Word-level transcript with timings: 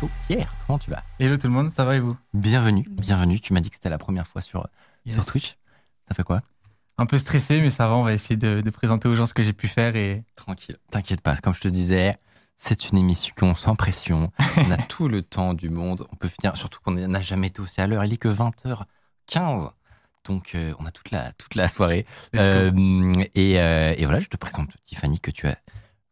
plateau 0.00 0.10
Pierre. 0.26 0.54
Comment 0.66 0.78
tu 0.78 0.90
vas? 0.90 1.02
Hello 1.18 1.36
tout 1.36 1.46
le 1.46 1.52
monde, 1.52 1.70
ça 1.72 1.84
va 1.84 1.96
et 1.96 2.00
vous? 2.00 2.16
Bienvenue, 2.32 2.84
bienvenue. 2.90 3.38
Tu 3.40 3.52
m'as 3.52 3.60
dit 3.60 3.68
que 3.68 3.76
c'était 3.76 3.90
la 3.90 3.98
première 3.98 4.26
fois 4.26 4.40
sur, 4.40 4.66
sur 5.06 5.16
Yes. 5.16 5.26
Twitch. 5.26 5.56
Ça 6.08 6.14
fait 6.14 6.22
quoi? 6.22 6.40
Un 6.96 7.06
peu 7.06 7.18
stressé, 7.18 7.60
mais 7.60 7.70
ça 7.70 7.86
va, 7.86 7.96
on 7.96 8.02
va 8.02 8.12
essayer 8.14 8.36
de, 8.36 8.60
de 8.62 8.70
présenter 8.70 9.08
aux 9.08 9.14
gens 9.14 9.26
ce 9.26 9.34
que 9.34 9.42
j'ai 9.42 9.52
pu 9.52 9.68
faire 9.68 9.96
et 9.96 10.24
Tranquille. 10.36 10.76
T'inquiète 10.90 11.20
pas, 11.20 11.36
comme 11.36 11.54
je 11.54 11.60
te 11.60 11.68
disais, 11.68 12.14
c'est 12.56 12.88
une 12.90 12.98
émission 12.98 13.54
sans 13.54 13.76
pression. 13.76 14.32
On 14.56 14.70
a 14.70 14.78
tout 14.78 15.08
le 15.08 15.22
temps 15.22 15.52
du 15.54 15.68
monde. 15.68 16.06
On 16.12 16.16
peut 16.16 16.28
finir, 16.28 16.56
surtout 16.56 16.80
qu'on 16.82 16.92
n'a 16.92 17.20
jamais 17.20 17.48
été 17.48 17.60
aussi 17.60 17.80
à 17.80 17.86
l'heure. 17.86 18.04
Il 18.04 18.12
est 18.12 18.18
que 18.18 18.28
20h15. 18.28 19.70
Donc, 20.24 20.54
euh, 20.54 20.74
on 20.78 20.84
a 20.84 20.90
toute 20.90 21.10
la, 21.12 21.32
toute 21.32 21.54
la 21.54 21.66
soirée. 21.66 22.04
Euh, 22.36 22.70
et, 23.34 23.58
euh, 23.58 23.94
et 23.96 24.04
voilà, 24.04 24.20
je 24.20 24.28
te 24.28 24.36
présente 24.36 24.68
Tiffany, 24.84 25.18
que 25.18 25.30
tu 25.30 25.46
as 25.46 25.56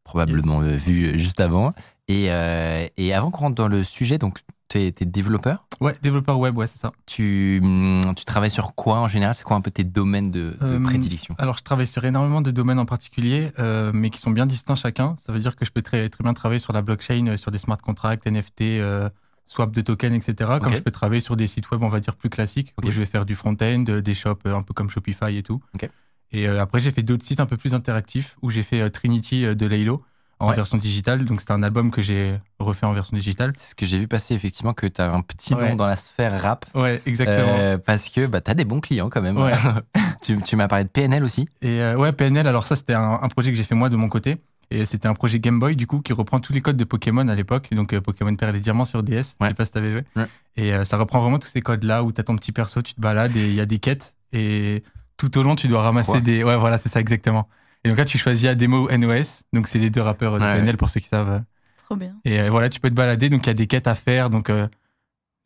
probablement 0.02 0.62
euh, 0.62 0.76
vu 0.76 1.18
juste 1.18 1.40
avant. 1.40 1.74
Et, 2.08 2.30
euh, 2.32 2.86
et 2.96 3.12
avant 3.14 3.30
qu'on 3.30 3.40
rentre 3.44 3.54
dans 3.54 3.68
le 3.68 3.84
sujet, 3.84 4.18
donc, 4.18 4.40
tu 4.68 4.78
es, 4.78 4.90
développeur? 4.92 5.66
ouais, 5.80 5.94
développeur 6.02 6.38
web, 6.38 6.56
ouais, 6.56 6.66
c'est 6.66 6.78
ça. 6.78 6.92
Tu, 7.06 7.60
hum, 7.62 8.14
tu 8.16 8.24
travailles 8.24 8.50
sur 8.50 8.74
quoi 8.74 8.98
en 9.00 9.08
général? 9.08 9.34
C'est 9.34 9.44
quoi 9.44 9.56
un 9.56 9.60
peu 9.60 9.70
tes 9.70 9.84
domaines 9.84 10.30
de, 10.30 10.56
de 10.60 10.64
Euh, 10.66 10.82
prédilection? 10.82 11.34
Alors 11.38 11.56
je 11.58 11.62
travaille 11.62 11.86
sur 11.86 12.04
énormément 12.04 12.40
de 12.42 12.50
domaines 12.50 12.78
en 12.78 12.84
particulier, 12.86 13.50
euh, 13.58 13.92
mais 13.94 14.10
qui 14.10 14.20
sont 14.20 14.30
bien 14.30 14.46
distincts 14.46 14.74
chacun. 14.74 15.16
Ça 15.24 15.32
veut 15.32 15.38
dire 15.38 15.56
que 15.56 15.64
je 15.64 15.70
peux 15.70 15.80
très, 15.82 16.08
très 16.08 16.22
bien 16.22 16.34
travailler 16.34 16.58
sur 16.58 16.72
la 16.72 16.82
blockchain, 16.82 17.36
sur 17.36 17.50
des 17.50 17.58
smart 17.58 17.78
contracts, 17.78 18.26
NFT, 18.26 18.60
euh, 18.80 19.08
swap 19.46 19.72
de 19.72 19.80
tokens, 19.80 20.14
etc. 20.14 20.58
Comme 20.62 20.74
je 20.74 20.80
peux 20.82 20.90
travailler 20.90 21.20
sur 21.22 21.34
des 21.36 21.46
sites 21.46 21.70
web, 21.70 21.82
on 21.82 21.88
va 21.88 22.00
dire 22.00 22.16
plus 22.16 22.28
classiques, 22.28 22.74
Ok. 22.76 22.86
où 22.86 22.90
je 22.90 22.98
vais 23.00 23.06
faire 23.06 23.24
du 23.24 23.34
front-end, 23.34 23.84
des 24.04 24.14
shops 24.14 24.44
un 24.46 24.62
peu 24.62 24.74
comme 24.74 24.90
Shopify 24.90 25.36
et 25.36 25.42
tout. 25.42 25.62
Ok. 25.74 25.88
Et 26.32 26.46
après 26.46 26.80
j'ai 26.80 26.90
fait 26.90 27.02
d'autres 27.02 27.24
sites 27.24 27.40
un 27.40 27.46
peu 27.46 27.56
plus 27.56 27.72
interactifs, 27.74 28.36
où 28.42 28.50
j'ai 28.50 28.62
fait 28.62 28.90
Trinity 28.90 29.54
de 29.56 29.66
Laylo 29.66 30.02
en 30.40 30.48
Ouais. 30.50 30.54
version 30.56 30.76
digitale. 30.78 31.24
Donc 31.24 31.40
c'était 31.40 31.52
un 31.52 31.62
album 31.62 31.90
que 31.90 32.00
j'ai 32.02 32.38
refait 32.58 32.86
en 32.86 32.92
version 32.92 33.16
digitale. 33.16 33.52
C'est 33.56 33.70
ce 33.70 33.74
que 33.74 33.86
j'ai 33.86 33.98
vu 33.98 34.06
passer, 34.08 34.34
effectivement, 34.34 34.72
que 34.74 34.86
tu 34.86 35.00
as 35.00 35.10
un 35.12 35.20
petit 35.20 35.54
Ouais. 35.54 35.70
nom 35.70 35.76
dans 35.76 35.86
la 35.86 35.96
sphère 35.96 36.40
rap. 36.42 36.66
Ouais, 36.74 37.02
exactement. 37.06 37.56
Euh, 37.58 37.78
parce 37.78 38.08
que 38.08 38.26
bah, 38.26 38.40
tu 38.40 38.50
as 38.50 38.54
des 38.54 38.64
bons 38.64 38.80
clients 38.80 39.10
quand 39.10 39.22
même. 39.22 39.36
Ouais. 39.38 39.52
tu 40.22 40.38
tu 40.42 40.56
m'as 40.56 40.68
parlé 40.68 40.84
de 40.84 40.88
PNL 40.90 41.24
aussi. 41.24 41.48
Et 41.62 41.80
euh, 41.82 41.96
ouais, 41.96 42.12
PNL, 42.12 42.46
alors 42.46 42.66
ça, 42.66 42.76
c'était 42.76 42.94
un, 42.94 43.18
un 43.22 43.28
projet 43.28 43.50
que 43.50 43.56
j'ai 43.56 43.64
fait 43.64 43.74
moi 43.74 43.88
de 43.88 43.96
mon 43.96 44.08
côté. 44.08 44.36
Et 44.70 44.84
c'était 44.84 45.08
un 45.08 45.14
projet 45.14 45.40
Game 45.40 45.58
Boy, 45.58 45.76
du 45.76 45.86
coup, 45.86 46.00
qui 46.00 46.12
reprend 46.12 46.40
tous 46.40 46.52
les 46.52 46.60
codes 46.60 46.76
de 46.76 46.84
Pokémon 46.84 47.26
à 47.28 47.34
l'époque. 47.34 47.68
Donc, 47.72 47.94
euh, 47.94 48.02
Pokémon 48.02 48.36
Perle 48.36 48.54
et 48.54 48.60
Diamant 48.60 48.84
sur 48.84 49.02
DS. 49.02 49.10
Je 49.40 49.44
Ouais. 49.44 49.48
sais 49.48 49.54
pas 49.54 49.64
si 49.64 49.70
t'avais 49.70 49.90
joué. 49.92 50.04
Ouais. 50.14 50.26
Et 50.56 50.74
euh, 50.74 50.84
ça 50.84 50.98
reprend 50.98 51.20
vraiment 51.20 51.38
tous 51.38 51.48
ces 51.48 51.62
codes-là 51.62 52.04
où 52.04 52.12
t'as 52.12 52.22
ton 52.22 52.36
petit 52.36 52.52
perso, 52.52 52.82
tu 52.82 52.92
te 52.92 53.00
balades 53.00 53.34
et 53.34 53.48
il 53.48 53.54
y 53.54 53.60
a 53.60 53.66
des 53.66 53.78
quêtes. 53.78 54.14
Et 54.34 54.82
tout 55.16 55.38
au 55.38 55.42
long, 55.42 55.54
tu 55.56 55.68
dois 55.68 55.80
ramasser 55.82 56.20
des. 56.20 56.44
Ouais, 56.44 56.56
voilà, 56.58 56.76
c'est 56.76 56.90
ça 56.90 57.00
exactement. 57.00 57.48
Et 57.84 57.88
donc 57.88 57.98
là, 57.98 58.04
tu 58.04 58.18
choisis 58.18 58.46
Ademo 58.48 58.90
NOS. 58.90 59.42
Donc, 59.52 59.68
c'est 59.68 59.78
les 59.78 59.90
deux 59.90 60.00
rappeurs 60.02 60.34
euh, 60.34 60.38
de 60.38 60.44
Ouais, 60.44 60.54
PNL 60.54 60.70
ouais. 60.70 60.76
pour 60.76 60.88
ceux 60.88 61.00
qui 61.00 61.08
savent. 61.08 61.42
Trop 61.84 61.96
bien. 61.96 62.14
Et 62.24 62.40
euh, 62.40 62.50
voilà, 62.50 62.68
tu 62.68 62.80
peux 62.80 62.90
te 62.90 62.94
balader. 62.94 63.28
Donc, 63.28 63.44
il 63.46 63.48
y 63.48 63.50
a 63.50 63.54
des 63.54 63.66
quêtes 63.66 63.86
à 63.86 63.94
faire. 63.94 64.30
Donc, 64.30 64.50
euh, 64.50 64.66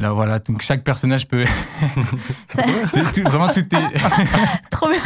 là, 0.00 0.12
voilà. 0.12 0.38
Donc, 0.40 0.62
chaque 0.62 0.82
personnage 0.82 1.28
peut. 1.28 1.44
Ça- 2.48 2.62
c'est 2.92 3.12
tout- 3.12 3.28
vraiment, 3.28 3.48
tout 3.48 3.60
est. 3.60 3.98
trop 4.70 4.88
bien. 4.88 5.00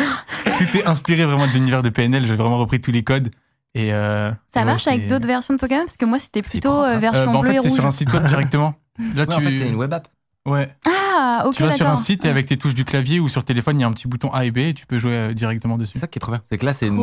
tout 0.59 0.77
est 0.79 0.87
inspiré 0.87 1.25
vraiment 1.27 1.47
de 1.47 1.53
l'univers 1.53 1.83
de 1.83 1.89
PNL. 1.91 2.25
J'ai 2.27 2.37
vraiment 2.37 2.59
repris 2.59 2.81
tous 2.81 2.93
les 2.93 3.03
codes. 3.03 3.31
Et 3.75 3.93
euh, 3.93 4.31
Ça 4.49 4.61
et 4.61 4.63
ouais, 4.63 4.65
marche 4.65 4.87
avec 4.87 5.07
d'autres 5.07 5.27
versions 5.27 5.53
de 5.53 5.59
Pokémon? 5.59 5.81
Parce 5.83 5.99
que 5.99 6.07
moi, 6.07 6.19
c'était 6.19 6.41
plutôt 6.43 6.71
euh, 6.73 6.87
hein. 6.87 6.97
Euh, 6.97 6.99
version 6.99 7.27
bah, 7.27 7.39
en 7.39 7.41
bleue 7.43 7.51
fait, 7.53 7.57
et 7.59 7.63
c'est 7.63 7.71
sur 7.71 7.85
un 7.85 7.91
site 7.91 8.11
web 8.13 8.27
directement. 8.27 8.75
Là, 9.15 9.25
Ouais, 9.25 9.27
tu... 9.27 9.33
En 9.35 9.41
fait, 9.41 9.55
c'est 9.55 9.69
une 9.69 9.75
web 9.75 9.93
app. 9.93 10.09
Ouais. 10.47 10.69
Ah, 10.87 11.45
ok, 11.47 11.55
tu 11.57 11.63
vas 11.65 11.71
sur 11.73 11.89
un 11.89 11.97
site 11.97 12.25
et 12.25 12.29
avec 12.29 12.47
tes 12.47 12.57
touches 12.57 12.75
du 12.75 12.85
clavier 12.85 13.19
ou 13.21 13.29
sur 13.29 13.43
téléphone, 13.43 13.79
il 13.79 13.83
y 13.83 13.85
a 13.85 13.89
un 13.89 13.93
petit 13.93 14.07
bouton 14.07 14.31
A 14.33 14.45
et 14.45 14.51
B 14.51 14.59
et 14.59 14.75
tu 14.75 14.87
peux 14.87 14.99
jouer 14.99 15.13
euh, 15.15 15.35
directement 15.35 15.77
dessus. 15.77 15.95
C'est 15.95 15.99
ça 16.01 16.07
qui 16.07 16.19
est 16.19 16.21
trop 16.21 16.31
bien. 16.33 16.41
C'est 16.49 16.57
que 16.59 16.65
là, 16.67 16.73
c'est 16.73 16.87
une- 16.87 16.97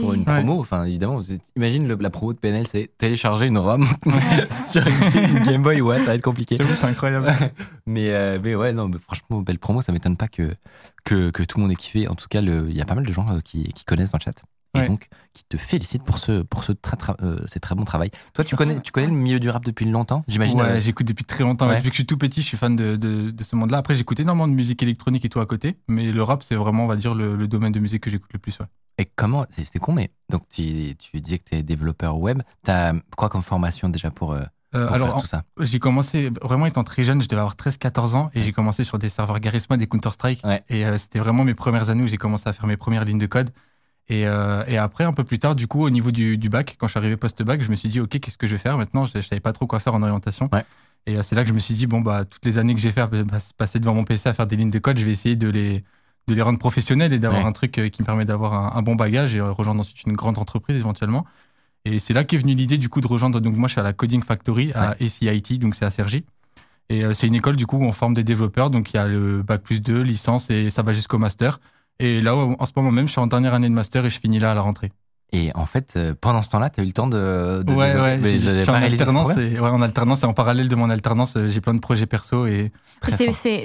pour 0.00 0.12
une 0.14 0.20
Ouais. 0.20 0.24
promo. 0.24 0.60
Enfin, 0.60 0.84
évidemment, 0.84 1.20
imagine 1.56 1.86
le- 1.86 1.96
la 2.00 2.10
promo 2.10 2.32
de 2.32 2.38
PNL, 2.38 2.66
c'est 2.66 2.90
télécharger 2.98 3.46
une 3.46 3.58
ROM 3.58 3.86
sur 4.50 4.82
une 4.86 5.44
Game 5.44 5.62
Boy. 5.62 5.80
Ouais, 5.82 5.98
ça 5.98 6.06
va 6.06 6.14
être 6.14 6.22
compliqué. 6.22 6.56
C'est 6.58 6.84
incroyable. 6.84 7.30
Mais, 7.86 8.10
euh, 8.10 8.38
mais 8.42 8.54
ouais, 8.54 8.72
non, 8.72 8.88
mais 8.88 8.98
franchement, 8.98 9.40
belle 9.40 9.58
promo. 9.58 9.82
Ça 9.82 9.90
m'étonne 9.92 10.16
pas 10.16 10.28
que, 10.28 10.54
que, 11.04 11.30
que 11.30 11.42
tout 11.42 11.58
le 11.58 11.62
monde 11.62 11.72
ait 11.72 11.76
kiffé. 11.76 12.06
En 12.08 12.14
tout 12.14 12.28
cas, 12.28 12.40
il 12.40 12.72
y 12.76 12.80
a 12.80 12.84
pas 12.84 12.94
mal 12.94 13.04
de 13.04 13.12
gens 13.12 13.26
euh, 13.34 13.40
qui, 13.40 13.64
qui 13.72 13.84
connaissent 13.84 14.12
dans 14.12 14.18
le 14.18 14.24
chat. 14.24 14.42
Et 14.74 14.78
Ouais. 14.80 14.88
donc, 14.88 15.08
qui 15.34 15.42
te 15.44 15.56
félicitent 15.56 16.04
pour 16.04 16.18
ce, 16.18 16.42
pour 16.42 16.62
ce 16.62 16.70
très, 16.70 16.96
tra- 16.96 17.16
euh, 17.22 17.40
ces 17.46 17.58
très 17.58 17.74
bon 17.74 17.84
travail. 17.84 18.10
Toi, 18.34 18.44
tu 18.44 18.54
connais, 18.54 18.80
tu 18.80 18.92
connais 18.92 19.08
le 19.08 19.12
milieu 19.12 19.40
du 19.40 19.50
rap 19.50 19.64
depuis 19.64 19.84
longtemps, 19.84 20.22
j'imagine 20.28 20.60
Ouais, 20.60 20.66
euh, 20.66 20.80
j'écoute 20.80 21.06
depuis 21.08 21.24
très 21.24 21.42
longtemps. 21.42 21.68
Ouais. 21.68 21.78
Depuis 21.78 21.90
que 21.90 21.94
je 21.94 22.02
suis 22.02 22.06
tout 22.06 22.16
petit, 22.16 22.40
je 22.40 22.46
suis 22.46 22.56
fan 22.56 22.76
de, 22.76 22.94
de, 22.94 23.30
de 23.32 23.42
ce 23.42 23.56
monde-là. 23.56 23.78
Après, 23.78 23.94
j'écoute 23.96 24.20
énormément 24.20 24.46
de 24.46 24.52
musique 24.52 24.80
électronique 24.84 25.24
et 25.24 25.28
tout 25.28 25.40
à 25.40 25.46
côté. 25.46 25.76
Mais 25.88 26.12
le 26.12 26.22
rap, 26.22 26.44
c'est 26.44 26.54
vraiment, 26.54 26.84
on 26.84 26.86
va 26.88 26.94
dire, 26.94 27.14
le, 27.16 27.34
le 27.34 27.48
domaine 27.48 27.72
de 27.72 27.80
musique 27.80 28.02
que 28.04 28.10
j'écoute 28.10 28.30
le 28.32 28.38
plus. 28.38 28.58
Ouais. 28.60 28.66
Et 28.98 29.06
comment, 29.16 29.44
c'est 29.50 29.78
con, 29.80 29.92
mais 29.92 30.12
donc 30.28 30.42
tu, 30.48 30.94
tu 30.96 31.20
disais 31.20 31.38
que 31.38 31.44
tu 31.50 31.56
es 31.56 31.62
développeur 31.64 32.18
web. 32.18 32.42
Tu 32.64 32.70
as 32.70 32.92
quoi 33.16 33.28
comme 33.28 33.42
formation 33.42 33.88
déjà 33.88 34.10
pour, 34.12 34.34
euh, 34.34 34.42
Euh, 34.76 34.88
alors, 34.92 35.08
faire 35.08 35.16
en- 35.16 35.20
tout 35.22 35.26
ça? 35.26 35.42
j'ai 35.58 35.80
commencé 35.80 36.30
vraiment 36.42 36.66
étant 36.66 36.84
très 36.84 37.02
jeune, 37.02 37.20
je 37.22 37.26
devais 37.28 37.40
avoir 37.40 37.56
13-14 37.56 38.14
ans 38.14 38.30
et 38.34 38.42
j'ai 38.42 38.52
commencé 38.52 38.84
sur 38.84 38.98
des 39.00 39.08
serveurs 39.08 39.40
Garry's 39.40 39.68
Mod 39.68 39.82
et 39.82 39.86
Counter-Strike. 39.88 40.42
Ouais. 40.44 40.62
Et 40.68 40.86
euh, 40.86 40.96
c'était 40.96 41.18
vraiment 41.18 41.42
mes 41.44 41.54
premières 41.54 41.90
années 41.90 42.02
où 42.04 42.06
j'ai 42.06 42.18
commencé 42.18 42.48
à 42.48 42.52
faire 42.52 42.66
mes 42.68 42.76
premières 42.76 43.04
lignes 43.04 43.18
de 43.18 43.26
code. 43.26 43.50
Et, 44.10 44.26
euh, 44.26 44.64
et 44.66 44.76
après, 44.76 45.04
un 45.04 45.12
peu 45.12 45.22
plus 45.24 45.38
tard, 45.38 45.54
du 45.54 45.66
coup, 45.68 45.82
au 45.84 45.90
niveau 45.90 46.10
du, 46.10 46.36
du 46.36 46.48
bac, 46.48 46.76
quand 46.78 46.88
je 46.88 46.90
suis 46.92 46.98
arrivé 46.98 47.16
post-bac, 47.16 47.62
je 47.62 47.70
me 47.70 47.76
suis 47.76 47.88
dit, 47.88 48.00
OK, 48.00 48.18
qu'est-ce 48.18 48.36
que 48.36 48.46
je 48.48 48.52
vais 48.52 48.58
faire 48.58 48.76
maintenant? 48.76 49.06
Je 49.06 49.16
ne 49.18 49.22
savais 49.22 49.40
pas 49.40 49.52
trop 49.52 49.66
quoi 49.68 49.78
faire 49.78 49.94
en 49.94 50.02
orientation. 50.02 50.48
Ouais. 50.52 50.64
Et 51.06 51.16
euh, 51.16 51.22
c'est 51.22 51.34
là 51.36 51.42
que 51.44 51.48
je 51.48 51.54
me 51.54 51.60
suis 51.60 51.74
dit, 51.74 51.86
bon, 51.86 52.00
bah, 52.00 52.24
toutes 52.24 52.44
les 52.44 52.58
années 52.58 52.74
que 52.74 52.80
j'ai 52.80 52.90
fait, 52.90 53.08
passer 53.56 53.78
devant 53.78 53.94
mon 53.94 54.02
PC 54.04 54.28
à 54.28 54.32
faire 54.32 54.46
des 54.48 54.56
lignes 54.56 54.70
de 54.72 54.78
code, 54.80 54.98
je 54.98 55.04
vais 55.04 55.12
essayer 55.12 55.36
de 55.36 55.48
les, 55.48 55.84
de 56.26 56.34
les 56.34 56.42
rendre 56.42 56.58
professionnelles 56.58 57.12
et 57.12 57.18
d'avoir 57.20 57.42
Ouais. 57.42 57.48
un 57.48 57.52
truc 57.52 57.78
euh, 57.78 57.88
qui 57.88 58.02
me 58.02 58.06
permet 58.06 58.24
d'avoir 58.24 58.52
un, 58.52 58.76
un 58.76 58.82
bon 58.82 58.96
bagage 58.96 59.36
et 59.36 59.40
rejoindre 59.40 59.80
ensuite 59.80 60.02
une 60.04 60.14
grande 60.14 60.38
entreprise 60.38 60.76
éventuellement. 60.76 61.24
Et 61.84 62.00
c'est 62.00 62.12
là 62.12 62.24
qu'est 62.24 62.36
venue 62.36 62.54
l'idée 62.54 62.78
du 62.78 62.88
coup 62.88 63.00
de 63.00 63.06
rejoindre. 63.06 63.40
Donc 63.40 63.54
moi, 63.56 63.68
je 63.68 63.72
suis 63.74 63.80
à 63.80 63.84
la 63.84 63.92
Coding 63.92 64.22
Factory 64.24 64.72
à 64.74 64.96
ACIT, 65.00 65.58
donc 65.58 65.74
c'est 65.76 65.84
à 65.84 65.90
Cergy. 65.90 66.24
Et 66.90 67.04
c'est 67.14 67.28
une 67.28 67.36
école 67.36 67.54
du 67.56 67.66
coup 67.66 67.76
où 67.78 67.84
on 67.84 67.92
forme 67.92 68.12
des 68.14 68.24
développeurs. 68.24 68.68
Donc 68.70 68.92
il 68.92 68.96
y 68.96 68.98
a 68.98 69.06
le 69.06 69.42
bac 69.42 69.62
plus 69.62 69.80
2, 69.80 70.02
licence 70.02 70.50
et 70.50 70.68
ça 70.68 70.82
va 70.82 70.92
jusqu'au 70.92 71.16
master. 71.18 71.60
Et 72.00 72.20
là, 72.20 72.34
en 72.34 72.66
ce 72.66 72.72
moment 72.76 72.90
même, 72.90 73.06
je 73.06 73.12
suis 73.12 73.20
en 73.20 73.26
dernière 73.26 73.54
année 73.54 73.68
de 73.68 73.74
master 73.74 74.04
et 74.06 74.10
je 74.10 74.18
finis 74.20 74.38
là 74.38 74.50
à 74.52 74.54
la 74.54 74.62
rentrée. 74.62 74.90
Et 75.32 75.52
en 75.54 75.64
fait, 75.64 75.94
euh, 75.96 76.12
pendant 76.20 76.42
ce 76.42 76.48
temps-là, 76.48 76.70
tu 76.70 76.80
as 76.80 76.82
eu 76.82 76.86
le 76.86 76.92
temps 76.92 77.06
de. 77.06 77.62
de 77.64 77.72
ouais, 77.72 77.94
ouais, 77.94 78.18
j'ai- 78.24 78.38
je 78.38 78.44
j'avais 78.46 78.62
suis 78.62 78.70
en 78.70 78.74
alternance. 78.74 79.36
Et, 79.36 79.60
ouais, 79.60 79.68
en 79.68 79.80
alternance 79.80 80.24
et 80.24 80.26
en 80.26 80.32
parallèle 80.32 80.68
de 80.68 80.74
mon 80.74 80.90
alternance, 80.90 81.36
euh, 81.36 81.46
j'ai 81.46 81.60
plein 81.60 81.74
de 81.74 81.78
projets 81.78 82.06
perso 82.06 82.46
et 82.46 82.72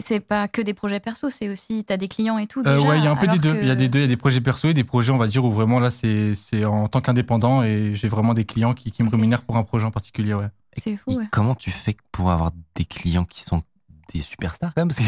c'est- 0.01 0.19
pas 0.19 0.47
que 0.47 0.61
des 0.61 0.75
projets 0.75 0.99
perso, 0.99 1.31
c'est 1.31 1.49
aussi, 1.49 1.83
t'as 1.83 1.97
des 1.97 2.07
clients 2.07 2.37
et 2.37 2.45
tout. 2.45 2.59
Euh, 2.67 2.75
déjà, 2.77 2.87
ouais, 2.87 2.97
il 2.99 3.03
y 3.03 3.07
a 3.07 3.11
un 3.11 3.15
peu 3.15 3.25
des 3.25 3.39
deux. 3.39 3.53
que- 3.55 3.61
Il 3.61 3.67
y 3.67 3.71
a 3.71 3.75
des 3.75 3.89
deux. 3.89 3.97
Il 3.97 4.01
y 4.03 4.05
a 4.05 4.07
des 4.07 4.15
projets 4.17 4.41
perso 4.41 4.67
et 4.67 4.75
des 4.75 4.83
projets, 4.83 5.11
on 5.11 5.17
va 5.17 5.25
dire, 5.25 5.43
où 5.43 5.51
vraiment 5.51 5.79
là, 5.79 5.89
c'est 5.89 6.35
c'est 6.35 6.65
en 6.65 6.87
tant 6.87 7.01
qu'indépendant 7.01 7.63
et 7.63 7.95
j'ai 7.95 8.07
vraiment 8.09 8.35
des 8.35 8.45
clients 8.45 8.75
qui, 8.75 8.91
qui 8.91 9.01
me 9.01 9.09
rémunèrent 9.09 9.41
pour 9.41 9.57
un 9.57 9.63
projet 9.63 9.85
en 9.85 9.91
particulier. 9.91 10.35
Ouais. 10.35 10.49
C'est 10.77 10.97
fou, 10.97 11.15
ouais. 11.15 11.25
Comment 11.31 11.55
tu 11.55 11.71
fais 11.71 11.95
pour 12.11 12.29
avoir 12.29 12.51
des 12.75 12.85
clients 12.85 13.25
qui 13.25 13.41
sont 13.41 13.63
des 14.17 14.23
superstars 14.23 14.73
quand 14.73 14.81
même 14.81 14.89
parce 14.89 14.99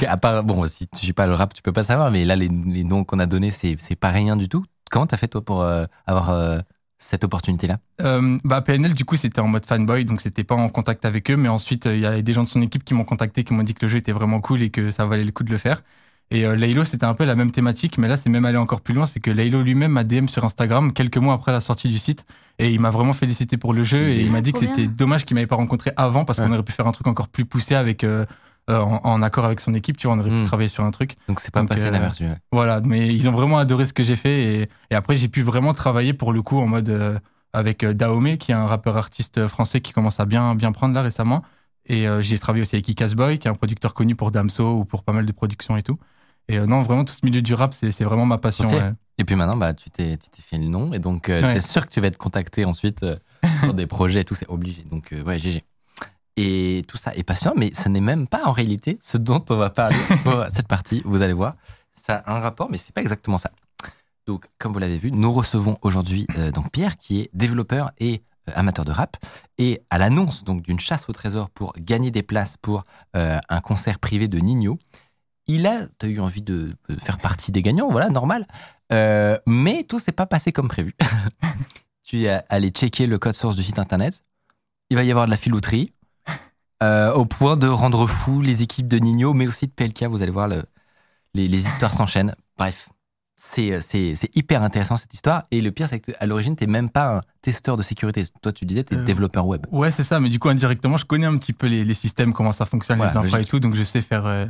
que, 0.00 0.06
à 0.06 0.16
part 0.16 0.44
bon 0.44 0.66
si 0.66 0.86
tu 0.88 1.04
suis 1.04 1.12
pas 1.12 1.26
le 1.26 1.34
rap 1.34 1.54
tu 1.54 1.62
peux 1.62 1.72
pas 1.72 1.82
savoir 1.82 2.10
mais 2.10 2.24
là 2.24 2.36
les, 2.36 2.48
les 2.48 2.84
noms 2.84 3.04
qu'on 3.04 3.18
a 3.18 3.26
donnés 3.26 3.50
c'est 3.50 3.76
c'est 3.78 3.96
pas 3.96 4.10
rien 4.10 4.36
du 4.36 4.48
tout 4.48 4.64
comment 4.90 5.06
t'as 5.06 5.16
fait 5.16 5.28
toi 5.28 5.44
pour 5.44 5.62
euh, 5.62 5.84
avoir 6.06 6.30
euh, 6.30 6.60
cette 6.98 7.24
opportunité 7.24 7.66
là 7.66 7.78
Euh, 8.00 8.38
bah, 8.44 8.62
PNL, 8.62 8.94
du 8.94 9.04
coup, 9.04 9.16
c'était 9.16 9.40
en 9.40 9.48
mode 9.48 9.66
fanboy, 9.66 10.04
donc 10.04 10.20
c'était 10.20 10.44
pas 10.44 10.54
en 10.54 10.68
contact 10.68 11.04
avec 11.04 11.30
eux. 11.30 11.36
Mais 11.36 11.48
ensuite, 11.48 11.86
il 11.86 12.00
y 12.00 12.06
a 12.06 12.20
des 12.22 12.32
gens 12.32 12.44
de 12.44 12.48
son 12.48 12.62
équipe 12.62 12.84
qui 12.84 12.94
m'ont 12.94 13.04
contacté, 13.04 13.44
qui 13.44 13.52
m'ont 13.54 13.62
dit 13.62 13.74
que 13.74 13.84
le 13.84 13.88
jeu 13.88 13.98
était 13.98 14.12
vraiment 14.12 14.40
cool 14.40 14.62
et 14.62 14.70
que 14.70 14.90
ça 14.90 15.06
valait 15.06 15.24
le 15.24 15.32
coup 15.32 15.44
de 15.44 15.50
le 15.50 15.58
faire. 15.58 15.82
Et 16.32 16.44
euh, 16.44 16.56
Laylo, 16.56 16.84
c'était 16.84 17.06
un 17.06 17.14
peu 17.14 17.24
la 17.24 17.36
même 17.36 17.52
thématique, 17.52 17.98
mais 17.98 18.08
là, 18.08 18.16
c'est 18.16 18.30
même 18.30 18.44
allé 18.44 18.58
encore 18.58 18.80
plus 18.80 18.94
loin. 18.94 19.06
C'est 19.06 19.20
que 19.20 19.30
Laylo 19.30 19.62
lui-même 19.62 19.92
m'a 19.92 20.02
DM 20.04 20.26
sur 20.26 20.44
Instagram 20.44 20.92
quelques 20.92 21.18
mois 21.18 21.34
après 21.34 21.52
la 21.52 21.60
sortie 21.60 21.88
du 21.88 21.98
site. 21.98 22.24
Et 22.58 22.72
il 22.72 22.80
m'a 22.80 22.90
vraiment 22.90 23.12
félicité 23.12 23.56
pour 23.56 23.72
le 23.74 23.84
jeu. 23.84 24.08
Et 24.08 24.22
il 24.22 24.32
m'a 24.32 24.40
dit 24.40 24.52
que 24.52 24.58
c'était 24.58 24.88
dommage 24.88 25.24
qu'il 25.24 25.34
m'avait 25.36 25.46
pas 25.46 25.56
rencontré 25.56 25.92
avant 25.96 26.24
parce 26.24 26.38
Ouais. 26.40 26.46
qu'on 26.46 26.52
aurait 26.52 26.62
pu 26.64 26.72
faire 26.72 26.86
un 26.86 26.92
truc 26.92 27.06
encore 27.06 27.28
plus 27.28 27.44
poussé 27.44 27.74
avec. 27.74 28.02
euh, 28.04 28.24
euh, 28.68 28.80
en, 28.80 29.00
en 29.04 29.22
accord 29.22 29.44
avec 29.44 29.60
son 29.60 29.74
équipe, 29.74 29.96
tu 29.96 30.08
vois, 30.08 30.16
on 30.16 30.18
aurait 30.18 30.28
pu 30.30 30.42
travailler 30.42 30.68
sur 30.68 30.82
un 30.82 30.90
truc. 30.90 31.14
donc 31.28 31.38
c'est 31.38 31.52
pas 31.52 31.60
Donc, 31.60 31.68
passé 31.68 31.84
euh, 31.84 31.90
inaperçu 31.90 32.24
ouais. 32.24 32.36
Voilà, 32.50 32.80
mais 32.80 33.14
ils 33.14 33.28
ont 33.28 33.30
vraiment 33.32 33.58
adoré 33.58 33.86
ce 33.86 33.92
que 33.92 34.02
j'ai 34.02 34.16
fait 34.16 34.42
et, 34.42 34.68
et 34.90 34.94
après 34.96 35.14
j'ai 35.14 35.28
pu 35.28 35.42
vraiment 35.42 35.72
travailler 35.72 36.12
pour 36.14 36.32
le 36.32 36.42
coup 36.42 36.58
en 36.58 36.66
mode 36.66 37.20
avec 37.52 37.84
Dahomey 37.84 38.38
qui 38.38 38.50
est 38.50 38.56
un 38.56 38.66
rappeur 38.66 38.96
artiste 38.96 39.46
français 39.46 39.80
qui 39.80 39.92
commence 39.92 40.18
à 40.18 40.24
bien 40.24 40.56
bien 40.56 40.72
prendre 40.72 40.94
là 40.96 41.02
récemment 41.02 41.44
et 41.86 42.08
euh, 42.08 42.20
j'ai 42.22 42.40
travaillé 42.40 42.62
aussi 42.62 42.74
avec 42.74 42.88
Icas 42.88 43.12
Boy 43.16 43.38
qui 43.38 43.46
est 43.46 43.50
un 43.52 43.54
producteur 43.54 43.94
connu 43.94 44.16
pour 44.16 44.32
Damso 44.32 44.78
ou 44.78 44.84
pour 44.84 45.04
pas 45.04 45.12
mal 45.12 45.26
de 45.26 45.32
productions 45.32 45.76
et 45.76 45.84
tout. 45.84 45.96
Et 46.48 46.58
euh, 46.58 46.66
non, 46.66 46.80
vraiment, 46.80 47.04
tout 47.04 47.14
ce 47.14 47.24
milieu 47.24 47.42
du 47.42 47.54
rap, 47.54 47.74
c'est 47.74 48.04
vraiment 48.04 48.26
ma 48.26 48.38
passion. 48.38 48.64
Ouais. 48.70 48.92
Et 49.18 49.24
puis 49.24 49.34
maintenant, 49.34 49.56
bah, 49.56 49.74
tu 49.74 49.90
t'es 49.90 50.18
fait 50.40 50.58
le 50.58 50.66
nom 50.68 50.92
et 50.92 50.98
donc 50.98 51.28
euh, 51.28 51.42
Ouais. 51.42 51.54
t'es 51.54 51.60
sûr 51.60 51.86
que 51.86 51.90
tu 51.90 52.00
vas 52.00 52.08
être 52.08 52.18
contacté 52.18 52.64
ensuite 52.64 53.02
euh, 53.02 53.16
pour 53.60 53.74
des 53.74 53.86
projets 53.86 54.20
et 54.20 54.24
tout, 54.24 54.34
c'est 54.34 54.48
obligé. 54.48 54.82
Donc 54.82 55.12
euh, 55.12 55.22
ouais, 55.24 55.38
GG. 55.38 55.64
Et 56.36 56.84
tout 56.86 56.98
ça 56.98 57.14
est 57.14 57.22
passionnant, 57.22 57.54
mais 57.56 57.72
ce 57.72 57.88
n'est 57.88 58.00
même 58.02 58.26
pas 58.26 58.44
en 58.44 58.52
réalité 58.52 58.98
ce 59.00 59.16
dont 59.16 59.42
on 59.48 59.56
va 59.56 59.70
parler 59.70 59.96
pour 60.24 60.44
cette 60.50 60.68
partie. 60.68 61.00
Vous 61.06 61.22
allez 61.22 61.32
voir, 61.32 61.56
ça 61.94 62.16
a 62.26 62.36
un 62.36 62.40
rapport, 62.40 62.68
mais 62.70 62.76
c'est 62.76 62.92
pas 62.92 63.00
exactement 63.00 63.38
ça. 63.38 63.50
Donc, 64.26 64.46
comme 64.58 64.72
vous 64.72 64.78
l'avez 64.78 64.98
vu, 64.98 65.12
nous 65.12 65.32
recevons 65.32 65.78
aujourd'hui 65.82 66.26
euh, 66.36 66.50
donc 66.50 66.70
Pierre, 66.70 66.98
qui 66.98 67.20
est 67.20 67.30
développeur 67.32 67.92
et 67.98 68.22
euh, 68.48 68.52
amateur 68.54 68.84
de 68.84 68.92
rap, 68.92 69.16
et 69.56 69.80
à 69.88 69.96
l'annonce 69.96 70.44
donc 70.44 70.60
d'une 70.62 70.78
chasse 70.80 71.08
au 71.08 71.12
trésor 71.12 71.48
pour 71.48 71.72
gagner 71.80 72.10
des 72.10 72.22
places 72.22 72.56
pour 72.58 72.84
un 73.14 73.60
concert 73.62 73.98
privé 73.98 74.28
de 74.28 74.38
Nino, 74.38 74.78
il 75.48 75.66
a, 75.66 75.86
t'as 75.98 76.08
eu 76.08 76.20
envie 76.20 76.42
de, 76.42 76.74
de 76.88 76.96
faire 77.00 77.18
partie 77.18 77.52
des 77.52 77.62
gagnants, 77.62 77.88
voilà, 77.90 78.08
normal. 78.08 78.46
Euh, 78.92 79.36
mais 79.46 79.84
tout 79.84 79.98
s'est 79.98 80.12
pas 80.12 80.26
passé 80.26 80.52
comme 80.52 80.68
prévu. 80.68 80.94
tu 82.04 82.24
es 82.24 82.40
allé 82.48 82.70
checker 82.70 83.06
le 83.06 83.18
code 83.18 83.34
source 83.34 83.56
du 83.56 83.62
site 83.62 83.78
internet. 83.78 84.22
Il 84.90 84.96
va 84.96 85.02
y 85.04 85.10
avoir 85.10 85.26
de 85.26 85.30
la 85.30 85.36
filouterie. 85.36 85.92
euh, 86.82 87.10
au 87.12 87.24
point 87.26 87.56
de 87.56 87.66
rendre 87.66 88.06
fou 88.06 88.40
les 88.42 88.62
équipes 88.62 88.88
de 88.88 88.98
Nino, 88.98 89.34
mais 89.34 89.46
aussi 89.46 89.66
de 89.66 89.72
PLK. 89.72 90.04
Vous 90.04 90.22
allez 90.22 90.32
voir, 90.32 90.48
le- 90.48 90.64
les, 91.34 91.48
les 91.48 91.66
histoires 91.66 91.92
s'enchaînent. 91.94 92.34
Bref, 92.58 92.88
c'est 93.36 93.80
c'est- 93.80 94.14
c'est 94.14 94.34
hyper 94.36 94.62
intéressant 94.62 94.96
cette 94.96 95.12
histoire. 95.14 95.42
Et 95.50 95.60
le 95.60 95.70
pire, 95.72 95.88
c'est 95.88 96.00
que 96.00 96.12
à 96.20 96.26
l'origine, 96.26 96.54
t'es 96.56 96.66
même 96.66 96.90
pas 96.90 97.16
un 97.18 97.22
testeur 97.42 97.76
de 97.76 97.82
sécurité. 97.82 98.22
Toi, 98.42 98.52
tu 98.52 98.64
disais, 98.66 98.84
t'es 98.84 98.96
Euh, 98.96 99.04
développeur 99.04 99.46
web. 99.46 99.66
Ouais, 99.72 99.90
c'est 99.90 100.04
ça, 100.04 100.20
mais 100.20 100.28
du 100.28 100.38
coup, 100.38 100.48
indirectement, 100.48 100.96
je 100.96 101.04
connais 101.04 101.26
un 101.26 101.36
petit 101.38 101.52
peu 101.52 101.66
les, 101.66 101.84
les 101.84 101.94
systèmes, 101.94 102.32
comment 102.32 102.52
ça 102.52 102.66
fonctionne, 102.66 102.98
Voilà, 102.98 103.12
les 103.12 103.18
infras 103.18 103.40
et 103.40 103.44
tout, 103.44 103.58
donc 103.60 103.74
je 103.74 103.82
sais 103.82 104.00
faire 104.00 104.24
euh, 104.26 104.46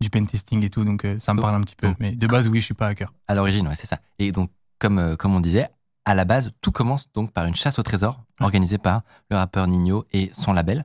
du 0.00 0.10
pen 0.10 0.26
testing 0.26 0.64
et 0.64 0.70
tout, 0.70 0.84
donc 0.84 1.04
euh, 1.04 1.18
ça 1.18 1.34
me 1.34 1.40
parle 1.40 1.54
un 1.54 1.60
petit 1.60 1.76
peu. 1.76 1.92
Mais 1.98 2.12
de 2.12 2.26
base, 2.26 2.48
oui, 2.48 2.60
je 2.60 2.64
suis 2.64 2.74
pas 2.74 2.88
hacker. 2.88 3.12
À 3.28 3.34
l'origine, 3.34 3.68
ouais, 3.68 3.74
c'est 3.74 3.86
ça. 3.86 3.98
Et 4.18 4.32
donc, 4.32 4.50
comme, 4.78 4.98
euh, 4.98 5.16
comme 5.16 5.34
on 5.34 5.40
disait, 5.40 5.66
à 6.04 6.14
la 6.14 6.24
base, 6.24 6.50
tout 6.60 6.72
commence 6.72 7.12
donc 7.12 7.32
par 7.32 7.44
une 7.44 7.54
chasse 7.54 7.78
au 7.78 7.82
trésor 7.82 8.22
organisée 8.40 8.78
par 8.78 9.02
le 9.30 9.36
rappeur 9.36 9.66
Nino 9.66 10.04
et 10.12 10.30
son 10.32 10.52
label. 10.52 10.84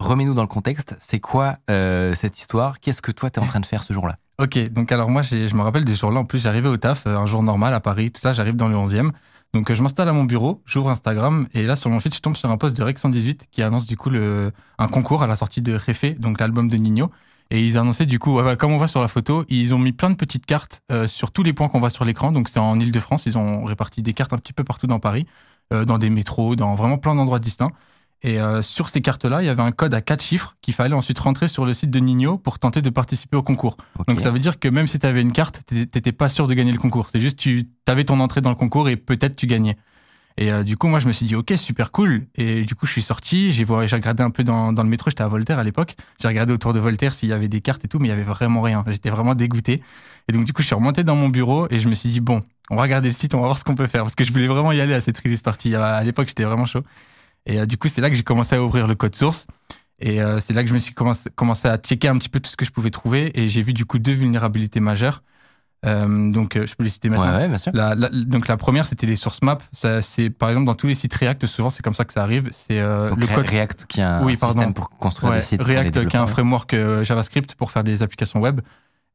Remets-nous 0.00 0.34
dans 0.34 0.42
le 0.42 0.48
contexte, 0.48 0.96
c'est 0.98 1.20
quoi 1.20 1.56
euh, 1.70 2.14
cette 2.14 2.38
histoire? 2.38 2.80
Qu'est-ce 2.80 3.00
que 3.00 3.12
toi, 3.12 3.30
t'es 3.30 3.40
en 3.40 3.46
train 3.46 3.60
de 3.60 3.66
faire 3.66 3.82
ce 3.82 3.92
jour-là? 3.92 4.16
Ok, 4.38 4.58
donc 4.70 4.92
alors 4.92 5.08
moi, 5.08 5.22
je 5.22 5.54
me 5.54 5.62
rappelle 5.62 5.84
des 5.84 5.94
jours-là, 5.94 6.20
en 6.20 6.24
plus, 6.24 6.40
j'arrivais 6.40 6.68
au 6.68 6.76
taf, 6.76 7.06
un 7.06 7.26
jour 7.26 7.42
normal 7.42 7.72
à 7.72 7.80
Paris, 7.80 8.10
tout 8.10 8.20
ça, 8.20 8.32
j'arrive 8.32 8.56
dans 8.56 8.68
le 8.68 8.76
11e. 8.76 9.12
Donc 9.54 9.72
je 9.72 9.80
m'installe 9.80 10.08
à 10.08 10.12
mon 10.12 10.24
bureau, 10.24 10.60
j'ouvre 10.66 10.90
Instagram, 10.90 11.46
et 11.54 11.62
là, 11.62 11.76
sur 11.76 11.88
mon 11.88 12.00
feed, 12.00 12.12
je 12.12 12.20
tombe 12.20 12.36
sur 12.36 12.50
un 12.50 12.56
post 12.56 12.76
de 12.76 12.82
Rex 12.82 13.00
118 13.00 13.46
qui 13.52 13.62
annonce 13.62 13.86
du 13.86 13.96
coup 13.96 14.10
le, 14.10 14.50
un 14.78 14.88
concours 14.88 15.22
à 15.22 15.28
la 15.28 15.36
sortie 15.36 15.62
de 15.62 15.72
Réfé, 15.72 16.14
donc 16.14 16.40
l'album 16.40 16.68
de 16.68 16.76
Nino. 16.76 17.10
Et 17.50 17.64
ils 17.64 17.78
annonçaient 17.78 18.06
du 18.06 18.18
coup, 18.18 18.34
ouais, 18.34 18.42
voilà, 18.42 18.56
comme 18.56 18.72
on 18.72 18.78
voit 18.78 18.88
sur 18.88 19.00
la 19.00 19.08
photo, 19.08 19.44
ils 19.48 19.74
ont 19.74 19.78
mis 19.78 19.92
plein 19.92 20.10
de 20.10 20.16
petites 20.16 20.46
cartes 20.46 20.82
euh, 20.90 21.06
sur 21.06 21.30
tous 21.30 21.42
les 21.42 21.52
points 21.52 21.68
qu'on 21.68 21.80
voit 21.80 21.90
sur 21.90 22.04
l'écran. 22.04 22.32
Donc 22.32 22.48
c'est 22.48 22.58
en 22.58 22.78
Ile-de-France, 22.78 23.26
ils 23.26 23.38
ont 23.38 23.64
réparti 23.64 24.02
des 24.02 24.12
cartes 24.14 24.32
un 24.32 24.38
petit 24.38 24.52
peu 24.52 24.64
partout 24.64 24.86
dans 24.86 24.98
Paris, 24.98 25.26
euh, 25.72 25.84
dans 25.84 25.98
des 25.98 26.10
métros, 26.10 26.56
dans 26.56 26.74
vraiment 26.74 26.96
plein 26.96 27.14
d'endroits 27.14 27.38
distincts. 27.38 27.70
Et 28.22 28.40
euh, 28.40 28.62
sur 28.62 28.88
ces 28.88 29.02
cartes-là, 29.02 29.42
il 29.42 29.46
y 29.46 29.50
avait 29.50 29.62
un 29.62 29.70
code 29.70 29.92
à 29.92 30.00
quatre 30.00 30.22
chiffres 30.22 30.56
qu'il 30.62 30.72
fallait 30.72 30.94
ensuite 30.94 31.18
rentrer 31.18 31.46
sur 31.46 31.66
le 31.66 31.74
site 31.74 31.90
de 31.90 31.98
Nino 31.98 32.38
pour 32.38 32.58
tenter 32.58 32.80
de 32.80 32.88
participer 32.88 33.36
au 33.36 33.42
concours. 33.42 33.76
Donc 34.08 34.20
ça 34.20 34.30
veut 34.30 34.38
dire 34.38 34.58
que 34.58 34.68
même 34.68 34.86
si 34.86 34.98
tu 34.98 35.04
avais 35.04 35.20
une 35.20 35.32
carte, 35.32 35.60
t'étais 35.66 36.12
pas 36.12 36.30
sûr 36.30 36.48
de 36.48 36.54
gagner 36.54 36.72
le 36.72 36.78
concours. 36.78 37.10
C'est 37.10 37.20
juste 37.20 37.38
tu 37.38 37.68
avais 37.86 38.04
ton 38.04 38.20
entrée 38.20 38.40
dans 38.40 38.48
le 38.48 38.56
concours 38.56 38.88
et 38.88 38.96
peut-être 38.96 39.36
tu 39.36 39.46
gagnais. 39.46 39.76
Et 40.36 40.52
euh, 40.52 40.64
du 40.64 40.76
coup, 40.76 40.88
moi, 40.88 40.98
je 40.98 41.06
me 41.06 41.12
suis 41.12 41.26
dit, 41.26 41.36
ok, 41.36 41.52
super 41.56 41.92
cool. 41.92 42.26
Et 42.34 42.64
du 42.64 42.74
coup, 42.74 42.86
je 42.86 42.92
suis 42.92 43.02
sorti, 43.02 43.52
j'ai 43.52 43.64
regardé 43.64 44.22
un 44.22 44.30
peu 44.30 44.42
dans, 44.42 44.72
le 44.72 44.84
métro, 44.84 45.10
j'étais 45.10 45.22
à 45.22 45.28
Voltaire 45.28 45.58
à 45.58 45.64
l'époque. 45.64 45.94
J'ai 46.20 46.28
regardé 46.28 46.52
autour 46.52 46.72
de 46.72 46.80
Voltaire 46.80 47.14
s'il 47.14 47.28
y 47.28 47.32
avait 47.32 47.48
des 47.48 47.60
cartes 47.60 47.84
et 47.84 47.88
tout, 47.88 47.98
mais 48.00 48.08
il 48.08 48.10
y 48.10 48.14
avait 48.14 48.24
vraiment 48.24 48.60
rien. 48.60 48.84
J'étais 48.88 49.10
vraiment 49.10 49.34
dégoûté. 49.34 49.82
Et 50.28 50.32
donc, 50.32 50.44
du 50.44 50.52
coup, 50.52 50.62
je 50.62 50.66
suis 50.66 50.74
remonté 50.74 51.04
dans 51.04 51.16
mon 51.16 51.28
bureau 51.28 51.68
et 51.70 51.78
je 51.78 51.88
me 51.88 51.94
suis 51.94 52.08
dit, 52.08 52.20
bon, 52.20 52.42
on 52.70 52.76
va 52.76 52.82
regarder 52.82 53.08
le 53.08 53.14
site, 53.14 53.34
on 53.34 53.38
va 53.38 53.46
voir 53.46 53.58
ce 53.58 53.64
qu'on 53.64 53.76
peut 53.76 53.86
faire. 53.86 54.02
Parce 54.02 54.14
que 54.14 54.24
je 54.24 54.32
voulais 54.32 54.48
vraiment 54.48 54.72
y 54.72 54.80
aller 54.80 54.94
à 54.94 55.00
cette 55.00 55.18
release 55.18 55.42
party. 55.42 55.74
À, 55.76 56.02
l'époque, 56.02 56.28
j'étais 56.28 56.44
vraiment 56.44 56.66
chaud. 56.66 56.82
Et 57.46 57.60
euh, 57.60 57.66
du 57.66 57.76
coup, 57.76 57.88
c'est 57.88 58.00
là 58.00 58.10
que 58.10 58.16
j'ai 58.16 58.22
commencé 58.22 58.56
à 58.56 58.62
ouvrir 58.62 58.88
le 58.88 58.96
code 58.96 59.14
source. 59.14 59.46
Et 60.00 60.20
euh, 60.20 60.40
c'est 60.40 60.52
là 60.52 60.62
que 60.64 60.68
je 60.68 60.74
me 60.74 60.78
suis 60.78 60.94
commencé 60.94 61.68
à 61.68 61.76
checker 61.76 62.08
un 62.08 62.18
petit 62.18 62.28
peu 62.28 62.40
tout 62.40 62.50
ce 62.50 62.56
que 62.56 62.64
je 62.64 62.72
pouvais 62.72 62.90
trouver. 62.90 63.38
Et 63.38 63.48
j'ai 63.48 63.62
vu 63.62 63.72
du 63.72 63.84
coup 63.84 64.00
deux 64.00 64.12
vulnérabilités 64.12 64.80
majeures. 64.80 65.22
Euh, 65.84 66.30
donc, 66.30 66.56
euh, 66.56 66.66
je 66.66 66.74
peux 66.74 66.82
les 66.84 66.88
citer 66.90 67.10
maintenant. 67.10 67.36
ouais, 67.36 67.48
bien 67.48 67.58
sûr. 67.58 67.70
La, 67.74 67.94
la- 67.94 68.08
donc 68.08 68.48
la 68.48 68.56
première, 68.56 68.86
c'était 68.86 69.06
les 69.06 69.16
source 69.16 69.42
maps. 69.42 69.58
C'est 70.00 70.30
par 70.30 70.48
exemple 70.48 70.66
dans 70.66 70.74
tous 70.74 70.86
les 70.86 70.94
sites 70.94 71.14
React, 71.14 71.46
souvent 71.46 71.70
c'est 71.70 71.82
comme 71.82 71.94
ça 71.94 72.04
que 72.04 72.12
ça 72.12 72.22
arrive. 72.22 72.48
C'est 72.52 72.80
euh, 72.80 73.10
le 73.16 73.26
code 73.26 73.48
React 73.48 73.86
qui 73.86 74.00
a 74.00 74.18
un 74.18 74.24
Oui, 74.24 74.36
pardon. 74.36 74.54
système 74.54 74.74
pour 74.74 74.88
construire 74.90 75.30
ouais, 75.32 75.38
des 75.38 75.44
sites. 75.44 75.62
React 75.62 76.08
qui 76.08 76.16
est 76.16 76.20
un 76.20 76.26
framework 76.26 76.74
JavaScript 77.02 77.54
pour 77.54 77.70
faire 77.70 77.84
des 77.84 78.02
applications 78.02 78.40
web. 78.40 78.60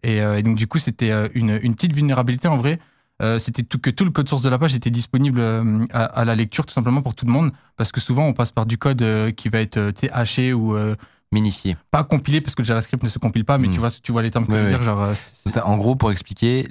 Et, 0.04 0.22
euh, 0.22 0.38
et 0.38 0.44
donc 0.44 0.56
du 0.58 0.68
coup, 0.68 0.80
c'était 0.80 1.12
une, 1.34 1.60
une 1.62 1.74
petite 1.76 1.94
vulnérabilité 1.96 2.48
en 2.48 2.58
vrai. 2.58 2.80
C'était 3.38 3.64
tout, 3.64 3.80
que 3.80 3.90
tout 3.90 4.06
le 4.06 4.12
code 4.12 4.30
source 4.30 4.42
de 4.42 4.48
la 4.48 4.58
page 4.58 4.74
était 4.76 4.90
disponible 4.92 5.42
à, 5.92 6.04
à 6.06 6.24
la 6.24 6.36
lecture 6.36 6.66
tout 6.66 6.74
simplement 6.74 7.02
pour 7.02 7.16
tout 7.16 7.26
le 7.26 7.34
monde 7.34 7.52
parce 7.76 7.92
que 7.92 8.00
souvent 8.00 8.24
on 8.26 8.32
passe 8.34 8.52
par 8.52 8.66
du 8.66 8.78
code 8.78 9.04
qui 9.36 9.50
va 9.50 9.60
être 9.60 9.92
haché 10.14 10.54
ou 10.54 10.74
euh, 10.78 10.96
Minifié. 11.32 11.78
pas 11.92 12.04
compilé 12.04 12.42
parce 12.42 12.56
que 12.56 12.64
le 12.64 12.66
JavaScript 12.66 13.04
ne 13.04 13.10
se 13.10 13.20
compile 13.20 13.46
pas 13.46 13.60
mais 13.60 13.68
Mm. 13.68 13.72
tu 13.72 13.80
vois 13.80 13.92
tu 13.92 14.12
vois 14.12 14.24
les 14.24 14.32
termes 14.32 14.48
que 14.48 14.52
Oui, 14.52 14.58
je 14.58 14.64
veux 14.64 14.70
oui. 14.70 14.76
dire 14.76 14.82
genre 14.84 15.02
euh, 15.02 15.14
ça, 15.46 15.68
en 15.68 15.78
gros, 15.78 15.96
pour 15.96 16.12
expliquer, 16.12 16.68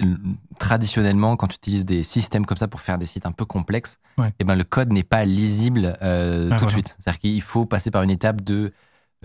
traditionnellement, 0.59 1.35
quand 1.37 1.47
tu 1.47 1.55
utilises 1.55 1.85
des 1.85 2.03
systèmes 2.03 2.45
comme 2.45 2.57
ça 2.57 2.67
pour 2.67 2.81
faire 2.81 2.97
des 2.97 3.05
sites 3.05 3.25
un 3.25 3.31
peu 3.31 3.45
complexes, 3.45 3.97
Ouais. 4.17 4.33
eh 4.39 4.43
ben, 4.43 4.55
le 4.55 4.63
code 4.63 4.91
n'est 4.91 5.03
pas 5.03 5.23
lisible 5.25 5.97
euh, 6.01 6.49
tout 6.49 6.53
Ah, 6.53 6.55
de 6.55 6.59
voilà. 6.59 6.69
suite. 6.71 6.97
C'est-à-dire 6.99 7.19
qu'il 7.19 7.41
faut 7.41 7.65
passer 7.65 7.89
par 7.91 8.03
une 8.03 8.09
étape 8.09 8.41
de, 8.41 8.73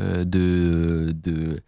euh, 0.00 0.24
de, 0.24 1.12
de 1.14 1.62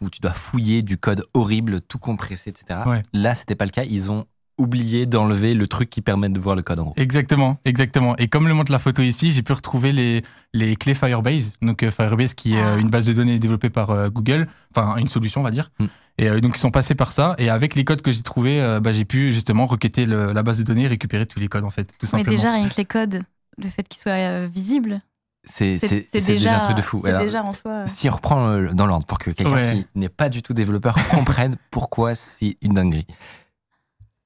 où 0.00 0.10
tu 0.10 0.20
dois 0.20 0.32
fouiller 0.32 0.82
du 0.82 0.96
code 0.98 1.24
horrible, 1.34 1.80
tout 1.80 1.98
compressé, 1.98 2.50
etc. 2.50 2.80
Ouais. 2.86 3.02
Là, 3.12 3.34
c'était 3.34 3.54
pas 3.54 3.64
le 3.64 3.70
cas. 3.70 3.84
Ils 3.84 4.10
ont 4.10 4.26
oublié 4.58 5.06
d'enlever 5.06 5.54
le 5.54 5.66
truc 5.66 5.88
qui 5.88 6.02
permet 6.02 6.28
de 6.28 6.38
voir 6.38 6.56
le 6.56 6.62
code 6.62 6.80
en 6.80 6.84
gros. 6.84 6.94
Exactement, 6.96 7.58
exactement. 7.64 8.16
Et 8.16 8.28
comme 8.28 8.48
le 8.48 8.54
montre 8.54 8.72
la 8.72 8.78
photo 8.78 9.02
ici, 9.02 9.32
j'ai 9.32 9.42
pu 9.42 9.52
retrouver 9.52 9.92
les, 9.92 10.22
les 10.52 10.76
clés 10.76 10.94
Firebase. 10.94 11.52
Donc 11.62 11.82
euh, 11.82 11.90
Firebase 11.90 12.34
qui 12.34 12.54
est 12.54 12.62
euh, 12.62 12.78
une 12.78 12.90
base 12.90 13.06
de 13.06 13.12
données 13.12 13.38
développée 13.38 13.70
par 13.70 13.90
euh, 13.90 14.08
Google, 14.08 14.48
enfin 14.74 14.96
une 14.96 15.08
solution 15.08 15.40
on 15.40 15.44
va 15.44 15.50
dire. 15.52 15.70
Mm. 15.78 15.84
Et 16.18 16.40
donc 16.40 16.56
ils 16.56 16.60
sont 16.60 16.70
passés 16.70 16.96
par 16.96 17.12
ça. 17.12 17.34
Et 17.38 17.48
avec 17.48 17.76
les 17.76 17.84
codes 17.84 18.02
que 18.02 18.10
j'ai 18.10 18.22
trouvés, 18.22 18.78
bah, 18.82 18.92
j'ai 18.92 19.04
pu 19.04 19.32
justement 19.32 19.66
requêter 19.66 20.04
le- 20.04 20.32
la 20.32 20.42
base 20.42 20.58
de 20.58 20.64
données 20.64 20.82
et 20.82 20.88
récupérer 20.88 21.26
tous 21.26 21.38
les 21.38 21.46
codes 21.46 21.62
en 21.64 21.70
fait, 21.70 21.84
tout 21.84 21.92
Mais 22.02 22.08
simplement. 22.08 22.36
déjà, 22.36 22.52
rien 22.52 22.68
que 22.68 22.76
les 22.76 22.84
codes, 22.84 23.22
le 23.56 23.68
fait 23.68 23.86
qu'ils 23.86 24.00
soient 24.02 24.46
visibles, 24.48 25.00
C'est 25.44 25.78
déjà, 26.26 26.56
un 26.62 26.64
truc 26.64 26.76
de 26.76 26.82
fou. 26.82 27.00
C'est 27.04 27.10
Alors, 27.10 27.22
déjà 27.22 27.44
en 27.44 27.52
soi. 27.52 27.86
Si 27.86 28.10
on 28.10 28.14
reprend 28.14 28.60
dans 28.74 28.86
l'ordre 28.86 29.06
pour 29.06 29.18
que 29.20 29.30
quelqu'un 29.30 29.52
Ouais. 29.54 29.86
qui 29.92 29.98
n'est 29.98 30.08
pas 30.08 30.28
du 30.28 30.42
tout 30.42 30.54
développeur 30.54 30.96
comprenne 31.10 31.56
pourquoi 31.70 32.16
c'est 32.16 32.56
une 32.62 32.74
dinguerie. 32.74 33.06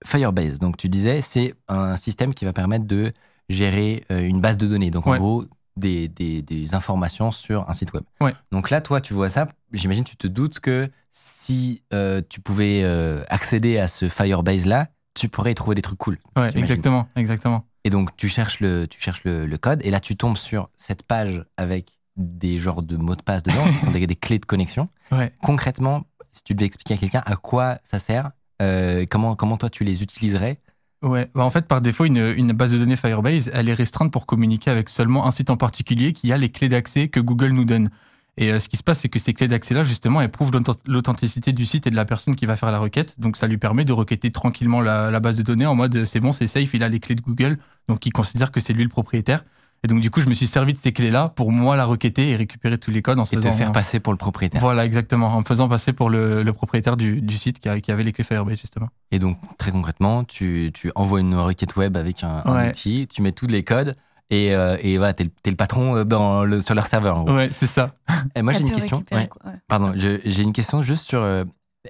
Firebase, 0.05 0.59
donc 0.59 0.77
tu 0.77 0.89
disais, 0.89 1.21
c'est 1.21 1.55
un 1.69 1.97
système 1.97 2.35
qui 2.35 2.45
va 2.45 2.53
permettre 2.53 2.85
de 2.87 3.13
gérer 3.49 4.05
euh, 4.11 4.21
une 4.23 4.41
base 4.41 4.57
de 4.57 4.67
données. 4.67 4.91
Donc 4.91 5.07
en 5.07 5.13
Ouais. 5.13 5.19
gros, 5.19 5.45
des, 5.77 6.07
des, 6.09 6.43
des 6.43 6.75
informations 6.75 7.31
sur 7.33 7.69
un 7.69 7.73
site 7.73 7.93
web. 7.95 8.05
Ouais. 8.21 8.35
Donc 8.51 8.69
là, 8.71 8.81
toi, 8.83 9.01
tu 9.01 9.15
vois 9.15 9.29
ça, 9.31 9.49
j'imagine 9.73 10.05
tu 10.05 10.17
te 10.17 10.27
doutes 10.27 10.61
que 10.61 10.91
si 11.11 11.83
euh, 11.95 12.21
tu 12.29 12.41
pouvais 12.41 12.83
euh, 12.83 13.25
accéder 13.29 13.79
à 13.79 13.87
ce 13.89 14.09
Firebase-là, 14.09 14.89
tu 15.15 15.29
pourrais 15.29 15.53
y 15.53 15.55
trouver 15.55 15.75
des 15.75 15.83
trucs 15.83 15.99
cool. 15.99 16.19
Ouais, 16.37 16.51
exactement, 16.57 17.09
exactement. 17.17 17.65
Et 17.85 17.91
donc, 17.91 18.15
tu 18.17 18.29
cherches, 18.29 18.61
le, 18.61 18.87
tu 18.87 19.01
cherches 19.01 19.25
le, 19.25 19.47
le 19.47 19.59
code, 19.59 19.81
et 19.85 19.91
là, 19.91 19.99
tu 20.01 20.17
tombes 20.17 20.37
sur 20.37 20.69
cette 20.77 21.03
page 21.03 21.45
avec 21.57 21.99
des 22.17 22.59
genres 22.59 22.83
de 22.83 22.97
mots 22.97 23.17
de 23.17 23.23
passe 23.23 23.43
dedans, 23.43 23.65
qui 23.65 23.79
sont 23.79 23.91
des, 23.91 24.07
des 24.07 24.17
clés 24.17 24.39
de 24.39 24.45
connexion. 24.47 24.89
Ouais. 25.11 25.33
Concrètement, 25.43 26.05
si 26.33 26.45
tu 26.45 26.55
devais 26.55 26.67
expliquer 26.67 26.95
à 26.95 26.97
quelqu'un 26.99 27.23
à 27.27 27.37
quoi 27.37 27.79
ça 27.83 27.99
sert, 27.99 28.31
euh, 28.63 29.07
comment, 29.11 29.37
comment 29.37 29.57
toi 29.57 29.71
tu 29.71 29.85
les 29.85 30.03
utiliserais, 30.03 30.59
Ouais, 31.03 31.29
bah 31.35 31.45
en 31.45 31.51
fait, 31.51 31.67
par 31.67 31.81
défaut, 31.81 32.05
une, 32.05 32.53
base 32.53 32.71
de 32.73 32.79
données 32.79 32.95
Firebase, 32.95 33.51
elle 33.53 33.69
est 33.69 33.75
restreinte 33.75 34.13
pour 34.13 34.25
communiquer 34.25 34.71
avec 34.71 34.89
seulement 34.89 35.27
un 35.27 35.33
site 35.33 35.51
en 35.51 35.57
particulier 35.57 36.13
qui 36.13 36.33
a 36.33 36.39
les 36.39 36.49
clés 36.49 36.69
d'accès 36.69 37.09
que 37.09 37.19
Google 37.19 37.51
nous 37.51 37.65
donne. 37.65 37.91
Et 38.37 38.53
euh, 38.53 38.61
ce 38.61 38.69
qui 38.69 38.77
se 38.77 38.85
passe, 38.85 39.01
c'est 39.01 39.09
que 39.09 39.19
ces 39.19 39.35
clés 39.35 39.49
d'accès-là, 39.49 39.83
justement, 39.83 40.21
elles 40.21 40.31
prouvent 40.31 40.53
l'authent- 40.53 40.81
l'authenticité 40.87 41.53
du 41.53 41.67
site 41.67 41.89
et 41.89 41.91
de 41.91 41.97
la 41.97 42.05
personne 42.05 42.37
qui 42.37 42.47
va 42.47 42.55
faire 42.55 42.71
la 42.71 42.79
requête. 42.79 43.19
Donc, 43.19 43.37
ça 43.37 43.49
lui 43.49 43.59
permet 43.59 43.85
de 43.85 43.93
requêter 43.93 44.31
tranquillement 44.31 44.81
la, 44.81 45.11
la 45.11 45.19
base 45.19 45.37
de 45.37 45.43
données 45.43 45.67
en 45.67 45.75
mode 45.75 45.97
euh, 45.97 46.05
c'est 46.05 46.21
bon, 46.21 46.33
c'est 46.33 46.47
safe, 46.47 46.73
il 46.73 46.85
a 46.85 46.89
les 46.89 47.01
clés 47.01 47.17
de 47.17 47.21
Google, 47.21 47.59
donc 47.89 48.07
il 48.07 48.13
considère 48.13 48.53
que 48.53 48.61
c'est 48.61 48.73
lui 48.73 48.85
le 48.85 48.89
propriétaire. 48.89 49.45
Et 49.85 49.89
donc, 49.89 50.01
du 50.01 50.11
coup, 50.11 50.21
je 50.21 50.27
me 50.29 50.35
suis 50.35 50.47
servi 50.47 50.73
de 50.75 50.79
ces 50.79 50.93
clés-là 50.93 51.29
pour 51.35 51.51
moi 51.51 51.75
la 51.77 51.85
requêter 51.85 52.31
et 52.31 52.37
récupérer 52.37 52.79
tous 52.79 52.93
les 52.93 53.03
codes 53.03 53.19
en 53.19 53.25
se 53.25 53.35
et 53.35 53.39
te 53.39 53.43
faisant- 53.43 53.57
faire 53.57 53.73
passer 53.73 53.99
pour 53.99 54.13
le 54.13 54.17
propriétaire. 54.17 54.61
Voilà, 54.61 54.85
exactement, 54.85 55.29
en 55.35 55.41
me 55.41 55.45
faisant 55.45 55.69
passer 55.69 55.93
pour 55.93 56.09
le, 56.09 56.45
le 56.45 56.53
propriétaire 56.53 56.97
du, 56.97 57.21
du 57.21 57.37
site 57.37 57.59
qui, 57.59 57.69
a- 57.69 57.81
qui 57.81 57.91
avait 57.91 58.05
les 58.05 58.13
clés 58.13 58.23
Firebase, 58.23 58.59
justement. 58.61 58.89
Et 59.11 59.19
donc, 59.19 59.39
très 59.59 59.73
concrètement, 59.73 60.23
tu, 60.23 60.71
tu 60.73 60.93
envoies 60.95 61.19
une 61.21 61.35
requête 61.35 61.75
web 61.75 61.97
avec 61.97 62.23
un, 62.23 62.43
outil, 62.69 63.09
tu 63.13 63.23
mets 63.23 63.33
tous 63.33 63.49
les 63.49 63.65
codes, 63.65 63.97
et, 64.31 64.55
euh, 64.55 64.77
et 64.83 64.99
voilà, 64.99 65.15
t'es 65.15 65.29
le, 65.47 65.57
patron 65.57 66.05
dans 66.05 66.45
le, 66.45 66.61
sur 66.61 66.75
leur 66.77 66.87
serveur. 66.87 67.17
en 67.19 67.25
gros. 67.25 67.35
Ouais, 67.35 67.51
c'est 67.53 67.67
ça. 67.67 67.97
Et 68.37 68.43
moi, 68.43 68.53
j'ai 68.53 68.61
une 68.61 68.71
question. 68.71 69.03
Ouais. 69.11 69.29
ouais. 69.45 69.53
Pardon, 69.69 69.93
j'ai 69.97 70.43
une 70.43 70.53
question 70.53 70.81
juste 70.83 71.07
sur. 71.09 71.21
euh, 71.23 71.45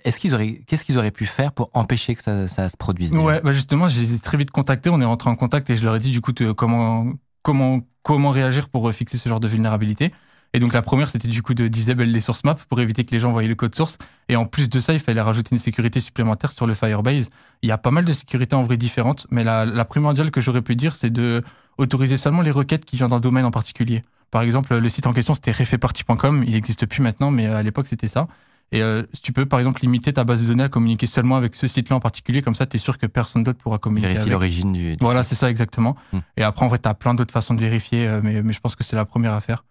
est-ce 0.05 0.19
qu'ils 0.19 0.33
auraient, 0.33 0.63
qu'est-ce 0.67 0.87
qu'ils 0.87 0.97
auraient 0.97 1.11
pu 1.11 1.27
faire 1.27 1.53
pour 1.53 1.69
empêcher 1.75 2.15
que 2.15 2.23
ça, 2.23 2.49
ça 2.49 2.71
se 2.71 2.79
produise 2.79 3.13
Ouais, 3.13 3.43
bah 3.45 3.53
justement, 3.53 3.87
je 3.87 4.01
les 4.01 4.15
ai 4.15 4.19
très 4.19 4.39
vite 4.39 4.51
contactés. 4.51 4.89
On 4.89 4.99
est 5.03 5.05
rentré 5.05 5.29
en 5.29 5.37
contact 5.37 5.69
et 5.69 5.77
je 5.77 5.85
leur 5.85 5.95
ai 5.97 5.99
dit 6.01 6.11
du 6.11 6.23
coup 6.23 6.33
comment 6.57 7.05
comment 7.43 8.31
réagir 8.31 8.69
pour 8.69 8.89
euh, 8.89 8.93
fixer 8.93 9.19
ce 9.19 9.29
genre 9.29 9.41
de 9.41 9.49
vulnérabilité. 9.49 10.13
Et 10.55 10.59
donc 10.59 10.75
la 10.75 10.83
première, 10.83 11.09
c'était 11.09 11.29
du 11.29 11.43
coup 11.43 11.55
de 11.55 11.67
disable 11.67 12.03
les 12.03 12.21
source 12.21 12.45
maps 12.45 12.57
pour 12.69 12.81
éviter 12.81 13.05
que 13.05 13.13
les 13.13 13.21
gens 13.21 13.33
voyaient 13.33 13.49
le 13.49 13.55
code 13.55 13.75
source. 13.75 13.97
Et 14.29 14.37
en 14.37 14.45
plus 14.45 14.69
de 14.69 14.81
ça, 14.81 14.93
il 14.93 15.01
fallait 15.01 15.21
rajouter 15.21 15.51
une 15.53 15.59
sécurité 15.59 15.99
supplémentaire 15.99 16.53
sur 16.53 16.67
le 16.67 16.75
Firebase. 16.75 17.31
Il 17.63 17.69
y 17.69 17.73
a 17.73 17.79
pas 17.79 17.91
mal 17.91 18.05
de 18.05 18.13
sécurités 18.13 18.55
en 18.55 18.63
vrai 18.63 18.77
différentes, 18.77 19.27
mais 19.31 19.45
la, 19.45 19.85
primordiale 19.87 20.31
que 20.31 20.43
j'aurais 20.43 20.61
pu 20.61 20.77
dire, 20.77 20.95
c'est 20.95 21.11
de 21.11 21.43
autoriser 21.79 22.19
seulement 22.19 22.43
les 22.43 22.51
requêtes 22.51 22.85
qui 22.85 22.97
viennent 22.97 23.09
d'un 23.09 23.21
domaine 23.21 23.47
en 23.47 23.51
particulier. 23.51 24.03
Par 24.31 24.43
exemple, 24.43 24.77
le 24.77 24.89
site 24.91 25.07
en 25.07 25.15
question, 25.15 25.33
c'était 25.33 25.53
refaiparty.com. 25.53 26.45
Il 26.47 26.53
n'existe 26.53 26.85
plus 26.85 27.03
maintenant, 27.03 27.31
mais 27.31 27.47
à 27.47 27.63
l'époque, 27.63 27.87
c'était 27.87 28.09
ça. 28.09 28.29
Et 28.73 28.83
euh, 28.83 29.03
si 29.13 29.21
tu 29.23 29.33
peux, 29.33 29.47
par 29.47 29.59
exemple, 29.61 29.83
limiter 29.83 30.13
ta 30.13 30.25
base 30.25 30.43
de 30.43 30.49
données 30.49 30.65
à 30.65 30.69
communiquer 30.69 31.07
seulement 31.07 31.37
avec 31.37 31.55
ce 31.55 31.67
site-là 31.67 31.97
en 31.97 32.01
particulier, 32.01 32.41
comme 32.43 32.55
ça, 32.55 32.67
tu 32.67 32.77
es 32.77 32.81
sûr 32.81 32.97
que 32.99 33.07
personne 33.07 33.43
d'autre 33.43 33.59
pourra 33.59 33.79
communiquer 33.79 34.09
Vérifier 34.09 34.23
avec. 34.23 34.33
l'origine 34.33 34.73
du. 34.73 34.97
du- 34.97 35.05
Voilà, 35.05 35.23
c'est 35.23 35.35
ça 35.35 35.51
exactement. 35.51 35.95
Hmm. 36.13 36.19
Et 36.39 36.43
après, 36.43 36.65
en 36.65 36.69
vrai, 36.69 36.79
tu 36.79 36.89
as 36.89 36.95
plein 36.95 37.15
d'autres 37.15 37.33
façons 37.33 37.53
de 37.55 37.61
vérifier, 37.61 38.09
euh, 38.09 38.21
mais, 38.23 38.43
mais 38.43 38.53
je 38.55 38.61
pense 38.61 38.75
que 38.75 38.83
c'est 38.83 38.97
la 38.97 39.05
première 39.05 39.33
à 39.35 39.41
faire. 39.41 39.65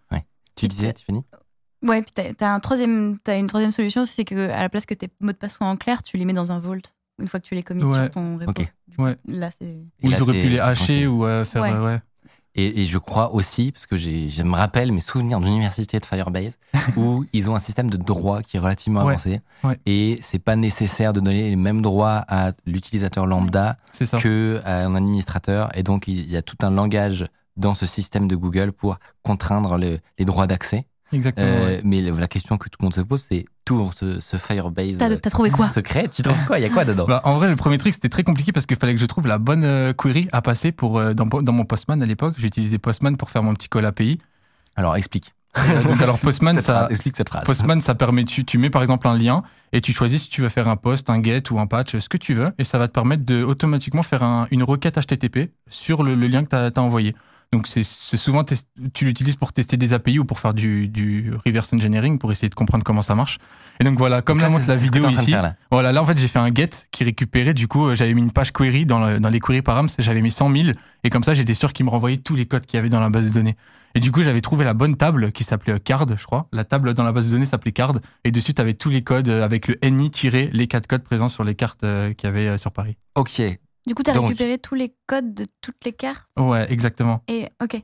Tu 0.54 0.68
disais, 0.68 0.92
Tiffany? 0.92 1.24
Ouais, 1.82 2.02
puis 2.02 2.12
t'as, 2.14 2.32
t'as 2.34 2.52
un 2.54 2.60
troisième, 2.60 3.18
t'as 3.18 3.38
une 3.38 3.46
troisième 3.48 3.72
solution, 3.72 4.04
c'est 4.04 4.24
que 4.24 4.50
à 4.50 4.60
la 4.60 4.68
place 4.68 4.86
que 4.86 4.94
tes 4.94 5.08
mots 5.20 5.32
de 5.32 5.36
passe 5.36 5.54
soient 5.56 5.66
en 5.66 5.76
clair, 5.76 6.02
tu 6.02 6.16
les 6.16 6.24
mets 6.24 6.32
dans 6.34 6.52
un 6.52 6.60
vault 6.60 6.76
une 7.18 7.26
fois 7.26 7.40
que 7.40 7.46
tu 7.46 7.54
les 7.56 7.62
commis 7.62 7.82
Ouais. 7.82 7.94
sur 8.02 8.10
ton 8.12 8.38
repo. 8.38 8.50
Ok. 8.50 8.72
Du 8.86 8.96
coup, 8.96 9.02
Ouais. 9.04 9.16
Là, 9.26 9.50
c'est. 9.50 9.86
Ou 10.02 10.08
là, 10.10 10.16
ils 10.16 10.22
auraient 10.22 10.40
pu 10.40 10.48
les 10.48 10.60
hacher 10.60 11.06
ou 11.08 11.24
euh, 11.26 11.44
faire. 11.44 11.62
Ouais. 11.62 12.00
Et, 12.54 12.82
et 12.82 12.84
je 12.84 12.98
crois 12.98 13.32
aussi, 13.34 13.72
parce 13.72 13.86
que 13.86 13.96
j'ai- 13.96 14.28
je 14.28 14.42
me 14.42 14.54
rappelle 14.54 14.92
mes 14.92 15.00
souvenirs 15.00 15.40
d'université 15.40 15.98
de 15.98 16.04
Firebase, 16.06 16.58
où 16.96 17.24
ils 17.32 17.48
ont 17.48 17.54
un 17.54 17.58
système 17.58 17.88
de 17.88 17.96
droit 17.96 18.42
qui 18.42 18.56
est 18.56 18.60
relativement 18.60 19.00
avancé. 19.12 19.40
ouais. 19.64 19.78
Et 19.86 20.18
c'est 20.20 20.38
pas 20.38 20.54
nécessaire 20.56 21.12
de 21.14 21.20
donner 21.20 21.48
les 21.50 21.56
mêmes 21.56 21.80
droits 21.82 22.24
à 22.28 22.52
l'utilisateur 22.66 23.26
lambda 23.26 23.76
C'est 23.92 24.06
ça. 24.06 24.18
que 24.18 24.60
à 24.64 24.84
un 24.84 24.94
administrateur. 24.94 25.70
Et 25.76 25.82
donc, 25.82 26.08
il 26.08 26.30
y 26.30 26.36
a 26.36 26.42
tout 26.42 26.56
un 26.62 26.70
langage 26.70 27.26
dans 27.56 27.74
ce 27.74 27.86
système 27.86 28.28
de 28.28 28.36
Google 28.36 28.72
pour 28.72 28.98
contraindre 29.22 29.76
le- 29.78 29.98
les 30.18 30.24
droits 30.24 30.46
d'accès. 30.46 30.86
Exactement. 31.12 31.46
Euh, 31.46 31.66
ouais. 31.66 31.80
Mais 31.84 32.00
la 32.00 32.28
question 32.28 32.56
que 32.58 32.68
tout 32.68 32.78
le 32.80 32.84
monde 32.86 32.94
se 32.94 33.00
pose, 33.00 33.26
c'est 33.28 33.44
tout 33.64 33.90
ce, 33.92 34.20
ce 34.20 34.36
Firebase 34.36 34.98
T'as, 34.98 35.16
t'as 35.16 35.30
trouvé 35.30 35.50
quoi 35.50 35.66
secret. 35.68 36.08
Tu 36.08 36.22
trouves 36.22 36.44
quoi? 36.46 36.58
Il 36.58 36.62
y 36.62 36.64
a 36.64 36.70
quoi 36.70 36.84
dedans? 36.84 37.04
Bah, 37.06 37.20
en 37.24 37.34
vrai, 37.36 37.48
le 37.48 37.56
premier 37.56 37.78
truc, 37.78 37.92
c'était 37.94 38.08
très 38.08 38.22
compliqué 38.24 38.52
parce 38.52 38.66
qu'il 38.66 38.76
fallait 38.76 38.94
que 38.94 39.00
je 39.00 39.06
trouve 39.06 39.26
la 39.26 39.38
bonne 39.38 39.64
euh, 39.64 39.92
query 39.92 40.28
à 40.32 40.42
passer 40.42 40.72
pour, 40.72 40.98
euh, 40.98 41.14
dans, 41.14 41.26
dans 41.26 41.52
mon 41.52 41.64
Postman 41.64 42.02
à 42.02 42.06
l'époque. 42.06 42.34
J'utilisais 42.38 42.78
Postman 42.78 43.16
pour 43.16 43.30
faire 43.30 43.42
mon 43.42 43.54
petit 43.54 43.68
call 43.68 43.84
API. 43.86 44.18
Alors, 44.76 44.96
explique. 44.96 45.34
Donc, 45.86 46.00
alors, 46.00 46.18
Postman, 46.18 46.54
Cette 46.56 46.64
ça, 46.64 46.72
phrase, 46.78 46.90
explique 46.90 47.14
cette 47.16 47.28
phrase. 47.28 47.44
Postman, 47.44 47.80
ça 47.82 47.94
permet, 47.94 48.24
tu, 48.24 48.42
tu 48.46 48.56
mets 48.56 48.70
par 48.70 48.80
exemple 48.80 49.06
un 49.06 49.18
lien 49.18 49.42
et 49.74 49.82
tu 49.82 49.92
choisis 49.92 50.22
si 50.22 50.30
tu 50.30 50.40
veux 50.40 50.48
faire 50.48 50.66
un 50.66 50.76
post, 50.76 51.10
un 51.10 51.22
get 51.22 51.42
ou 51.50 51.58
un 51.60 51.66
patch, 51.66 51.98
ce 51.98 52.08
que 52.08 52.16
tu 52.16 52.32
veux, 52.32 52.52
et 52.58 52.64
ça 52.64 52.78
va 52.78 52.88
te 52.88 52.92
permettre 52.94 53.24
de 53.26 53.42
automatiquement 53.44 54.02
faire 54.02 54.22
un- 54.22 54.46
une 54.50 54.62
requête 54.62 54.98
HTTP 54.98 55.52
sur 55.68 56.02
le, 56.04 56.14
le 56.14 56.26
lien 56.26 56.42
que 56.44 56.48
tu 56.48 56.56
as, 56.56 56.82
envoyé. 56.82 57.14
Donc 57.52 57.66
c'est 57.66 57.82
souvent, 57.82 58.44
tu 58.94 59.04
l'utilises 59.04 59.36
pour 59.36 59.52
tester 59.52 59.76
des 59.76 59.92
API 59.92 60.18
ou 60.18 60.24
pour 60.24 60.40
faire 60.40 60.54
du, 60.54 60.88
du 60.88 61.32
reverse 61.44 61.70
engineering, 61.74 62.18
pour 62.18 62.32
essayer 62.32 62.48
de 62.48 62.54
comprendre 62.54 62.82
comment 62.82 63.02
ça 63.02 63.14
marche. 63.14 63.38
Et 63.78 63.84
donc 63.84 63.98
voilà, 63.98 64.22
comme 64.22 64.38
Donc 64.38 64.48
là, 64.50 64.54
la 64.58 64.60
ce 64.60 64.72
que 64.72 64.84
vidéo 64.84 65.08
ici. 65.10 65.30
faire, 65.32 65.42
là. 65.42 65.56
Voilà, 65.70 65.92
là 65.92 66.02
en 66.02 66.06
fait 66.06 66.16
j'ai 66.18 66.28
fait 66.28 66.38
un 66.38 66.52
get 66.54 66.70
qui 66.90 67.04
récupérait 67.04 67.52
du 67.52 67.68
coup 67.68 67.94
j'avais 67.94 68.14
mis 68.14 68.22
une 68.22 68.32
page 68.32 68.52
query 68.52 68.86
dans, 68.86 69.04
le- 69.04 69.20
dans 69.20 69.28
les 69.28 69.38
query 69.40 69.60
params, 69.60 69.88
j'avais 69.98 70.22
mis 70.22 70.30
100 70.30 70.50
000 70.54 70.68
et 71.04 71.10
comme 71.10 71.22
ça 71.24 71.34
j'étais 71.34 71.52
sûr 71.54 71.74
qu'il 71.74 71.84
me 71.84 71.90
renvoyait 71.90 72.16
tous 72.16 72.34
les 72.36 72.46
codes 72.46 72.64
qu'il 72.64 72.78
y 72.78 72.80
avait 72.80 72.88
dans 72.88 73.00
la 73.00 73.10
base 73.10 73.28
de 73.28 73.34
données. 73.34 73.56
Et 73.94 74.00
du 74.00 74.10
coup 74.12 74.22
j'avais 74.22 74.40
trouvé 74.40 74.64
la 74.64 74.72
bonne 74.72 74.96
table 74.96 75.30
qui 75.32 75.44
s'appelait 75.44 75.78
card 75.78 76.06
je 76.16 76.24
crois. 76.24 76.48
La 76.52 76.64
table 76.64 76.94
dans 76.94 77.04
la 77.04 77.12
base 77.12 77.26
de 77.26 77.32
données 77.32 77.44
s'appelait 77.44 77.72
card 77.72 77.92
et 78.24 78.30
dessus 78.30 78.54
tu 78.54 78.60
avais 78.62 78.72
tous 78.74 78.88
les 78.88 79.02
codes 79.02 79.28
avec 79.28 79.68
le 79.68 79.76
ni 79.90 80.10
tiré 80.10 80.48
les 80.54 80.66
quatre 80.68 80.86
codes 80.86 81.02
présents 81.02 81.28
sur 81.28 81.44
les 81.44 81.54
cartes 81.54 81.84
euh, 81.84 82.14
qu'il 82.14 82.28
y 82.28 82.30
avait 82.32 82.46
euh, 82.48 82.56
sur 82.58 82.72
Paris. 82.72 82.96
Ok. 83.14 83.42
Du 83.86 83.94
coup, 83.94 84.02
t'as 84.02 84.12
Donc. 84.14 84.24
récupéré 84.26 84.58
tous 84.58 84.74
les 84.74 84.94
codes 85.06 85.34
de 85.34 85.46
toutes 85.60 85.84
les 85.84 85.92
cartes. 85.92 86.28
Ouais, 86.36 86.70
exactement. 86.72 87.22
Et 87.28 87.48
ok. 87.62 87.82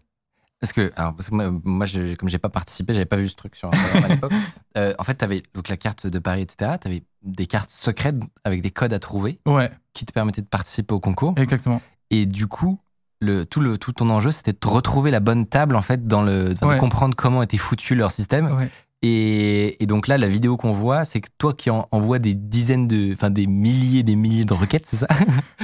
Parce 0.60 0.72
que, 0.72 0.92
alors, 0.96 1.14
parce 1.14 1.28
que 1.28 1.34
moi, 1.34 1.50
moi, 1.64 1.86
je, 1.86 2.14
comme 2.16 2.28
j'ai 2.28 2.38
pas 2.38 2.48
participé, 2.48 2.92
j'avais 2.92 3.04
pas 3.06 3.16
vu 3.16 3.28
ce 3.28 3.36
truc 3.36 3.54
sur 3.54 3.68
Instagram 3.72 4.04
à 4.04 4.08
l'époque. 4.08 4.32
Euh, 4.76 4.94
en 4.98 5.02
fait, 5.02 5.14
t'avais 5.14 5.42
donc 5.54 5.66
la 5.68 5.76
carte 5.76 6.06
de 6.06 6.18
Paris, 6.20 6.42
etc. 6.42 6.72
T'avais 6.80 7.02
des 7.22 7.48
cartes 7.48 7.70
secrètes 7.70 8.14
avec 8.44 8.62
des 8.62 8.70
codes 8.70 8.92
à 8.92 9.00
trouver 9.00 9.40
Ouais, 9.44 9.72
qui 9.92 10.04
te 10.04 10.12
permettaient 10.12 10.42
de 10.42 10.46
participer 10.46 10.94
au 10.94 11.00
concours. 11.00 11.34
exactement. 11.36 11.82
Et 12.10 12.26
du 12.26 12.46
coup, 12.46 12.78
le, 13.20 13.44
tout, 13.44 13.60
le, 13.60 13.76
tout 13.76 13.92
ton 13.92 14.08
enjeu, 14.08 14.30
c'était 14.30 14.52
de 14.52 14.68
retrouver 14.68 15.10
la 15.10 15.18
bonne 15.18 15.46
table, 15.46 15.74
en 15.74 15.82
fait, 15.82 16.06
dans 16.06 16.22
le, 16.22 16.54
de 16.54 16.78
comprendre 16.78 17.16
comment 17.16 17.42
était 17.42 17.56
foutu 17.56 17.96
leur 17.96 18.12
système. 18.12 18.52
Ouais. 18.52 18.70
Et, 19.02 19.80
et 19.82 19.86
donc 19.86 20.08
là, 20.08 20.18
la 20.18 20.26
vidéo 20.26 20.56
qu'on 20.56 20.72
voit, 20.72 21.04
c'est 21.04 21.20
que 21.20 21.28
toi 21.38 21.52
qui 21.52 21.70
en, 21.70 21.86
envoies 21.92 22.18
des 22.18 22.34
dizaines 22.34 22.88
de, 22.88 23.12
enfin 23.12 23.30
des 23.30 23.46
milliers, 23.46 24.02
des 24.02 24.16
milliers 24.16 24.44
de 24.44 24.52
requêtes, 24.52 24.86
c'est 24.86 24.96
ça? 24.96 25.06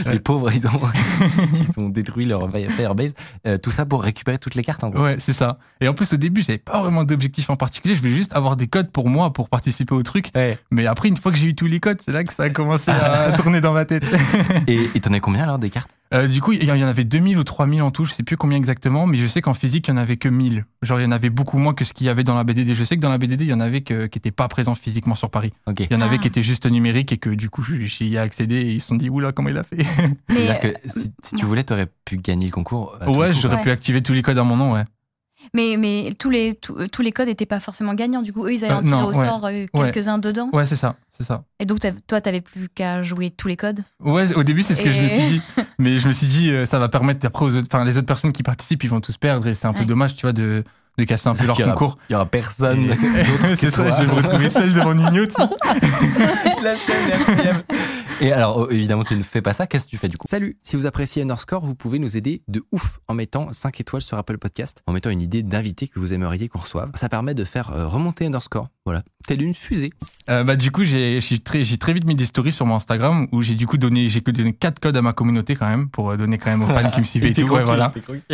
Les 0.07 0.21
pauvres, 0.21 0.53
ils 0.55 0.67
ont, 0.69 0.71
ils 1.55 1.81
ont 1.81 1.89
détruit 1.89 2.27
leur 2.27 2.49
Firebase. 2.51 3.15
Euh, 3.47 3.59
tout 3.59 3.73
ça 3.73 3.87
pour 3.87 4.03
récupérer 4.03 4.39
toutes 4.39 4.55
les 4.55 4.63
cartes, 4.63 4.85
en 4.85 4.91
gros. 4.91 5.03
Ouais, 5.03 5.17
c'est 5.19 5.33
ça. 5.33 5.59
Et 5.81 5.89
en 5.89 5.95
plus 5.95 6.13
au 6.13 6.17
début 6.17 6.43
j'avais 6.43 6.59
pas 6.59 6.81
vraiment 6.81 7.05
d'objectif 7.05 7.51
en 7.51 7.57
particulier, 7.57 7.95
je 7.97 8.01
voulais 8.01 8.15
juste 8.15 8.35
avoir 8.37 8.57
des 8.57 8.69
codes 8.69 8.91
pour 8.91 9.09
moi 9.09 9.33
pour 9.33 9.49
participer 9.49 9.95
au 9.95 10.03
truc. 10.03 10.31
Ouais. 10.35 10.59
Mais 10.71 10.87
après 10.87 11.09
une 11.09 11.17
fois 11.17 11.33
que 11.33 11.39
j'ai 11.39 11.49
eu 11.49 11.55
tous 11.55 11.67
les 11.67 11.81
codes, 11.81 11.99
c'est 12.01 12.13
là 12.13 12.23
que 12.23 12.33
ça 12.33 12.45
a 12.45 12.51
commencé 12.51 12.91
à 12.91 13.33
tourner 13.37 13.61
dans 13.61 13.73
ma 13.73 13.85
tête. 13.85 14.05
Et 14.69 14.91
et 14.95 15.01
t'en 15.01 15.13
as 15.13 15.21
combien 15.21 15.43
alors 15.43 15.59
des 15.59 15.71
cartes? 15.71 15.91
Euh, 16.15 16.29
du 16.29 16.41
coup, 16.41 16.53
il 16.53 16.63
y 16.65 16.71
en 16.71 16.87
avait 16.87 17.05
2000 17.05 17.37
ou 17.39 17.45
3000 17.45 17.83
en 17.83 17.91
tout, 17.91 18.05
je 18.05 18.13
sais 18.13 18.23
plus 18.23 18.37
combien 18.37 18.57
exactement, 18.57 19.07
mais 19.07 19.17
je 19.17 19.27
sais 19.27 19.43
qu'en 19.43 19.53
physique, 19.55 19.89
il 19.89 19.91
y 19.91 19.95
en 19.95 19.97
avait 19.97 20.17
que 20.17 20.29
1000. 20.29 20.65
Genre, 20.83 21.01
il 21.01 21.03
y 21.03 21.07
en 21.07 21.11
avait 21.11 21.31
beaucoup 21.31 21.59
moins 21.59 21.75
que 21.75 21.85
ce 21.85 21.93
qu'il 21.93 22.07
y 22.07 22.11
avait 22.11 22.23
dans 22.25 22.35
la 22.35 22.45
BDD. 22.45 22.75
Je 22.75 22.85
sais 22.85 22.97
que 22.97 23.01
dans 23.01 23.09
la 23.11 23.19
BDD, 23.19 23.41
il 23.43 23.49
y 23.49 23.53
en 23.53 23.61
avait 23.61 23.81
que, 23.81 24.07
qui 24.07 24.19
n'étaient 24.19 24.31
pas 24.31 24.47
présents 24.49 24.75
physiquement 24.77 25.15
sur 25.17 25.31
Paris. 25.31 25.53
Ok. 25.67 25.81
Il 25.81 25.93
y 25.93 25.97
en 25.97 26.01
avait 26.01 26.17
Ah. 26.17 26.19
qui 26.19 26.29
étaient 26.29 26.43
juste 26.43 26.67
numériques 26.67 27.11
et 27.13 27.17
que 27.19 27.31
du 27.31 27.51
coup, 27.51 27.65
j'y 27.81 28.15
ai 28.15 28.19
accédé 28.19 28.57
et 28.57 28.73
ils 28.73 28.81
se 28.81 28.89
sont 28.89 28.95
dit, 28.97 29.11
oula, 29.11 29.33
comment 29.33 29.49
il 29.49 29.59
a 29.59 29.65
fait? 29.65 29.83
C'est-à-dire 30.31 30.61
que 30.61 30.69
si, 30.89 31.13
si 31.23 31.35
tu 31.35 31.45
voulais, 31.47 31.65
t'aurais 31.65 31.89
pu 32.05 32.17
gagner 32.17 32.47
le 32.47 32.53
concours. 32.53 32.97
tout 33.05 33.11
Ouais, 33.13 33.33
j'aurais 33.33 33.57
Ouais. 33.57 33.63
pu 33.65 33.71
activer 33.71 34.01
tous 34.03 34.13
les 34.13 34.23
codes 34.23 34.39
à 34.39 34.45
mon 34.45 34.57
nom, 34.57 34.73
ouais. 34.75 34.85
mais, 35.53 35.77
mais 35.79 36.15
tous, 36.19 36.31
les, 36.31 36.55
tous, 36.55 36.75
euh, 36.77 36.89
tous 36.89 37.03
les 37.03 37.13
codes 37.13 37.29
n'étaient 37.29 37.45
pas 37.47 37.61
forcément 37.61 37.95
gagnants. 37.95 38.23
Du 38.23 38.33
coup, 38.33 38.47
eux, 38.47 38.53
ils 38.53 38.65
allaient 38.65 38.75
Euh, 38.75 38.79
en 38.79 38.83
tirer 38.83 39.01
non, 39.01 39.07
au 39.09 39.13
ouais. 39.15 39.27
sort 39.27 39.47
euh, 39.47 39.67
quelques-uns 39.75 40.19
dedans. 40.19 40.49
Ouais, 40.53 40.65
c'est 40.67 40.77
ça, 40.77 40.97
c'est 41.11 41.25
ça. 41.25 41.45
Et 41.61 41.65
donc, 41.67 41.81
toi, 42.07 42.21
t'avais 42.21 42.41
plus 42.41 42.69
qu'à 42.69 43.03
jouer 43.03 43.31
tous 43.31 43.49
les 43.49 43.57
codes. 43.57 43.83
Ouais, 44.01 44.35
au 44.37 44.43
début, 44.45 44.63
c'est 44.63 44.75
ce 44.75 44.83
que 44.83 44.91
je 44.93 45.03
me 45.03 45.09
suis 45.09 45.29
dit. 45.29 45.41
Mais 45.79 45.99
je 45.99 46.09
me 46.09 46.13
suis 46.13 46.27
dit, 46.27 46.51
euh, 46.51 46.67
ça 46.67 46.79
va 46.79 46.89
permettre 46.89 47.27
après 47.27 47.45
aux 47.45 47.57
autres, 47.57 47.69
enfin, 47.73 47.85
les 47.85 47.97
autres 47.99 48.07
personnes 48.07 48.33
qui 48.33 48.43
participent, 48.43 48.85
ils 48.85 48.91
vont 48.91 49.01
tous 49.01 49.17
perdre 49.17 49.47
et 49.47 49.55
c'est 49.55 49.67
un 49.67 49.73
peu 49.73 49.81
Ouais. 49.81 49.85
dommage, 49.87 50.15
tu 50.15 50.23
vois, 50.23 50.33
de, 50.33 50.63
de 50.99 51.05
casser 51.05 51.29
un 51.29 51.35
peu 51.35 51.45
leur 51.47 51.57
concours. 51.57 51.99
Il 52.09 52.13
y 52.13 52.17
aura 52.17 52.27
personne. 52.27 52.87
C'est 53.59 53.71
ça, 53.75 53.91
je 53.91 54.03
vais 54.03 54.07
me 54.09 54.15
retrouver 54.15 54.51
seul 54.51 54.73
devant 54.73 54.95
Nino. 54.95 55.25
La 56.63 56.77
scène. 56.77 57.63
Et 58.21 58.33
alors, 58.33 58.57
oh, 58.59 58.71
évidemment, 58.71 59.05
tu 59.05 59.17
ne 59.17 59.23
fais 59.23 59.43
pas 59.43 59.53
ça. 59.53 59.67
Qu'est-ce 59.67 59.85
que 59.87 59.91
tu 59.91 59.99
fais 59.99 60.09
du 60.09 60.17
coup 60.17 60.27
Salut 60.29 60.57
Si 60.63 60.77
vous 60.77 60.87
appréciez 60.87 61.23
Underscore, 61.23 61.65
vous 61.65 61.75
pouvez 61.75 61.99
nous 61.99 62.17
aider 62.17 62.43
de 62.49 62.63
ouf 62.73 62.99
en 63.09 63.15
mettant 63.15 63.53
5 63.53 63.81
étoiles 63.81 64.03
sur 64.03 64.17
Apple 64.17 64.39
Podcast, 64.39 64.83
en 64.87 64.93
mettant 64.93 65.11
une 65.11 65.21
idée 65.21 65.43
d'invité 65.43 65.89
que 65.89 65.99
vous 65.99 66.13
aimeriez 66.15 66.49
qu'on 66.49 66.61
reçoive. 66.61 66.91
Ça 66.95 67.09
permet 67.09 67.35
de 67.35 67.45
faire 67.45 67.73
euh, 67.73 67.87
remonter 67.89 68.27
Underscore. 68.27 68.69
Voilà. 68.87 69.03
Telle 69.27 69.43
une 69.43 69.55
fusée. 69.55 69.91
Euh, 70.29 70.45
bah, 70.45 70.57
du 70.57 70.71
coup, 70.71 70.85
j'ai 70.85 71.21
j'ai 71.21 71.39
très, 71.39 71.65
j'ai 71.65 71.79
très 71.79 71.93
vite 71.93 72.05
mis 72.05 72.15
des 72.15 72.27
stories 72.27 72.53
sur 72.53 72.67
mon 72.67 72.77
Instagram 72.77 73.27
où 73.33 73.43
j'ai 73.43 73.55
du 73.55 73.67
coup 73.67 73.79
donné, 73.79 74.09
j'ai 74.09 74.21
que 74.21 74.31
donné 74.31 74.53
quatre 74.53 74.79
codes 74.79 74.97
à 74.97 75.03
ma 75.03 75.13
communauté 75.15 75.57
quand 75.57 75.69
même 75.69 75.89
pour 75.89 76.11
euh, 76.11 76.17
donner 76.17 76.39
quand 76.39 76.51
même 76.51 76.63
aux 76.63 76.67
fans 76.67 76.91
qui 76.91 77.01
me 77.01 77.05
suivaient 77.05 77.31
et 77.31 77.35
tout. 77.35 77.49
Ouais, 77.49 77.65
voilà. 77.65 77.93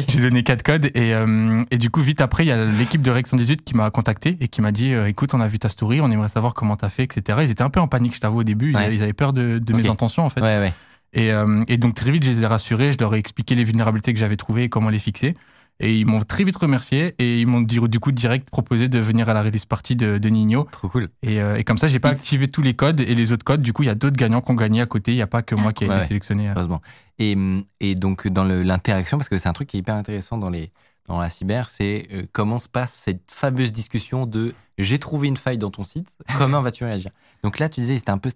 J'ai 0.09 0.21
donné 0.21 0.43
quatre 0.43 0.63
codes 0.63 0.87
et, 0.95 1.15
euh, 1.15 1.63
et 1.71 1.79
du 1.79 1.91
coup, 1.91 2.01
vite 2.01 2.21
après, 2.21 2.45
il 2.45 2.49
y 2.49 2.53
a 2.53 2.65
l'équipe 2.65 3.01
de 3.03 3.11
Rec 3.11 3.27
118 3.27 3.65
qui 3.65 3.75
m'a 3.77 3.91
contacté 3.91 4.37
et 4.41 4.49
qui 4.49 4.61
m'a 4.61 4.73
dit 4.73 4.93
euh, 4.93 5.07
écoute, 5.09 5.33
on 5.35 5.41
a 5.41 5.47
vu 5.49 5.59
ta 5.59 5.69
story, 5.69 6.01
on 6.01 6.11
aimerait 6.11 6.29
savoir 6.29 6.55
comment 6.55 6.77
t'as 6.77 6.89
fait, 6.91 7.05
etc. 7.05 7.39
Ils 7.43 7.51
étaient 7.51 7.63
un 7.63 7.71
peu 7.71 7.81
en 7.81 7.87
panique, 7.89 8.15
je 8.17 8.21
t'avoue, 8.21 8.41
au 8.41 8.45
début. 8.45 8.71
Ils, 8.71 8.77
Ouais. 8.77 8.85
avaient, 8.87 8.95
ils 8.97 9.03
avaient 9.05 9.13
peur 9.13 9.33
de, 9.33 9.59
de 9.59 9.70
mes 9.73 9.89
intentions, 9.89 10.25
en 10.25 10.31
fait. 10.31 10.41
Ouais, 10.41 10.59
ouais. 10.59 10.73
Et, 11.13 11.33
euh, 11.33 11.65
et 11.69 11.77
donc, 11.77 11.95
très 11.95 12.11
vite, 12.11 12.25
je 12.25 12.31
les 12.31 12.43
ai 12.43 12.47
rassurés, 12.47 12.93
je 12.93 12.99
leur 12.99 13.15
ai 13.15 13.19
expliqué 13.19 13.55
les 13.55 13.65
vulnérabilités 13.65 14.13
que 14.13 14.19
j'avais 14.21 14.37
trouvées 14.37 14.65
et 14.65 14.69
comment 14.69 14.91
les 14.91 14.99
fixer. 14.99 15.35
Et 15.83 15.97
ils 15.97 16.05
m'ont 16.05 16.21
très 16.21 16.45
vite 16.45 16.57
remercié 16.57 17.15
et 17.19 17.41
ils 17.41 17.47
m'ont 17.47 17.63
du 17.63 18.01
coup 18.01 18.13
direct 18.13 18.51
proposé 18.51 18.89
de 18.89 18.99
venir 18.99 19.31
à 19.31 19.35
la 19.35 19.43
release 19.43 19.65
party 19.65 19.97
de, 19.97 20.19
de 20.19 20.29
Nino. 20.29 20.69
Trop 20.71 20.89
cool. 20.89 21.09
Et, 21.23 21.41
euh, 21.41 21.57
et 21.57 21.65
comme 21.65 21.79
ça, 21.79 21.89
j'ai 21.89 21.99
pas 21.99 22.11
activé 22.11 22.49
tous 22.49 22.61
les 22.61 22.75
codes 22.75 23.01
et 23.01 23.15
les 23.15 23.33
autres 23.33 23.45
codes. 23.45 23.63
Du 23.63 23.73
coup, 23.73 23.83
il 23.83 23.87
y 23.87 23.91
a 23.91 23.95
d'autres 23.95 24.17
gagnants 24.17 24.43
qui 24.43 24.53
ont 24.53 24.57
gagné 24.57 24.83
à 24.83 24.87
côté. 24.87 25.13
Il 25.13 25.17
n'y 25.17 25.23
a 25.23 25.27
pas 25.27 25.41
que 25.41 25.55
moi 25.55 25.73
qui 25.73 25.85
ai 25.85 25.89
Ouais, 25.89 25.97
été 25.97 26.09
sélectionné. 26.09 26.53
Heureusement. 26.55 26.83
Et, 27.19 27.35
et 27.81 27.95
donc, 27.95 28.29
dans 28.29 28.45
l'interaction, 28.45 29.17
parce 29.17 29.31
que 29.31 29.39
c'est 29.39 29.49
un 29.49 29.55
truc 29.55 29.69
qui 29.69 29.79
est 29.79 29.81
hyper 29.81 29.95
intéressant 29.95 30.37
dans, 30.37 30.51
les, 30.51 30.71
dans 31.09 31.19
la 31.21 31.31
cyber, 31.31 31.69
c'est 31.69 32.09
euh, 32.13 32.23
comment 32.33 32.59
se 32.59 32.69
passe 32.69 32.93
cette 32.93 33.23
fameuse 33.31 33.73
discussion 33.73 34.27
de 34.27 34.55
j'ai 34.79 34.99
trouvé 34.99 35.29
une 35.29 35.37
faille 35.37 35.59
dans 35.59 35.71
ton 35.71 35.85
site, 35.85 36.15
comment 36.39 36.61
vas-tu 36.61 36.85
réagir? 36.85 37.11
Donc 37.43 37.59
là, 37.59 37.69
tu 37.69 37.81
disais, 37.81 37.95
ils 37.95 37.99
étaient 37.99 38.11
un 38.11 38.19
peu 38.19 38.29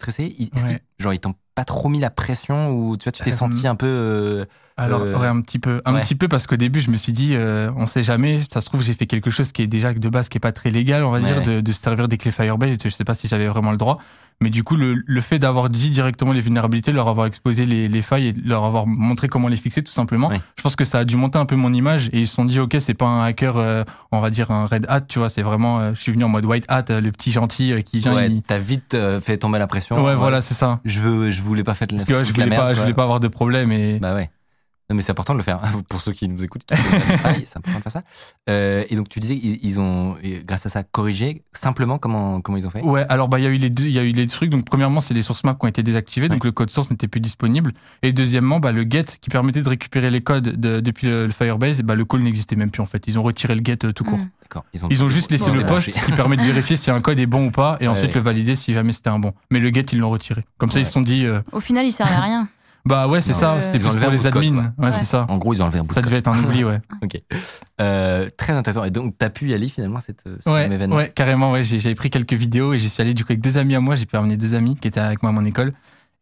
est-ce 0.55 0.65
Ouais. 0.67 0.81
genre, 0.99 1.13
ils 1.15 1.19
t'ont 1.21 1.35
pas 1.55 1.65
trop 1.65 1.89
mis 1.89 2.01
la 2.01 2.11
pression 2.11 2.71
ou 2.71 2.97
tu 2.97 3.05
vois, 3.05 3.13
tu 3.13 3.23
t'es 3.23 3.33
Euh, 3.33 3.37
senti 3.37 3.67
un 3.69 3.77
peu. 3.77 3.87
euh, 3.87 4.45
Alors, 4.77 5.03
Euh, 5.03 5.17
ouais, 5.19 5.27
un 5.27 5.41
petit 5.43 5.59
peu. 5.59 5.83
Un 5.85 5.95
ouais. 5.95 6.01
petit 6.01 6.15
peu 6.17 6.27
parce 6.27 6.47
qu'au 6.47 6.57
début, 6.57 6.81
je 6.81 6.91
me 6.91 6.97
suis 6.97 7.13
dit, 7.13 7.35
on 7.77 7.87
sait 7.87 8.03
jamais. 8.03 8.39
Ça 8.51 8.61
se 8.61 8.67
trouve, 8.67 8.83
j'ai 8.83 8.95
fait 8.95 9.07
quelque 9.07 9.31
chose 9.31 9.53
qui 9.53 9.63
est 9.63 9.67
déjà 9.67 9.93
de 9.95 10.09
base 10.09 10.29
qui 10.29 10.39
est 10.39 10.41
pas 10.41 10.53
très 10.53 10.71
légal, 10.71 11.05
on 11.05 11.11
va 11.11 11.21
dire, 11.21 11.43
de, 11.43 11.61
de 11.61 11.73
se 11.73 11.81
servir 11.81 12.09
des 12.09 12.17
clés 12.19 12.33
Firebase. 12.33 12.77
Je 12.83 12.89
sais 12.89 13.05
pas 13.05 13.15
si 13.15 13.29
j'avais 13.29 13.47
vraiment 13.47 13.71
le 13.73 13.79
droit. 13.79 13.99
Mais 14.41 14.51
du 14.51 14.63
coup, 14.65 14.77
le, 14.77 14.95
le 15.07 15.21
fait 15.21 15.39
d'avoir 15.39 15.71
dit 15.71 15.91
directement 15.91 16.33
les 16.33 16.41
vulnérabilités, 16.41 16.93
leur 16.93 17.09
avoir 17.09 17.27
exposé 17.27 17.65
les, 17.67 17.89
les 17.89 18.03
failles 18.03 18.29
et 18.29 18.35
leur 18.45 18.65
avoir 18.65 18.87
montré 18.87 19.29
comment 19.29 19.49
les 19.49 19.57
fixer, 19.57 19.83
tout 19.83 19.93
simplement, 19.93 20.29
je 20.57 20.63
pense 20.63 20.77
que 20.77 20.85
ça 20.85 20.99
a 20.99 21.05
dû 21.05 21.17
monter 21.17 21.39
un 21.39 21.47
peu 21.47 21.57
mon 21.57 21.73
image 21.73 22.09
et 22.13 22.21
ils 22.21 22.27
se 22.27 22.35
sont 22.35 22.45
dit, 22.45 22.59
ok, 22.59 22.77
c'est 22.81 22.95
pas 22.95 23.07
un 23.07 23.25
hacker, 23.25 23.57
euh, 23.57 23.85
on 24.13 24.21
va 24.21 24.31
dire 24.31 24.51
un 24.51 24.67
red 24.67 24.85
hat, 24.89 25.03
tu 25.03 25.19
vois, 25.19 25.31
c'est 25.31 25.43
vraiment, 25.43 25.79
euh, 25.81 25.93
je 25.95 26.01
suis 26.03 26.13
venu 26.13 26.25
en 26.25 26.29
mode 26.29 26.45
white 26.45 26.65
hat, 26.69 26.85
euh, 26.91 27.01
le 27.01 27.11
petit 27.13 27.31
gentil 27.31 27.73
euh, 27.73 27.81
qui 27.81 28.01
vient. 28.01 28.15
ouais, 28.17 28.29
il- 28.31 28.43
t'as 28.43 28.59
vite 28.59 28.97
fait 29.23 29.39
tomber 29.39 29.59
la 29.59 29.67
pression. 29.67 30.05
Ouais, 30.05 30.15
voilà, 30.15 30.43
c'est 30.43 30.55
ça. 30.55 30.81
Je 30.85 31.01
veux, 31.01 31.31
je 31.31 31.41
voulais 31.41 31.65
pas 31.65 31.75
faire 31.75 31.87
de 31.89 31.93
la, 31.95 31.99
Parce 31.99 32.09
que 32.09 32.15
ouais, 32.15 32.25
je 32.25 32.37
la 32.39 32.45
voulais 32.45 32.57
pas, 32.57 32.75
je 32.75 32.81
voulais 32.81 32.95
pas 32.95 33.03
avoir 33.05 33.21
de 33.21 33.29
problème 33.29 33.73
et, 33.73 33.99
Bah 34.01 34.15
ouais. 34.15 34.31
Non, 34.91 34.97
mais 34.97 35.03
c'est 35.03 35.13
important 35.13 35.33
de 35.33 35.39
le 35.39 35.45
faire. 35.45 35.61
Pour 35.89 36.01
ceux 36.03 36.13
qui 36.13 36.29
nous 36.29 36.45
écoutent, 36.45 36.65
c'est 36.69 37.57
important 37.57 37.79
de 37.79 37.83
faire 37.83 37.93
ça. 37.93 38.03
Euh, 38.51 38.85
et 38.91 38.97
donc, 38.97 39.09
tu 39.09 39.19
disais 39.19 39.35
ils 39.35 39.59
ils 39.63 39.81
ont, 39.81 40.17
grâce 40.45 40.67
à 40.67 40.69
ça, 40.69 40.83
corrigé 40.83 41.43
simplement 41.55 41.97
comment, 41.99 42.41
comment 42.43 42.59
ils 42.59 42.67
ont 42.67 42.71
fait? 42.71 42.83
Ouais, 42.83 43.05
alors 43.09 43.29
bah 43.29 43.39
il 43.39 43.45
y 43.45 43.47
a 43.47 43.51
eu 43.51 43.57
les 43.57 43.71
deux, 43.71 43.85
il 43.85 43.93
y 43.93 43.99
a 43.99 44.03
eu 44.03 44.13
les 44.13 44.27
trucs. 44.27 44.51
Donc 44.51 44.65
premièrement, 44.67 45.01
c'est 45.01 45.15
les 45.15 45.23
source 45.23 45.43
maps 45.45 45.55
qui 45.55 45.65
ont 45.65 45.69
été 45.69 45.83
désactivées, 45.83 46.29
donc 46.29 46.45
le 46.45 46.53
code 46.53 46.71
source 46.71 46.91
n'était 46.91 47.09
plus 47.09 47.21
disponible. 47.21 47.73
Et 48.03 48.13
deuxièmement, 48.13 48.61
bah 48.61 48.73
le 48.73 48.83
get 48.83 49.05
qui 49.21 49.31
permettait 49.31 49.63
de 49.63 49.69
récupérer 49.69 50.11
les 50.11 50.21
codes 50.21 50.61
de- 50.61 50.81
depuis 50.81 51.07
le, 51.07 51.27
le 51.27 51.33
Firebase, 51.33 51.81
bah 51.83 51.95
le 51.95 52.05
call 52.05 52.21
n'existait 52.21 52.57
même 52.57 52.71
plus 52.71 52.83
en 52.83 52.87
fait. 52.87 53.05
Ils 53.07 53.19
ont 53.19 53.23
retiré 53.23 53.55
le 53.55 53.63
get 53.65 53.79
euh, 53.85 53.93
tout 53.93 54.05
court. 54.05 54.19
Mm. 54.19 54.29
D'accord. 54.43 54.65
Ils 54.91 55.03
ont 55.03 55.09
juste 55.09 55.31
laissé 55.31 55.51
le 55.51 55.59
débranché. 55.59 55.93
post 55.93 56.05
qui 56.05 56.13
permet 56.13 56.37
de 56.37 56.43
vérifier 56.43 56.77
si 56.77 56.91
un 56.91 57.01
code 57.01 57.19
est 57.19 57.27
bon 57.27 57.47
ou 57.47 57.51
pas, 57.51 57.79
et 57.81 57.89
ensuite 57.89 58.11
Ouais. 58.11 58.15
le 58.17 58.21
valider 58.21 58.55
si 58.55 58.75
jamais 58.75 58.93
c'était 58.93 59.09
un 59.11 59.19
bon. 59.19 59.33
Mais 59.51 59.61
le 59.61 59.71
get 59.71 59.87
ils 59.93 59.99
l'ont 59.99 60.11
retiré. 60.11 60.45
Comme 60.59 60.71
ça 60.71 60.79
ils 60.79 60.85
se 60.87 60.93
sont 60.93 61.01
dit, 61.01 61.25
euh, 61.25 61.41
Au 61.53 61.61
final, 61.61 61.87
il 61.87 61.93
servait 61.93 62.15
à 62.15 62.21
rien. 62.21 62.49
Bah 62.85 63.09
ouais 63.09 63.21
c'est 63.21 63.33
ça, 63.33 63.55
euh, 63.55 63.63
c'était 63.63 63.79
plus 63.79 63.97
pour 63.97 64.11
les 64.11 64.27
admins. 64.27 64.75
Ouais, 64.79 64.87
Ouais. 64.87 64.93
c'est 64.93 65.05
ça. 65.05 65.25
En 65.29 65.39
gros, 65.39 65.55
ils 65.55 65.63
ont 65.63 65.65
enlevé 65.67 65.79
un 65.79 65.85
bout 65.85 65.95
Ça 65.95 66.01
de 66.03 66.07
devait 66.07 66.19
être 66.19 66.29
un 66.29 66.39
oubli, 66.45 66.65
ouais. 66.65 66.81
Ok. 67.03 67.21
Euh, 67.81 68.29
très 68.37 68.53
intéressant. 68.53 68.85
Et 68.85 68.91
donc, 68.91 69.17
tu 69.19 69.25
as 69.25 69.31
pu 69.31 69.49
y 69.49 69.55
aller 69.55 69.69
finalement 69.69 70.01
cette, 70.01 70.23
ce 70.41 70.49
Ouais, 70.49 70.65
même 70.65 70.73
événement? 70.73 70.97
ouais, 70.97 71.11
carrément. 71.15 71.51
Ouais, 71.53 71.63
j'ai 71.63 71.79
j'avais 71.79 71.95
pris 71.95 72.11
quelques 72.11 72.35
vidéos 72.35 72.73
et 72.75 72.79
j'y 72.79 72.89
suis 72.91 73.01
allé 73.01 73.15
du 73.15 73.25
coup 73.25 73.33
avec 73.33 73.41
deux 73.41 73.57
amis 73.59 73.75
à 73.75 73.81
moi. 73.81 73.95
J'ai 73.95 74.07
pu 74.07 74.17
ramener 74.17 74.37
deux 74.37 74.55
amis 74.55 74.77
qui 74.77 74.89
étaient 74.89 75.01
avec 75.01 75.23
moi 75.23 75.31
à 75.31 75.35
mon 75.35 75.45
école. 75.45 75.73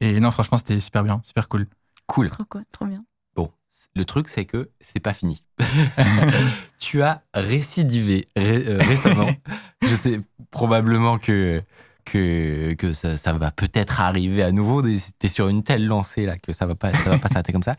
Et 0.01 0.19
non, 0.21 0.31
franchement, 0.31 0.59
c'était 0.59 0.79
super 0.81 1.05
bien, 1.05 1.21
super 1.25 1.49
cool. 1.49 1.67
Cool. 2.07 2.31
Trop 2.31 2.45
quoi, 2.45 2.61
trop 2.73 2.87
bien. 2.87 3.05
Bon, 3.37 3.51
le 3.95 4.05
truc, 4.05 4.29
c'est 4.29 4.45
que 4.45 4.71
c'est 4.81 5.01
pas 5.01 5.13
fini. 5.15 5.45
tu 6.79 7.03
as 7.03 7.23
récidivé 7.35 8.29
ré- 8.37 8.65
euh, 8.67 8.79
récemment. 8.81 9.29
Je 9.83 9.95
sais 9.95 10.21
probablement 10.51 11.19
que, 11.19 11.63
que, 12.05 12.75
que 12.75 12.93
ça, 12.93 13.17
ça 13.17 13.33
va 13.33 13.51
peut-être 13.51 14.01
arriver 14.01 14.43
à 14.43 14.53
nouveau. 14.53 14.83
Tu 14.83 14.97
es 15.23 15.29
sur 15.29 15.49
une 15.49 15.63
telle 15.63 15.87
lancée 15.87 16.27
là 16.27 16.37
que 16.37 16.53
ça 16.53 16.67
va 16.67 16.75
pas, 16.75 16.93
ça 16.93 17.11
va 17.11 17.19
pas 17.19 17.29
s'arrêter 17.29 17.53
comme 17.53 17.63
ça. 17.63 17.77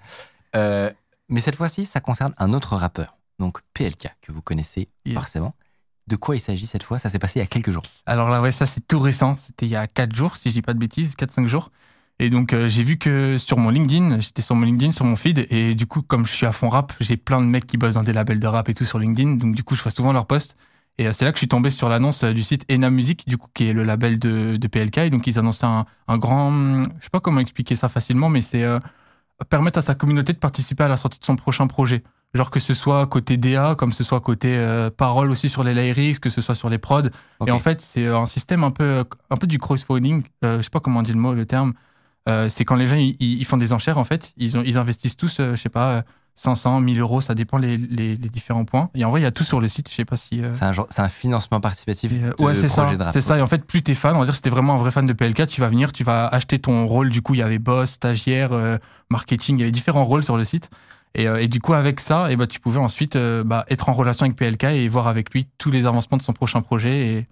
Euh, 0.55 0.89
mais 1.29 1.41
cette 1.41 1.55
fois-ci, 1.55 1.85
ça 1.85 1.99
concerne 1.99 2.33
un 2.37 2.53
autre 2.53 2.75
rappeur, 2.75 3.17
donc 3.39 3.59
PLK, 3.73 4.09
que 4.21 4.31
vous 4.31 4.41
connaissez 4.41 4.89
Yes. 5.05 5.15
forcément. 5.15 5.53
De 6.07 6.15
quoi 6.17 6.35
il 6.35 6.39
s'agit 6.41 6.67
cette 6.67 6.83
fois? 6.83 6.99
Ça 6.99 7.09
s'est 7.09 7.19
passé 7.19 7.39
il 7.39 7.43
y 7.43 7.45
a 7.45 7.47
quelques 7.47 7.71
jours. 7.71 7.83
Alors 8.05 8.29
là, 8.29 8.41
ouais, 8.41 8.51
ça 8.51 8.65
c'est 8.65 8.85
tout 8.85 8.99
récent. 8.99 9.35
C'était 9.37 9.65
il 9.65 9.71
y 9.71 9.75
a 9.77 9.87
4 9.87 10.13
jours, 10.13 10.35
si 10.35 10.49
je 10.49 10.53
dis 10.53 10.61
pas 10.61 10.73
de 10.73 10.79
bêtises, 10.79 11.15
4-5 11.15 11.47
jours. 11.47 11.71
Et 12.19 12.29
donc 12.29 12.53
euh, 12.53 12.67
j'ai 12.67 12.83
vu 12.83 12.97
que 12.97 13.37
sur 13.37 13.57
mon 13.57 13.69
LinkedIn, 13.69 14.19
j'étais 14.19 14.41
sur 14.41 14.53
mon 14.55 14.65
LinkedIn, 14.65 14.91
sur 14.91 15.05
mon 15.05 15.15
feed, 15.15 15.47
et 15.49 15.73
du 15.75 15.87
coup, 15.87 16.01
comme 16.01 16.27
je 16.27 16.33
suis 16.33 16.45
à 16.45 16.51
fond 16.51 16.69
rap, 16.69 16.93
j'ai 16.99 17.17
plein 17.17 17.39
de 17.41 17.45
mecs 17.47 17.65
qui 17.65 17.77
bossent 17.77 17.95
dans 17.95 18.03
des 18.03 18.13
labels 18.13 18.39
de 18.39 18.47
rap 18.47 18.67
et 18.69 18.73
tout 18.73 18.85
sur 18.85 18.99
LinkedIn. 18.99 19.37
Donc 19.37 19.55
du 19.55 19.63
coup, 19.63 19.75
je 19.75 19.81
vois 19.81 19.91
souvent 19.91 20.11
leurs 20.11 20.27
posts. 20.27 20.55
Et 20.99 21.07
euh, 21.07 21.11
c'est 21.11 21.25
là 21.25 21.31
que 21.31 21.37
je 21.37 21.39
suis 21.39 21.47
tombé 21.47 21.69
sur 21.69 21.89
l'annonce 21.89 22.23
euh, 22.23 22.33
du 22.33 22.43
site 22.43 22.65
Ena 22.69 22.89
Music, 22.89 23.27
du 23.27 23.37
coup, 23.37 23.47
qui 23.53 23.65
est 23.67 23.73
le 23.73 23.83
label 23.83 24.19
de, 24.19 24.57
de 24.57 24.67
PLK. 24.67 24.99
Et 24.99 25.09
donc 25.09 25.25
ils 25.27 25.39
annonçaient 25.39 25.65
un, 25.65 25.85
un 26.07 26.17
grand, 26.17 26.51
je 26.99 27.03
sais 27.03 27.09
pas 27.11 27.19
comment 27.19 27.39
expliquer 27.39 27.75
ça 27.75 27.89
facilement, 27.89 28.29
mais 28.29 28.41
c'est 28.41 28.63
euh, 28.63 28.79
permettre 29.49 29.79
à 29.79 29.81
sa 29.81 29.95
communauté 29.95 30.33
de 30.33 30.37
participer 30.37 30.83
à 30.83 30.87
la 30.87 30.97
sortie 30.97 31.19
de 31.19 31.25
son 31.25 31.35
prochain 31.35 31.67
projet. 31.67 32.03
Genre 32.35 32.49
que 32.49 32.59
ce 32.59 32.73
soit 32.73 33.05
côté 33.05 33.37
DA, 33.37 33.75
comme 33.75 33.93
ce 33.93 34.03
soit 34.03 34.19
côté 34.19 34.55
euh, 34.57 34.89
parole 34.89 35.29
aussi 35.29 35.49
sur 35.49 35.63
les 35.63 35.73
lyrics, 35.75 36.19
que 36.19 36.31
ce 36.31 36.41
soit 36.41 36.55
sur 36.55 36.67
les 36.69 36.79
prods. 36.79 37.09
Et 37.45 37.51
en 37.51 37.59
fait, 37.59 37.79
c'est 37.79 38.07
un 38.07 38.25
système 38.25 38.63
un 38.63 38.71
peu, 38.71 39.03
un 39.29 39.35
peu 39.37 39.45
du 39.45 39.59
crowdfunding. 39.59 40.23
Euh, 40.43 40.57
je 40.57 40.63
sais 40.63 40.71
pas 40.71 40.79
comment 40.79 41.01
on 41.01 41.03
dit 41.03 41.13
le 41.13 41.19
mot, 41.19 41.33
le 41.33 41.45
terme. 41.45 41.73
C'est 42.47 42.65
quand 42.65 42.75
les 42.75 42.87
gens 42.87 42.95
ils, 42.95 43.15
ils 43.19 43.45
font 43.45 43.57
des 43.57 43.73
enchères 43.73 43.97
en 43.97 44.03
fait. 44.03 44.33
Ils, 44.37 44.57
ont, 44.57 44.63
ils 44.65 44.77
investissent 44.77 45.17
tous, 45.17 45.41
je 45.41 45.55
sais 45.55 45.69
pas, 45.69 46.03
500, 46.35 46.79
1000 46.79 46.99
euros, 46.99 47.21
ça 47.21 47.35
dépend 47.35 47.57
les, 47.57 47.77
les, 47.77 48.15
les 48.15 48.29
différents 48.29 48.65
points. 48.65 48.89
Et 48.95 49.05
en 49.05 49.11
vrai, 49.11 49.21
il 49.21 49.23
y 49.23 49.27
a 49.27 49.31
tout 49.31 49.43
sur 49.43 49.61
le 49.61 49.67
site. 49.67 49.89
Je 49.89 49.93
sais 49.95 50.05
pas 50.05 50.17
si. 50.17 50.41
euh, 50.41 50.51
c'est 50.51 50.99
un, 51.01 51.09
financement 51.09 51.59
participatif 51.59 52.11
et, 52.11 52.23
euh, 52.23 52.31
de 52.37 52.43
ouais, 52.43 52.55
c'est 52.55 52.69
ça. 52.69 52.89
C'est 53.11 53.21
ça. 53.21 53.37
Et 53.37 53.41
en 53.41 53.47
fait, 53.47 53.65
plus 53.65 53.83
t'es 53.83 53.93
fan, 53.93 54.15
on 54.15 54.19
va 54.19 54.25
dire, 54.25 54.35
si 54.35 54.41
t'es 54.41 54.49
vraiment 54.49 54.73
un 54.73 54.77
vrai 54.77 54.91
fan 54.91 55.05
de 55.05 55.13
PLK, 55.13 55.47
tu 55.47 55.61
vas 55.61 55.69
venir, 55.69 55.91
tu 55.91 56.03
vas 56.03 56.27
acheter 56.27 56.59
ton 56.59 56.85
rôle. 56.87 57.09
Du 57.09 57.21
coup, 57.21 57.35
il 57.35 57.39
y 57.39 57.43
avait 57.43 57.59
boss, 57.59 57.91
stagiaire, 57.91 58.53
euh, 58.53 58.77
marketing, 59.09 59.57
il 59.57 59.59
y 59.59 59.63
avait 59.63 59.71
différents 59.71 60.05
rôles 60.05 60.23
sur 60.23 60.37
le 60.37 60.43
site. 60.43 60.69
Et, 61.15 61.25
et 61.25 61.47
du 61.47 61.59
coup, 61.59 61.73
avec 61.73 61.99
ça, 61.99 62.31
et 62.31 62.35
bah, 62.35 62.47
tu 62.47 62.59
pouvais 62.59 62.79
ensuite 62.79 63.15
bah, 63.15 63.65
être 63.69 63.87
en 63.89 63.93
relation 63.93 64.25
avec 64.25 64.35
PLK 64.35 64.63
et 64.63 64.87
voir 64.87 65.07
avec 65.07 65.31
lui 65.31 65.47
tous 65.59 65.69
les 65.69 65.85
avancements 65.85 66.17
de 66.17 66.23
son 66.23 66.33
prochain 66.33 66.61
projet 66.61 67.07
et 67.07 67.27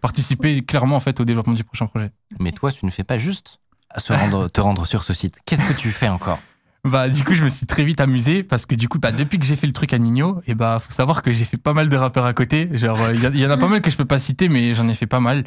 participer 0.00 0.62
clairement 0.62 0.96
en 0.96 1.00
fait 1.00 1.18
au 1.20 1.24
développement 1.24 1.54
du 1.54 1.64
prochain 1.64 1.86
projet. 1.86 2.10
Mais 2.38 2.52
toi, 2.52 2.70
tu 2.70 2.84
ne 2.86 2.90
fais 2.90 3.04
pas 3.04 3.18
juste 3.18 3.60
se 3.96 4.12
rendre, 4.12 4.48
te 4.48 4.60
rendre 4.60 4.86
sur 4.86 5.04
ce 5.04 5.14
site. 5.14 5.38
Qu'est-ce 5.46 5.64
que 5.64 5.72
tu 5.72 5.90
fais 5.90 6.08
encore? 6.08 6.38
Bah, 6.84 7.08
du 7.08 7.24
coup, 7.24 7.34
je 7.34 7.42
me 7.42 7.48
suis 7.48 7.66
très 7.66 7.82
vite 7.82 8.00
amusé 8.00 8.42
parce 8.42 8.66
que 8.66 8.74
du 8.74 8.88
coup, 8.88 8.98
bah, 8.98 9.10
depuis 9.10 9.38
que 9.38 9.44
j'ai 9.46 9.56
fait 9.56 9.66
le 9.66 9.72
truc 9.72 9.92
à 9.94 9.98
Nino, 9.98 10.40
et 10.46 10.54
bah, 10.54 10.80
faut 10.86 10.92
savoir 10.92 11.22
que 11.22 11.32
j'ai 11.32 11.44
fait 11.44 11.56
pas 11.56 11.72
mal 11.72 11.88
de 11.88 11.96
rappeurs 11.96 12.26
à 12.26 12.34
côté. 12.34 12.68
Genre, 12.72 12.98
il 13.14 13.22
y, 13.22 13.26
a- 13.26 13.30
y 13.30 13.46
en 13.46 13.50
a 13.50 13.56
pas 13.56 13.68
mal 13.68 13.80
que 13.80 13.90
je 13.90 13.96
peux 13.96 14.04
pas 14.04 14.18
citer, 14.18 14.48
mais 14.50 14.74
j'en 14.74 14.86
ai 14.88 14.94
fait 14.94 15.06
pas 15.06 15.20
mal. 15.20 15.44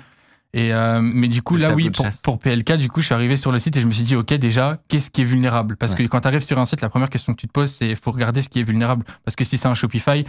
Et 0.53 0.73
euh, 0.73 0.99
mais 1.01 1.27
du 1.27 1.41
coup, 1.41 1.55
Le 1.57 1.61
là, 1.63 1.67
oui, 1.75 1.89
pour, 1.91 2.05
pour 2.23 2.39
PLK, 2.39 2.77
du 2.77 2.89
coup, 2.89 3.01
je 3.01 3.05
suis 3.07 3.13
arrivé 3.13 3.35
sur 3.35 3.51
le 3.51 3.59
site 3.59 3.77
et 3.77 3.81
je 3.81 3.85
me 3.85 3.91
suis 3.91 4.03
dit, 4.03 4.15
ok, 4.15 4.33
déjà, 4.35 4.79
qu'est-ce 4.87 5.09
qui 5.11 5.21
est 5.21 5.25
vulnérable? 5.25 5.75
Parce 5.75 5.93
que 5.93 6.03
quand 6.07 6.21
tu 6.21 6.27
arrives 6.27 6.41
sur 6.41 6.57
un 6.57 6.65
site, 6.65 6.81
la 6.81 6.89
première 6.89 7.09
question 7.09 7.33
que 7.33 7.39
tu 7.39 7.47
te 7.47 7.51
poses, 7.51 7.71
c'est 7.71 7.93
faut 7.95 8.11
regarder 8.11 8.41
ce 8.41 8.49
qui 8.49 8.59
est 8.61 8.63
vulnérable. 8.63 9.03
Parce 9.25 9.35
que 9.35 9.43
si 9.43 9.57
c'est 9.57 9.67
un 9.67 9.75
Shopify, 9.75 10.25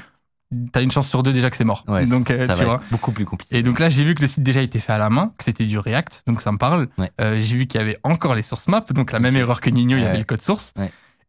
t'as 0.72 0.82
une 0.82 0.90
chance 0.90 1.08
sur 1.08 1.22
deux 1.22 1.32
déjà 1.32 1.50
que 1.50 1.56
c'est 1.56 1.64
mort. 1.64 1.84
Ouais, 1.88 2.06
donc, 2.06 2.30
euh, 2.30 2.46
ça 2.46 2.54
tu 2.54 2.60
va 2.60 2.64
vois. 2.64 2.74
être 2.76 2.90
beaucoup 2.90 3.12
plus 3.12 3.24
compliqué. 3.24 3.58
Et 3.58 3.62
donc 3.62 3.78
là, 3.80 3.88
j'ai 3.88 4.04
vu 4.04 4.14
que 4.14 4.22
le 4.22 4.26
site 4.28 4.42
déjà 4.42 4.62
était 4.62 4.80
fait 4.80 4.92
à 4.92 4.98
la 4.98 5.10
main, 5.10 5.32
que 5.36 5.44
c'était 5.44 5.66
du 5.66 5.78
React, 5.78 6.22
donc 6.26 6.40
ça 6.40 6.52
me 6.52 6.58
parle. 6.58 6.88
Ouais. 6.98 7.10
Euh, 7.20 7.40
j'ai 7.40 7.56
vu 7.56 7.66
qu'il 7.66 7.80
y 7.80 7.82
avait 7.82 7.98
encore 8.02 8.34
les 8.34 8.42
source 8.42 8.68
maps, 8.68 8.84
donc 8.90 9.12
la 9.12 9.20
même 9.20 9.36
erreur 9.36 9.60
que 9.60 9.70
Nino, 9.70 9.96
il 9.96 10.02
y 10.02 10.06
avait 10.06 10.18
le 10.18 10.24
code 10.24 10.42
source. 10.42 10.72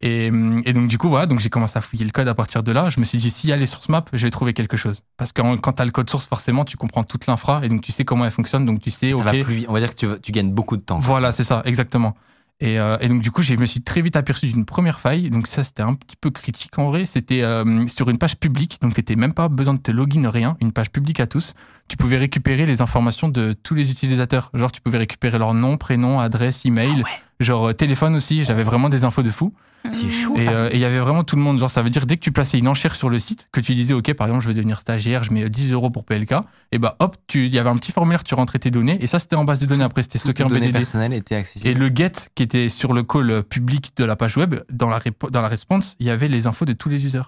Et, 0.01 0.29
hum, 0.29 0.61
et 0.65 0.71
donc 0.71 0.87
du 0.87 0.97
coup, 0.97 1.09
voilà, 1.09 1.25
donc 1.25 1.41
j'ai 1.41 1.49
commencé 1.49 1.77
à 1.77 1.81
fouiller 1.81 2.05
le 2.05 2.11
code 2.11 2.27
à 2.29 2.33
partir 2.33 2.63
de 2.63 2.71
là. 2.71 2.87
Je 2.89 3.01
me 3.01 3.05
suis 3.05 3.17
dit, 3.17 3.29
s'il 3.29 3.49
y 3.49 3.53
a 3.53 3.57
les 3.57 3.65
source 3.65 3.89
maps, 3.89 4.05
je 4.13 4.25
vais 4.25 4.31
trouver 4.31 4.53
quelque 4.53 4.77
chose. 4.77 5.01
Parce 5.17 5.33
que 5.33 5.41
quand 5.57 5.73
tu 5.73 5.81
as 5.81 5.85
le 5.85 5.91
code 5.91 6.09
source, 6.09 6.27
forcément, 6.27 6.63
tu 6.63 6.77
comprends 6.77 7.03
toute 7.03 7.27
l'infra 7.27 7.59
et 7.63 7.67
donc 7.67 7.81
tu 7.81 7.91
sais 7.91 8.05
comment 8.05 8.23
elle 8.23 8.31
fonctionne, 8.31 8.63
donc 8.63 8.79
tu 8.79 8.91
sais, 8.91 9.11
ça 9.11 9.21
va 9.23 9.31
plus 9.31 9.43
vite. 9.43 9.65
On 9.67 9.73
va 9.73 9.79
dire 9.79 9.93
que 9.93 9.95
tu, 9.95 10.07
tu 10.21 10.31
gagnes 10.31 10.51
beaucoup 10.51 10.77
de 10.77 10.81
temps. 10.81 10.99
Voilà, 10.99 11.33
c'est 11.33 11.43
ça, 11.43 11.61
exactement. 11.65 12.15
Et, 12.61 12.77
euh, 12.77 12.97
et 12.99 13.07
donc 13.07 13.21
du 13.21 13.31
coup, 13.31 13.41
je 13.41 13.55
me 13.55 13.65
suis 13.65 13.81
très 13.81 14.01
vite 14.01 14.15
aperçu 14.15 14.47
d'une 14.47 14.65
première 14.65 14.99
faille. 14.99 15.29
Donc 15.29 15.47
ça, 15.47 15.63
c'était 15.63 15.81
un 15.81 15.93
petit 15.93 16.17
peu 16.17 16.29
critique 16.29 16.77
en 16.77 16.89
vrai. 16.89 17.05
C'était 17.05 17.41
euh, 17.41 17.87
sur 17.87 18.09
une 18.09 18.17
page 18.17 18.37
publique, 18.37 18.79
donc 18.81 18.95
t'étais 18.95 19.15
même 19.15 19.33
pas 19.33 19.47
besoin 19.47 19.73
de 19.73 19.79
te 19.79 19.91
login 19.91 20.29
rien. 20.29 20.57
Une 20.59 20.73
page 20.73 20.91
publique 20.91 21.19
à 21.19 21.27
tous. 21.27 21.53
Tu 21.87 21.95
pouvais 21.95 22.17
récupérer 22.17 22.65
les 22.65 22.81
informations 22.81 23.29
de 23.29 23.53
tous 23.53 23.75
les 23.75 23.91
utilisateurs. 23.91 24.51
Genre, 24.53 24.71
tu 24.71 24.81
pouvais 24.81 24.97
récupérer 24.97 25.39
leur 25.39 25.53
nom, 25.53 25.77
prénom, 25.77 26.19
adresse, 26.19 26.65
email, 26.65 27.03
genre 27.39 27.69
euh, 27.69 27.73
téléphone 27.73 28.15
aussi. 28.15 28.43
J'avais 28.45 28.63
vraiment 28.63 28.89
des 28.89 29.03
infos 29.03 29.23
de 29.23 29.29
fou. 29.29 29.53
C'est 29.85 30.09
chaud. 30.11 30.35
Et 30.35 30.41
ça. 30.41 30.51
euh, 30.51 30.69
et 30.71 30.75
il 30.75 30.79
y 30.81 30.85
avait 30.85 30.99
vraiment 30.99 31.23
tout 31.23 31.37
le 31.37 31.41
monde. 31.41 31.57
Genre, 31.57 31.69
ça 31.71 31.81
veut 31.81 31.89
dire 31.89 32.05
dès 32.05 32.17
que 32.17 32.21
tu 32.21 32.33
plaçais 32.33 32.59
une 32.59 32.67
enchère 32.67 32.93
sur 32.95 33.09
le 33.09 33.17
site, 33.17 33.47
que 33.53 33.61
tu 33.61 33.75
disais, 33.75 33.93
OK, 33.93 34.13
par 34.13 34.27
exemple, 34.27 34.43
je 34.43 34.49
veux 34.49 34.53
devenir 34.53 34.79
stagiaire, 34.81 35.23
je 35.23 35.31
mets 35.31 35.43
euh, 35.43 35.49
10 35.49 35.71
euros 35.71 35.89
pour 35.89 36.03
PLK, 36.03 36.33
et 36.73 36.79
bah 36.79 36.97
hop, 36.99 37.15
tu- 37.27 37.45
il 37.45 37.53
y 37.53 37.59
avait 37.59 37.69
un 37.69 37.77
petit 37.77 37.93
formulaire, 37.93 38.25
tu 38.25 38.35
rentrais 38.35 38.59
tes 38.59 38.71
données, 38.71 38.97
et 39.01 39.07
ça, 39.07 39.19
c'était 39.19 39.37
en 39.37 39.45
base 39.45 39.61
de 39.61 39.65
données. 39.65 39.85
Après, 39.85 40.01
c'était 40.01 40.17
stocké 40.17 40.43
en 40.43 40.47
données 40.47 40.67
BDD. 40.67 40.73
personnelles 40.79 41.13
étaient 41.13 41.41
Et 41.63 41.73
le 41.73 41.87
get 41.95 42.11
qui 42.35 42.43
était 42.43 42.67
sur 42.67 42.91
le 42.91 43.03
call 43.03 43.29
euh, 43.31 43.41
public 43.41 43.93
de 43.95 44.03
la 44.03 44.17
page 44.17 44.35
web, 44.35 44.55
dans 44.69 44.89
la, 44.89 44.99
répo- 44.99 45.31
dans 45.31 45.41
la 45.41 45.47
response, 45.47 45.95
il 46.01 46.07
y 46.07 46.09
avait 46.09 46.27
les 46.27 46.45
infos 46.45 46.65
de 46.65 46.73
tous 46.73 46.89
les 46.89 47.05
users. 47.05 47.21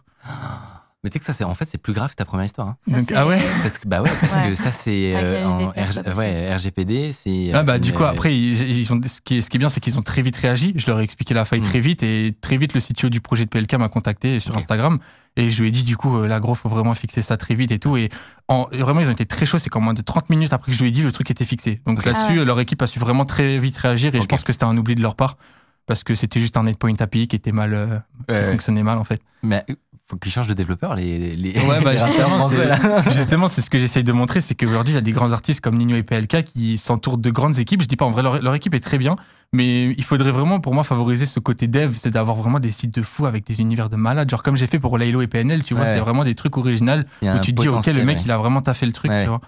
Mais 1.04 1.10
tu 1.10 1.14
sais 1.16 1.20
que 1.20 1.26
ça, 1.26 1.34
c'est 1.34 1.44
en 1.44 1.56
fait, 1.56 1.66
c'est 1.66 1.80
plus 1.80 1.94
grave 1.94 2.12
que 2.12 2.16
ta 2.16 2.26
première 2.26 2.46
histoire. 2.46 2.68
hein. 2.68 2.78
Ça, 2.80 2.92
Donc, 2.98 3.06
c'est- 3.10 3.16
ah 3.16 3.26
ouais 3.26 3.40
Parce 3.64 3.80
que, 3.80 3.88
bah 3.88 4.04
ouais, 4.04 4.12
parce 4.22 4.36
Ouais. 4.36 4.50
que 4.50 4.56
ça, 4.56 4.72
c'est 4.72 5.14
euh, 5.16 5.46
en 5.48 5.70
RG 5.70 6.16
ouais, 6.16 6.56
RGPD. 6.56 7.12
C'est. 7.12 7.50
Ah 7.56 7.64
bah 7.64 7.74
euh, 7.74 7.80
du 7.80 7.92
coup 7.92 8.04
après 8.04 8.38
ils, 8.38 8.78
ils 8.78 8.94
ont, 8.94 9.02
ce, 9.04 9.20
qui 9.20 9.38
est, 9.38 9.42
ce 9.42 9.50
qui 9.50 9.58
est 9.58 9.60
bien 9.60 9.70
c'est 9.70 9.80
qu'ils 9.80 9.98
ont 9.98 10.04
très 10.04 10.22
vite 10.22 10.38
réagi. 10.38 10.74
Je 10.76 10.86
leur 10.86 11.00
ai 11.00 11.04
expliqué 11.04 11.34
la 11.34 11.44
faille 11.44 11.62
Mm. 11.62 11.64
très 11.64 11.80
vite 11.80 12.04
et 12.04 12.36
très 12.40 12.58
vite 12.58 12.76
le 12.76 12.80
CTO 12.82 13.10
du 13.10 13.20
projet 13.20 13.46
de 13.46 13.50
PLK 13.50 13.74
m'a 13.80 13.90
contacté 13.90 14.40
sur. 14.40 14.56
Instagram 14.56 15.00
et 15.38 15.50
je 15.50 15.62
lui 15.62 15.70
ai 15.70 15.72
dit 15.72 15.84
du 15.84 15.98
coup 15.98 16.18
euh, 16.18 16.28
là 16.28 16.40
gros 16.40 16.54
faut 16.56 16.70
vraiment 16.70 16.94
fixer 16.94 17.22
ça 17.24 17.36
très 17.38 17.56
vite 17.56 17.72
et 17.72 17.80
tout 17.80 17.96
et 17.98 18.10
en, 18.50 18.68
et 18.72 18.78
vraiment 18.80 19.00
ils 19.00 19.08
ont 19.08 19.12
été 19.14 19.26
très 19.26 19.46
chauds 19.48 19.58
c'est 19.60 19.70
qu'en 19.70 19.80
moins 19.82 19.94
de 19.94 20.02
30 20.02 20.30
minutes 20.30 20.52
après 20.54 20.72
que 20.72 20.78
je 20.78 20.84
lui 20.84 20.90
ai 20.90 20.92
dit 20.92 21.02
le 21.02 21.12
truc 21.12 21.32
était 21.32 21.46
fixé. 21.46 21.82
Donc 21.88 22.06
là-dessus 22.06 22.26
Ah 22.28 22.34
ouais. 22.34 22.46
leur 22.46 22.60
équipe 22.60 22.82
a 22.84 22.86
su 22.88 23.00
vraiment 23.00 23.26
très 23.26 23.58
vite 23.58 23.78
réagir 23.78 24.14
et 24.14 24.22
je 24.22 24.26
pense 24.28 24.44
que 24.44 24.52
c'était 24.54 24.66
un 24.66 24.78
oubli 24.78 24.94
de 24.94 25.02
leur 25.02 25.16
part 25.16 25.38
parce 25.88 26.04
que 26.04 26.14
c'était 26.16 26.40
juste 26.40 26.58
un 26.58 26.68
endpoint 26.68 26.94
API 27.00 27.28
qui 27.28 27.36
était 27.36 27.52
mal 27.54 27.74
euh, 27.74 27.98
qui 28.28 28.50
fonctionnait 28.52 28.84
mal 28.84 28.98
en 29.00 29.04
fait. 29.04 29.22
Mais 29.42 29.64
euh, 29.70 29.74
faut 30.12 30.18
qu'ils 30.18 30.32
changent 30.32 30.48
de 30.48 30.54
développeur, 30.54 30.94
les. 30.94 31.18
les 31.38 31.54
Ouais, 31.66 31.82
bah 31.82 31.94
les 31.94 32.00
justement, 33.12 33.48
c'est, 33.48 33.62
ce 33.62 33.70
que 33.70 33.80
j'essaye 33.80 34.04
de 34.04 34.12
montrer, 34.12 34.42
c'est 34.42 34.56
qu'aujourd'hui, 34.56 34.92
il 34.94 34.96
y 34.96 34.98
a 34.98 35.02
des 35.02 35.14
grands 35.14 35.32
artistes 35.32 35.62
comme 35.62 35.78
Nino 35.78 35.96
et 35.96 36.04
PLK 36.04 36.44
qui 36.44 36.78
s'entourent 36.78 37.18
de 37.18 37.30
grandes 37.32 37.58
équipes. 37.60 37.82
Je 37.82 37.88
dis 37.88 37.96
pas, 37.96 38.04
en 38.04 38.10
vrai, 38.10 38.22
leur, 38.22 38.42
leur 38.42 38.54
équipe 38.54 38.74
est 38.74 38.82
très 38.82 38.98
bien, 38.98 39.16
mais 39.54 39.86
il 39.92 40.04
faudrait 40.04 40.32
vraiment, 40.32 40.60
pour 40.60 40.74
moi, 40.74 40.84
favoriser 40.84 41.26
ce 41.26 41.40
côté 41.40 41.68
dev, 41.68 41.96
c'est 41.98 42.12
d'avoir 42.12 42.36
vraiment 42.36 42.60
des 42.60 42.72
sites 42.72 42.94
de 42.94 43.02
fous 43.02 43.26
avec 43.26 43.46
des 43.46 43.62
univers 43.62 43.90
de 43.90 43.96
malades. 43.96 44.30
Genre, 44.30 44.44
comme 44.44 44.58
j'ai 44.58 44.68
fait 44.68 44.80
pour 44.80 44.98
Laylo 44.98 45.22
et 45.22 45.28
PNL, 45.28 45.64
tu 45.64 45.74
vois, 45.76 45.86
Ouais. 45.86 45.94
c'est 45.94 46.00
vraiment 46.02 46.26
des 46.26 46.36
trucs 46.36 46.58
originaux 46.58 46.92
où 47.22 47.40
tu 47.42 47.54
te 47.56 47.62
dis, 47.62 47.70
ok, 47.70 47.86
le 47.88 48.04
mec, 48.04 48.18
ouais. 48.18 48.24
il 48.26 48.32
a 48.32 48.38
vraiment 48.38 48.62
taffé 48.62 48.86
le 48.86 48.92
truc, 48.94 49.12
tu 49.12 49.28
vois. 49.28 49.42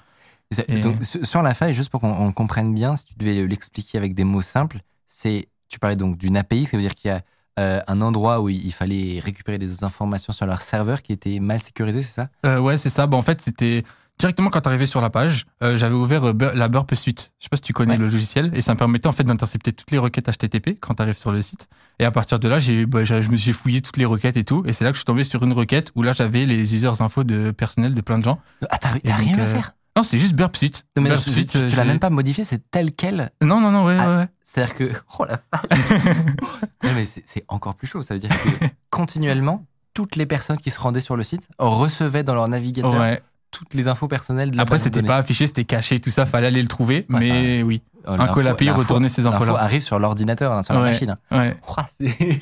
Et- 0.69 0.79
Donc, 0.79 1.03
sur 1.03 1.41
la 1.41 1.53
faille, 1.53 1.73
juste 1.73 1.89
pour 1.89 1.99
qu'on 1.99 2.11
on 2.13 2.31
comprenne 2.31 2.73
bien, 2.73 2.95
si 2.95 3.05
tu 3.05 3.15
devais 3.17 3.45
l'expliquer 3.45 3.97
avec 3.97 4.13
des 4.13 4.23
mots 4.23 4.41
simples, 4.41 4.79
c'est. 5.07 5.49
Tu 5.67 5.79
parlais 5.79 5.95
donc 5.95 6.17
d'une 6.17 6.37
API, 6.37 6.65
ça 6.65 6.77
veut 6.77 6.81
dire 6.83 6.93
qu'il 6.93 7.09
y 7.09 7.11
a 7.11 7.21
euh, 7.59 7.79
un 7.87 8.01
endroit 8.01 8.41
où 8.41 8.49
il 8.49 8.71
fallait 8.73 9.19
récupérer 9.23 9.57
des 9.57 9.83
informations 9.83 10.33
sur 10.33 10.45
leur 10.45 10.61
serveur 10.61 11.01
qui 11.01 11.11
était 11.11 11.39
mal 11.39 11.61
sécurisé, 11.61 12.01
c'est 12.01 12.13
ça? 12.13 12.29
Euh, 12.45 12.59
ouais, 12.59 12.77
c'est 12.77 12.89
ça. 12.89 13.05
Bah, 13.07 13.17
en 13.17 13.21
fait, 13.21 13.41
c'était 13.41 13.83
directement 14.19 14.49
quand 14.49 14.61
tu 14.61 14.69
arrivais 14.69 14.85
sur 14.85 15.01
la 15.01 15.09
page, 15.09 15.45
euh, 15.63 15.75
j'avais 15.75 15.95
ouvert 15.95 16.33
Bur- 16.33 16.53
la 16.55 16.67
Burp 16.67 16.93
Suite. 16.95 17.33
Je 17.39 17.45
sais 17.45 17.49
pas 17.49 17.57
si 17.57 17.63
tu 17.63 17.73
connais 17.73 17.93
Ouais. 17.93 17.97
le 17.97 18.05
logiciel 18.05 18.51
et 18.55 18.61
ça 18.61 18.73
me 18.73 18.77
permettait 18.79 19.07
en 19.07 19.11
fait 19.11 19.23
d'intercepter 19.23 19.71
toutes 19.73 19.89
les 19.91 19.97
requêtes 19.97 20.29
HTTP 20.29 20.79
quand 20.79 20.95
tu 20.95 21.01
arrives 21.01 21.17
sur 21.17 21.31
le 21.31 21.41
site. 21.41 21.67
Et 21.99 22.05
à 22.05 22.11
partir 22.11 22.39
de 22.39 22.47
là, 22.47 22.59
j'ai 22.59 22.85
bah, 22.85 23.03
j'ai- 23.03 23.21
je 23.23 23.29
me- 23.29 23.35
j'ai 23.35 23.53
fouillé 23.53 23.81
toutes 23.81 23.97
les 23.97 24.05
requêtes 24.05 24.37
et 24.37 24.43
tout. 24.43 24.63
Et 24.65 24.73
c'est 24.73 24.83
là 24.83 24.91
que 24.91 24.95
je 24.95 24.99
suis 24.99 25.05
tombé 25.05 25.23
sur 25.23 25.43
une 25.43 25.53
requête 25.53 25.91
où 25.95 26.03
là 26.03 26.13
j'avais 26.13 26.45
les 26.45 26.75
users 26.75 27.01
infos 27.01 27.23
de 27.23 27.51
personnel 27.51 27.93
de 27.95 28.01
plein 28.01 28.19
de 28.19 28.23
gens. 28.23 28.39
Ah, 28.69 28.77
t'as 28.77 28.93
donc, 28.93 29.01
rien 29.03 29.37
à 29.39 29.47
faire? 29.47 29.75
Non, 29.95 30.01
c'est 30.03 30.17
juste 30.17 30.33
Burp 30.33 30.55
Suite. 30.55 30.85
Non, 30.97 31.03
mais 31.03 31.09
Burp 31.09 31.23
tu, 31.23 31.29
Suite, 31.31 31.49
tu- 31.51 31.57
euh, 31.57 31.69
tu 31.69 31.75
l'as 31.75 31.85
même 31.85 31.99
pas 31.99 32.09
modifié, 32.09 32.43
c'est 32.43 32.61
tel 32.71 32.93
quel. 32.93 33.31
Non, 33.43 33.59
non, 33.61 33.69
non, 33.71 33.85
ouais, 33.85 33.97
Ah, 33.99 34.07
ouais, 34.09 34.15
ouais. 34.17 34.27
C'est-à-dire 34.43 34.75
que. 34.75 34.91
Oh 35.19 35.25
la 35.25 35.39
vache 35.51 35.79
Non, 36.83 36.89
mais 36.95 37.05
c'est 37.05 37.45
encore 37.47 37.75
plus 37.75 37.87
chaud. 37.87 38.01
Ça 38.01 38.13
veut 38.15 38.19
dire 38.19 38.29
que 38.31 38.65
continuellement, 38.89 39.65
toutes 39.93 40.15
les 40.15 40.25
personnes 40.25 40.57
qui 40.57 40.71
se 40.71 40.79
rendaient 40.79 40.99
sur 41.01 41.15
le 41.15 41.23
site 41.23 41.47
recevaient 41.59 42.23
dans 42.23 42.33
leur 42.33 42.47
navigateur 42.47 42.91
Ouais. 42.99 43.21
toutes 43.51 43.75
les 43.75 43.87
infos 43.87 44.07
personnelles 44.07 44.49
de 44.51 44.57
la 44.57 44.63
Après, 44.63 44.79
c'était 44.79 45.03
pas 45.03 45.17
affiché, 45.17 45.45
c'était 45.45 45.63
caché, 45.65 45.99
tout 45.99 46.09
ça, 46.09 46.25
fallait 46.25 46.47
aller 46.47 46.61
le 46.63 46.67
trouver. 46.67 47.05
Ouais, 47.09 47.19
mais 47.19 47.63
oui, 47.63 47.83
Oh, 48.05 48.11
un 48.13 48.17
l'info- 48.17 48.33
call 48.33 48.47
API, 48.47 48.65
l'info- 48.65 48.79
retourner 48.79 49.07
ces 49.09 49.27
infos-là. 49.27 49.53
arrive 49.59 49.81
sur 49.83 49.97
l'ordinateur, 49.99 50.51
hein, 50.53 50.63
sur 50.63 50.73
la 50.73 50.79
machine. 50.81 51.15
Ouais. 51.31 51.55
Ouah, 51.69 51.85
c'est- 51.95 52.39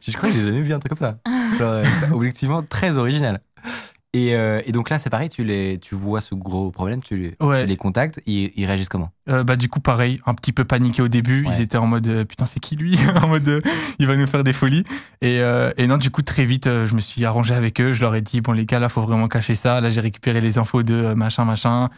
je 0.00 0.16
crois 0.16 0.28
que 0.28 0.34
j'ai 0.36 0.42
jamais 0.42 0.62
vu 0.62 0.72
un 0.72 0.78
truc 0.78 0.90
comme 0.90 0.98
ça. 0.98 1.18
Genre, 1.58 1.68
euh, 1.72 1.84
objectivement 2.12 2.62
très 2.62 2.96
original. 2.96 3.40
Et, 4.14 4.34
euh, 4.34 4.62
et 4.64 4.72
donc 4.72 4.88
là, 4.88 4.98
c'est 4.98 5.10
pareil, 5.10 5.28
tu, 5.28 5.44
les, 5.44 5.78
tu 5.78 5.94
vois 5.94 6.22
ce 6.22 6.34
gros 6.34 6.70
problème, 6.70 7.02
tu, 7.02 7.16
les- 7.16 7.36
Ouais. 7.40 7.60
tu 7.62 7.66
les 7.68 7.76
contactes, 7.76 8.20
ils, 8.24 8.52
ils 8.56 8.64
réagissent 8.64 8.88
comment? 8.88 9.10
Euh, 9.28 9.44
bah 9.44 9.56
du 9.56 9.68
coup 9.68 9.80
pareil, 9.80 10.18
un 10.24 10.32
petit 10.32 10.52
peu 10.54 10.64
paniqué 10.64 11.02
au 11.02 11.08
début. 11.08 11.44
Ouais. 11.44 11.52
Ils 11.54 11.60
étaient 11.60 11.76
en 11.76 11.86
mode 11.86 12.08
euh, 12.08 12.24
putain 12.24 12.46
c'est 12.46 12.58
qui 12.60 12.74
lui 12.76 12.96
En 13.22 13.28
mode 13.28 13.62
il 13.98 14.06
va 14.06 14.16
nous 14.16 14.26
faire 14.26 14.44
des 14.44 14.54
folies. 14.54 14.84
Et, 15.20 15.40
euh, 15.42 15.70
et 15.76 15.86
non 15.86 15.98
du 15.98 16.10
coup 16.10 16.22
très 16.22 16.46
vite 16.46 16.64
je 16.64 16.94
me 16.94 17.00
suis 17.02 17.22
arrangé 17.26 17.52
avec 17.54 17.80
eux. 17.82 17.92
Je 17.92 18.00
leur 18.00 18.14
ai 18.14 18.22
dit 18.22 18.40
bon 18.40 18.52
les 18.52 18.64
gars 18.64 18.78
là 18.78 18.88
faut 18.88 19.02
vraiment 19.02 19.28
cacher 19.28 19.54
ça. 19.54 19.82
Là 19.82 19.90
j'ai 19.90 20.00
récupéré 20.00 20.40
les 20.40 20.56
infos 20.56 20.82
de 20.82 21.12
machin 21.12 21.44
machin. 21.44 21.90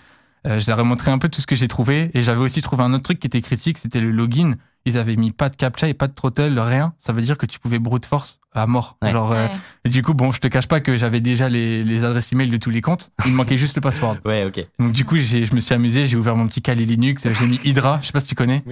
Je 0.44 0.66
leur 0.68 0.80
ai 0.80 0.84
montré 0.84 1.10
un 1.12 1.18
peu 1.18 1.28
tout 1.28 1.40
ce 1.40 1.46
que 1.46 1.54
j'ai 1.54 1.68
trouvé. 1.68 2.10
Et 2.14 2.22
j'avais 2.22 2.40
aussi 2.40 2.60
trouvé 2.62 2.82
un 2.82 2.92
autre 2.94 3.04
truc 3.04 3.20
qui 3.20 3.26
était 3.28 3.42
critique, 3.42 3.78
c'était 3.78 4.00
le 4.00 4.10
login. 4.10 4.54
Ils 4.86 4.96
avaient 4.96 5.16
mis 5.16 5.30
pas 5.30 5.48
de 5.50 5.56
captcha 5.56 5.88
et 5.88 5.94
pas 5.94 6.06
de 6.08 6.14
throttle, 6.14 6.58
rien. 6.58 6.94
Ça 6.96 7.12
veut 7.12 7.20
dire 7.22 7.36
que 7.36 7.44
tu 7.46 7.58
pouvais 7.58 7.78
brute 7.78 8.06
force 8.06 8.40
à 8.54 8.66
mort. 8.66 8.96
Ouais. 9.02 9.10
Genre, 9.12 9.30
euh, 9.32 9.46
et 9.84 9.90
du 9.90 10.02
coup 10.02 10.14
bon 10.14 10.32
je 10.32 10.40
te 10.40 10.48
cache 10.48 10.66
pas 10.68 10.80
que 10.80 10.96
j'avais 10.96 11.20
déjà 11.20 11.48
les, 11.50 11.84
les 11.84 12.02
adresses 12.04 12.32
email 12.32 12.48
de 12.48 12.56
tous 12.56 12.70
les 12.70 12.80
comptes. 12.80 13.10
Il 13.26 13.32
me 13.32 13.36
manquait 13.36 13.58
juste 13.58 13.76
le 13.76 13.82
password. 13.82 14.16
Ouais, 14.24 14.44
ok. 14.44 14.66
Donc 14.78 14.92
du 14.92 15.04
coup, 15.04 15.16
j'ai- 15.18 15.44
je 15.44 15.54
me 15.54 15.60
suis 15.60 15.74
amusé, 15.74 16.06
j'ai 16.06 16.16
ouvert 16.16 16.34
mon 16.34 16.48
petit 16.48 16.62
Kali 16.62 16.84
Linux, 16.84 17.26
j'ai 17.38 17.46
mis 17.46 17.60
Hydra, 17.64 17.98
je 18.00 18.06
sais 18.06 18.12
pas 18.12 18.20
si 18.20 18.26
tu 18.28 18.34
connais. 18.34 18.64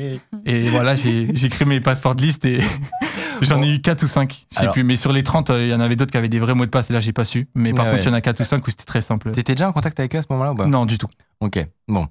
Et 0.46 0.68
voilà, 0.70 0.94
j'ai 0.94 1.28
j'ai 1.34 1.48
créé 1.50 1.66
mes 1.68 1.80
password 1.80 2.14
list 2.18 2.44
et 2.46 2.58
j'en 3.42 3.62
ai 3.62 3.74
eu 3.74 3.78
4 3.80 4.02
ou 4.02 4.06
5. 4.06 4.46
Je 4.52 4.58
sais 4.60 4.68
plus, 4.70 4.84
mais 4.84 4.96
sur 4.96 5.12
les 5.12 5.22
30, 5.22 5.50
euh, 5.50 5.64
il 5.66 5.70
y 5.70 5.74
en 5.74 5.80
avait 5.80 5.94
d'autres 5.96 6.10
qui 6.10 6.16
avaient 6.16 6.28
des 6.28 6.38
vrais 6.40 6.54
mots 6.54 6.64
de 6.66 6.70
passe 6.70 6.90
et 6.90 6.92
là, 6.94 7.00
j'ai 7.00 7.12
pas 7.12 7.24
su. 7.24 7.48
Mais 7.54 7.72
par 7.72 7.84
Ouais, 7.86 7.92
contre, 7.92 8.04
il 8.04 8.08
y 8.08 8.10
en 8.10 8.14
a 8.14 8.20
4 8.20 8.40
ou 8.40 8.44
5 8.44 8.66
où 8.66 8.70
c'était 8.70 8.84
très 8.84 9.02
simple. 9.02 9.30
T'étais 9.32 9.54
déjà 9.54 9.68
en 9.68 9.72
contact 9.72 10.00
avec 10.00 10.14
eux 10.14 10.18
à 10.18 10.22
ce 10.22 10.26
moment-là 10.30 10.52
ou 10.52 10.56
pas? 10.56 10.66
Non, 10.66 10.86
du 10.86 10.98
tout. 10.98 11.08
Ok, 11.40 11.58
bon. 11.86 12.08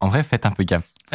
En 0.00 0.08
vrai, 0.08 0.22
faites 0.22 0.46
un 0.46 0.50
peu 0.50 0.64
gaffe. 0.64 0.88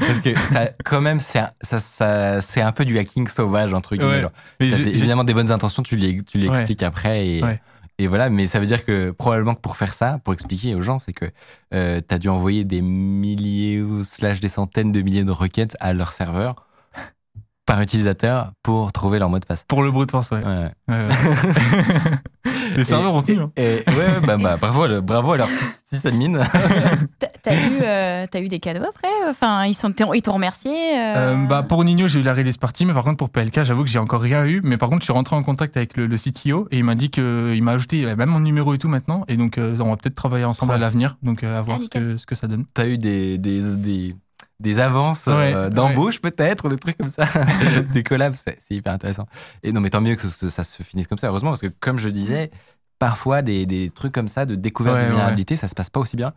Parce 0.00 0.20
que 0.20 0.34
ça, 0.38 0.70
quand 0.84 1.00
même, 1.00 1.20
c'est 1.20 1.40
un, 1.40 1.50
ça, 1.60 1.78
ça- 1.78 2.40
c'est 2.40 2.62
un 2.62 2.72
peu 2.72 2.84
du 2.84 2.98
hacking 2.98 3.26
sauvage, 3.28 3.74
entre 3.74 3.94
guillemets. 3.96 4.24
Ouais. 4.24 4.30
des- 4.60 4.68
j'ai- 4.70 4.88
évidemment 4.88 5.24
des 5.24 5.34
bonnes 5.34 5.50
intentions, 5.52 5.82
tu 5.82 5.96
les, 5.96 6.22
tu 6.22 6.38
les 6.38 6.48
Ouais. 6.48 6.56
expliques 6.56 6.82
après. 6.82 7.26
Et, 7.26 7.42
Ouais. 7.42 7.60
et 7.98 8.06
voilà, 8.06 8.30
mais 8.30 8.46
ça 8.46 8.58
veut 8.58 8.66
dire 8.66 8.84
que 8.84 9.10
probablement 9.10 9.54
que 9.54 9.60
pour 9.60 9.76
faire 9.76 9.92
ça, 9.92 10.18
pour 10.24 10.32
expliquer 10.32 10.74
aux 10.74 10.80
gens, 10.80 10.98
c'est 10.98 11.12
que 11.12 11.26
euh, 11.74 12.00
tu 12.06 12.14
as 12.14 12.18
dû 12.18 12.28
envoyer 12.28 12.64
des 12.64 12.80
milliers 12.80 13.82
ou 13.82 14.02
slash 14.04 14.40
des 14.40 14.48
centaines 14.48 14.92
de 14.92 15.02
milliers 15.02 15.24
de 15.24 15.30
requêtes 15.30 15.76
à 15.80 15.92
leur 15.92 16.12
serveur 16.12 16.54
par 17.66 17.80
utilisateur 17.82 18.52
pour 18.62 18.92
trouver 18.92 19.18
leur 19.18 19.28
mot 19.28 19.38
de 19.40 19.44
passe. 19.44 19.64
Pour 19.66 19.82
le 19.82 19.90
brute 19.90 20.10
force, 20.10 20.30
ouais. 20.30 20.38
Ouais. 20.44 20.70
Ouais, 20.88 20.94
ouais. 20.94 21.08
les 22.76 22.84
serveurs 22.84 23.14
ont 23.14 23.22
tenu. 23.22 23.40
hein. 23.40 23.50
Et, 23.56 23.62
et- 23.64 23.66
ouais, 23.90 23.96
ouais, 23.96 24.26
bah, 24.26 24.36
bah, 24.36 24.56
bravo, 24.56 24.86
le- 24.86 25.00
bravo 25.00 25.32
à 25.32 25.36
leur 25.36 25.48
sysadmin. 25.84 26.40
T'as- 27.18 27.26
T'as 27.42 27.54
eu, 27.54 27.78
euh, 27.82 28.26
t'as 28.30 28.40
eu 28.40 28.48
des 28.48 28.58
cadeaux 28.58 28.84
après 28.88 29.08
Enfin, 29.28 29.64
ils 29.66 29.74
sont, 29.74 29.92
ils 30.14 30.22
t'ont 30.22 30.32
remercié 30.32 30.72
euh, 30.72 31.34
Euh, 31.34 31.46
bah, 31.46 31.62
pour 31.62 31.84
Nino, 31.84 32.08
j'ai 32.08 32.20
eu 32.20 32.22
la 32.22 32.34
release 32.34 32.56
party, 32.56 32.86
mais 32.86 32.92
par 32.94 33.04
contre, 33.04 33.18
pour 33.18 33.30
PLK, 33.30 33.62
j'avoue 33.62 33.84
que 33.84 33.90
j'ai 33.90 33.98
encore 34.00 34.20
rien 34.20 34.44
eu. 34.46 34.60
Mais 34.64 34.76
par 34.78 34.88
contre, 34.88 35.02
je 35.02 35.06
suis 35.06 35.12
rentré 35.12 35.36
en 35.36 35.42
contact 35.42 35.76
avec 35.76 35.96
le, 35.96 36.06
le 36.06 36.16
CTO 36.16 36.66
et 36.70 36.78
il 36.78 36.84
m'a 36.84 36.94
dit 36.96 37.10
qu'il 37.10 37.62
m'a 37.62 37.72
ajouté 37.72 38.04
même 38.16 38.30
mon 38.30 38.40
numéro 38.40 38.74
et 38.74 38.78
tout 38.78 38.88
maintenant. 38.88 39.24
Et 39.28 39.36
donc, 39.36 39.58
euh, 39.58 39.76
on 39.80 39.90
va 39.90 39.96
peut-être 39.96 40.14
travailler 40.16 40.44
ensemble 40.44 40.70
Ouais. 40.72 40.76
à 40.76 40.80
l'avenir. 40.80 41.16
Donc, 41.22 41.42
euh, 41.44 41.58
à 41.58 41.62
voir 41.62 41.78
Ah, 41.80 41.84
ce, 41.84 41.88
que, 41.98 42.16
ce 42.16 42.26
que 42.26 42.34
ça 42.34 42.46
donne. 42.48 42.64
T'as 42.74 42.86
eu 42.86 42.98
des, 42.98 43.38
des, 43.38 43.60
des, 43.76 44.16
des 44.60 44.80
avances 44.80 45.26
Ouais, 45.26 45.52
euh, 45.54 45.68
d'embauche 45.70 46.20
peut-être, 46.20 46.68
des 46.68 46.78
trucs 46.78 46.96
comme 46.96 47.08
ça, 47.10 47.26
des 47.92 48.02
collabs, 48.02 48.34
c'est 48.34 48.74
hyper 48.74 48.92
intéressant. 48.92 49.26
Et 49.62 49.72
non, 49.72 49.80
mais 49.80 49.90
tant 49.90 50.00
mieux 50.00 50.16
que 50.16 50.28
ça 50.28 50.64
se 50.64 50.82
finisse 50.82 51.06
comme 51.06 51.18
ça, 51.18 51.28
heureusement, 51.28 51.50
parce 51.50 51.60
que 51.60 51.66
comme 51.80 51.98
je 51.98 52.08
disais, 52.08 52.50
parfois 52.98 53.42
des, 53.42 53.66
des 53.66 53.90
trucs 53.90 54.12
comme 54.12 54.28
ça 54.28 54.46
de 54.46 54.54
découverte 54.54 54.96
Ouais, 54.96 55.02
de 55.02 55.08
vulnérabilité, 55.08 55.56
ça 55.56 55.68
se 55.68 55.74
passe 55.74 55.90
pas 55.90 56.00
aussi 56.00 56.16
bien. 56.16 56.32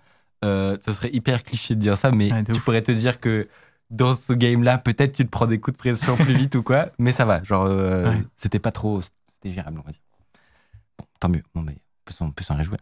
Euh, 0.46 0.78
ce 0.86 0.94
serait 0.94 1.10
hyper 1.14 1.44
cliché 1.44 1.76
de 1.76 1.80
dire 1.80 1.98
ça, 1.98 2.12
mais 2.12 2.30
tu 2.44 2.52
ouf. 2.54 2.64
pourrais 2.64 2.82
te 2.82 2.92
dire 2.92 3.20
que 3.20 3.48
dans 3.90 4.14
ce 4.14 4.34
game-là, 4.34 4.78
peut-être 4.78 5.14
tu 5.14 5.26
te 5.26 5.30
prends 5.30 5.48
des 5.48 5.60
coups 5.60 5.74
de 5.76 5.80
pression 5.80 6.16
plus 6.16 6.34
vite 6.34 6.56
ou 6.56 6.64
quoi, 6.64 6.90
mais 7.00 7.12
ça 7.12 7.26
va, 7.26 7.44
genre, 7.44 7.66
euh, 7.66 8.14
c'était 8.36 8.60
pas 8.60 8.72
trop, 8.72 9.02
c'était 9.02 9.52
gérable, 9.52 9.80
on 9.80 9.86
va 9.86 9.92
dire. 9.92 10.02
Bon, 10.98 11.06
tant 11.20 11.30
mieux, 11.30 11.44
bon, 11.56 11.62
mais 11.62 11.78
on 12.22 12.32
peut 12.32 12.44
s'en- 12.44 12.56
réjouir. 12.56 12.80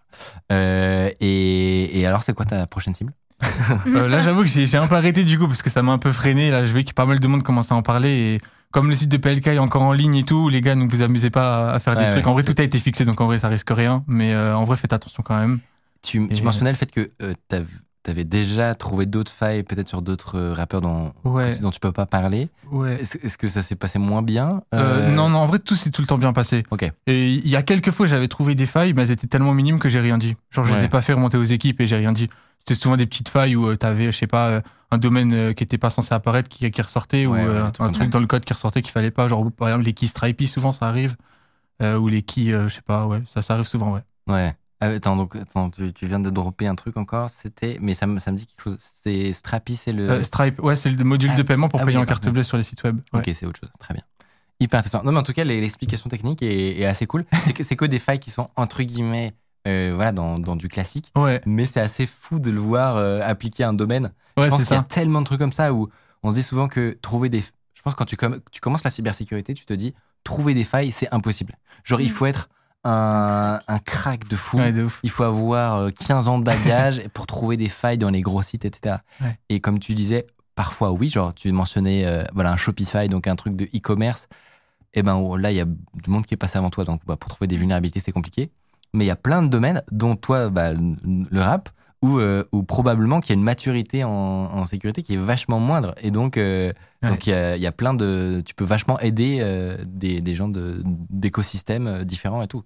Et, 0.50 2.00
et 2.00 2.06
alors, 2.06 2.23
c'est 2.23 2.34
quoi 2.34 2.45
ta 2.45 2.65
prochaine 2.67 2.93
cible? 2.93 3.13
Euh, 3.88 4.08
là, 4.08 4.19
j'avoue 4.19 4.43
que 4.43 4.47
j'ai 4.47 4.78
un 4.78 4.88
peu 4.88 4.95
arrêté 4.95 5.23
du 5.23 5.38
coup 5.38 5.47
parce 5.47 5.62
que 5.62 5.69
ça 5.69 5.82
m'a 5.82 5.91
un 5.91 5.97
peu 5.97 6.12
freiné. 6.12 6.52
Là, 6.52 6.65
je 6.65 6.71
vois 6.71 6.84
que 6.84 6.93
pas 6.93 7.06
mal 7.06 7.19
de 7.19 7.28
monde 7.28 7.43
commence 7.43 7.71
à 7.71 7.76
en 7.76 7.82
parler 7.82 8.10
et 8.10 8.38
comme 8.71 8.88
le 8.89 8.95
site 8.95 9.10
de 9.10 9.17
PLK 9.17 9.47
est 9.47 9.58
encore 9.60 9.82
en 9.82 9.93
ligne 9.93 10.15
et 10.15 10.23
tout, 10.23 10.50
les 10.50 10.62
gars, 10.62 10.76
ne 10.76 10.88
vous 10.88 11.02
amusez 11.02 11.30
pas 11.30 11.69
à 11.71 11.80
faire 11.80 11.95
Ouais, 11.97 12.06
des 12.06 12.12
trucs. 12.12 12.28
En 12.28 12.34
vrai, 12.34 12.43
tout 12.43 12.56
a 12.58 12.63
été 12.63 12.80
fixé, 12.80 13.06
donc 13.06 13.19
en 13.19 13.26
vrai, 13.26 13.39
ça 13.39 13.47
risque 13.47 13.69
rien. 13.69 14.04
Mais 14.08 14.34
euh, 14.34 14.56
en 14.56 14.63
vrai, 14.63 14.78
faites 14.78 14.93
attention 14.93 15.23
quand 15.23 15.38
même. 15.38 15.60
Tu, 16.02 16.28
tu 16.30 16.43
mentionnais 16.43 16.71
le 16.71 16.78
fait 16.78 16.91
que 16.91 17.12
tu 18.08 18.12
avais 18.12 18.24
déjà 18.24 18.74
trouvé 18.74 19.06
d'autres 19.06 19.32
failles, 19.32 19.63
peut-être 19.63 19.89
sur 19.89 20.02
d'autres 20.02 20.38
euh, 20.38 20.54
rappeurs 20.54 20.80
dont, 20.82 21.12
Ouais. 21.26 21.52
tu- 21.56 21.62
dont 21.62 21.72
tu 21.72 21.80
peux 21.82 21.91
pas 21.91 22.06
parler. 22.06 22.48
Ouais. 22.72 23.00
Est-ce 23.02 23.38
que 23.38 23.48
ça 23.50 23.62
s'est 23.62 23.76
passé 23.76 24.00
moins 24.00 24.22
bien 24.22 24.62
Euh, 24.74 25.10
Euh, 25.10 25.13
non, 25.13 25.28
non, 25.30 25.39
en 25.39 25.46
vrai, 25.46 25.60
tout 25.60 25.76
s'est 25.76 25.91
tout 25.91 26.02
le 26.02 26.08
temps 26.08 26.17
bien 26.17 26.32
passé. 26.34 26.63
Ok. 26.72 26.89
Et 27.08 27.28
il 27.34 27.48
y 27.48 27.56
a 27.58 27.63
quelques 27.63 27.91
fois, 27.91 28.06
j'avais 28.06 28.28
trouvé 28.30 28.56
des 28.56 28.65
failles, 28.65 28.93
mais 28.93 29.02
elles 29.04 29.12
étaient 29.12 29.28
tellement 29.28 29.54
minimes 29.54 29.80
que 29.80 29.89
j'ai 29.89 30.00
rien 30.00 30.17
dit. 30.17 30.36
Genre, 30.52 30.63
je 30.65 30.72
les 30.74 30.80
Ouais. 30.80 30.86
ai 30.86 30.89
pas 30.89 31.02
fait 31.02 31.13
remonter 31.13 31.38
aux 31.38 31.43
équipes 31.43 31.82
et 31.82 31.88
j'ai 31.88 31.98
rien 31.98 32.13
dit. 32.13 32.30
C'était 32.60 32.76
souvent 32.76 32.96
des 32.98 33.06
petites 33.06 33.30
failles 33.30 33.56
où 33.56 33.70
tu 33.72 33.78
t'avais, 33.78 34.06
je 34.12 34.17
sais 34.17 34.28
pas, 34.28 34.62
un 34.91 34.98
domaine 34.98 35.54
qui 35.54 35.63
était 35.63 35.78
pas 35.78 35.89
censé 35.89 36.13
apparaître 36.13 36.48
qui, 36.50 36.70
qui 36.72 36.82
ressortait 36.82 37.26
ou 37.26 37.34
un 37.34 37.72
truc 37.72 37.96
ça. 37.96 38.06
dans 38.08 38.20
le 38.20 38.28
code 38.28 38.46
qui 38.46 38.54
ressortait 38.54 38.82
qu'il 38.82 38.91
fallait 38.91 39.12
pas. 39.12 39.28
Genre, 39.28 39.52
par 39.52 39.67
exemple, 39.67 39.86
les 39.86 39.93
keys 39.93 40.08
stripey, 40.08 40.48
souvent 40.48 40.72
ça 40.72 40.88
arrive. 40.88 41.15
Euh, 41.82 41.98
ou 41.98 42.08
les 42.08 42.22
keys, 42.24 42.52
je 42.52 42.67
sais 42.70 42.82
pas, 42.82 43.06
ouais, 43.06 43.22
ça, 43.34 43.41
ça 43.41 43.54
arrive 43.54 43.67
souvent, 43.67 43.93
ouais. 43.93 44.02
Ouais. 44.28 44.56
Ah, 44.80 44.88
attends, 44.88 45.16
donc, 45.16 45.36
attends, 45.36 45.70
tu, 45.72 45.92
tu 45.92 46.06
viens 46.06 46.20
de 46.20 46.30
dropper 46.30 46.68
un 46.68 46.76
truc 46.76 46.98
encore. 46.98 47.30
C'était, 47.30 47.78
mais 47.82 47.94
ça, 47.96 48.06
me- 48.06 48.20
ça 48.20 48.32
me 48.32 48.38
dit 48.38 48.46
quelque 48.46 48.62
chose. 48.63 48.78
C'est 48.80 49.34
Strapi, 49.34 49.76
c'est 49.76 49.92
le. 49.92 50.10
Euh, 50.10 50.24
Stripe, 50.24 50.62
ouais, 50.62 50.76
c'est 50.76 50.90
le 50.92 51.04
module 51.04 51.32
Ah, 51.34 51.38
de 51.38 51.44
paiement 51.44 51.68
pour 51.70 51.80
ah 51.80 51.84
oui, 51.84 51.88
payer 51.94 51.98
en 51.98 52.06
carte 52.06 52.28
bleue 52.30 52.44
sur 52.44 52.58
les 52.58 52.63
sites 52.63 52.84
web. 52.84 53.00
Ouais. 53.13 53.20
Ok, 53.20 53.30
c'est 53.34 53.46
autre 53.48 53.60
chose. 53.60 53.72
Très 53.80 53.94
bien. 53.96 54.04
Hyper 54.60 54.80
intéressant. 54.80 55.04
Non, 55.04 55.12
mais 55.12 55.20
en 55.20 55.24
tout 55.24 55.34
cas, 55.34 55.44
l'explication 55.44 56.10
technique 56.10 56.42
est, 56.44 56.80
est 56.80 56.86
assez 56.86 57.08
cool. 57.08 57.26
C'est 57.46 57.54
que, 57.54 57.63
c'est 57.63 57.76
que 57.76 57.86
des 57.86 58.00
failles 58.00 58.20
qui 58.20 58.30
sont 58.32 58.50
entre 58.56 58.82
guillemets, 58.84 59.34
euh, 59.68 59.94
voilà, 59.96 60.12
dans, 60.12 60.40
dans 60.40 60.56
du 60.56 60.68
classique. 60.68 61.12
Ouais, 61.16 61.42
Mais 61.46 61.66
c'est 61.66 61.80
assez 61.82 62.06
fou 62.08 62.40
de 62.40 62.50
le 62.52 62.60
voir 62.60 62.98
euh, 62.98 63.22
appliquer 63.24 63.63
à 63.63 63.70
un 63.70 63.74
domaine. 63.74 64.12
ouais, 64.38 64.46
je 64.46 64.50
pense 64.50 64.63
qu'il 64.63 64.76
y 64.76 64.80
a 64.80 64.84
tellement 64.84 65.22
de 65.22 65.26
trucs 65.26 65.40
comme 65.40 65.52
ça 65.52 65.74
où 65.74 65.90
on 66.24 66.32
se 66.32 66.36
dit 66.36 66.44
souvent 66.44 66.68
que 66.68 66.98
trouver 67.02 67.30
des. 67.30 67.42
Je 67.74 67.82
pense 67.84 67.94
que 67.94 68.00
quand 68.00 68.06
tu, 68.06 68.18
com- 68.18 68.40
tu 68.52 68.60
commences 68.62 68.84
la 68.84 68.90
cybersécurité, 68.90 69.54
tu 69.54 69.66
te 69.66 69.74
dis 69.74 69.94
trouver 70.24 70.54
des 70.56 70.63
failles, 70.63 70.92
c'est 70.92 71.12
impossible. 71.13 71.56
Genre, 71.84 72.02
il 72.02 72.08
Mm. 72.08 72.13
faut 72.13 72.26
être 72.26 72.50
un, 72.88 73.60
un 73.67 73.80
crack 73.80 74.28
de 74.28 74.36
fou. 74.36 74.58
Ouais, 74.58 74.71
de 74.71 74.84
ouf. 74.84 75.00
Il 75.04 75.10
faut 75.10 75.23
avoir 75.23 75.76
euh, 75.76 75.89
15 75.89 76.28
ans 76.28 76.38
de 76.38 76.43
bagage 76.43 77.08
pour 77.13 77.28
trouver 77.28 77.58
des 77.58 77.69
failles 77.69 77.97
dans 77.97 78.10
les 78.10 78.21
gros 78.21 78.41
sites, 78.41 78.65
etc. 78.65 78.97
Ouais. 79.21 79.38
Et 79.50 79.60
comme 79.60 79.80
tu 79.80 79.93
disais, 79.93 80.26
parfois 80.56 80.91
oui, 80.91 81.10
genre 81.10 81.34
tu 81.34 81.52
mentionnais 81.52 82.06
euh, 82.06 82.23
voilà, 82.34 82.52
un 82.52 82.58
Shopify, 82.58 83.10
donc 83.10 83.28
un 83.28 83.36
truc 83.36 83.56
de 83.56 83.65
e-commerce. 83.65 84.28
Et 84.93 85.04
ben 85.04 85.15
oh, 85.15 85.38
là, 85.38 85.52
il 85.52 85.58
y 85.58 85.62
a 85.62 85.65
du 85.65 86.10
monde 86.10 86.26
qui 86.26 86.34
est 86.34 86.38
passé 86.38 86.58
avant 86.58 86.69
toi, 86.69 86.86
donc 86.86 87.02
bah, 87.06 87.17
pour 87.17 87.30
trouver 87.30 87.47
des 87.47 87.58
vulnérabilités, 87.58 88.00
c'est 88.00 88.12
compliqué. 88.12 88.52
Mais 88.93 89.04
il 89.04 89.08
y 89.08 89.12
a 89.12 89.17
plein 89.17 89.43
de 89.43 89.50
domaines, 89.50 89.84
dont 89.91 90.15
toi, 90.15 90.50
bah, 90.50 90.71
le 90.73 91.41
rap, 91.41 91.69
où, 92.04 92.20
euh, 92.20 92.44
où 92.52 92.64
probablement 92.64 93.20
qu'il 93.22 93.32
y 93.32 93.34
a 93.34 93.40
une 93.40 93.44
maturité 93.44 94.04
en, 94.04 94.10
en 94.12 94.66
sécurité 94.66 95.02
qui 95.04 95.16
est 95.16 95.18
vachement 95.18 95.60
moindre. 95.60 95.96
Et 96.02 96.12
donc, 96.12 96.38
euh, 96.38 96.72
Ouais. 97.04 97.18
il 97.26 97.30
y, 97.30 97.34
a, 97.34 97.56
il 97.56 97.62
y 97.62 97.68
a 97.68 97.72
plein 97.72 97.94
de. 97.94 98.42
Tu 98.46 98.56
peux 98.56 98.66
vachement 98.66 99.00
aider 99.00 99.38
euh, 99.42 99.78
des, 99.86 100.20
des 100.22 100.34
gens 100.36 100.50
d'écosystèmes 101.10 101.88
euh, 101.88 102.04
différents 102.04 102.42
et 102.42 102.48
tout. 102.48 102.64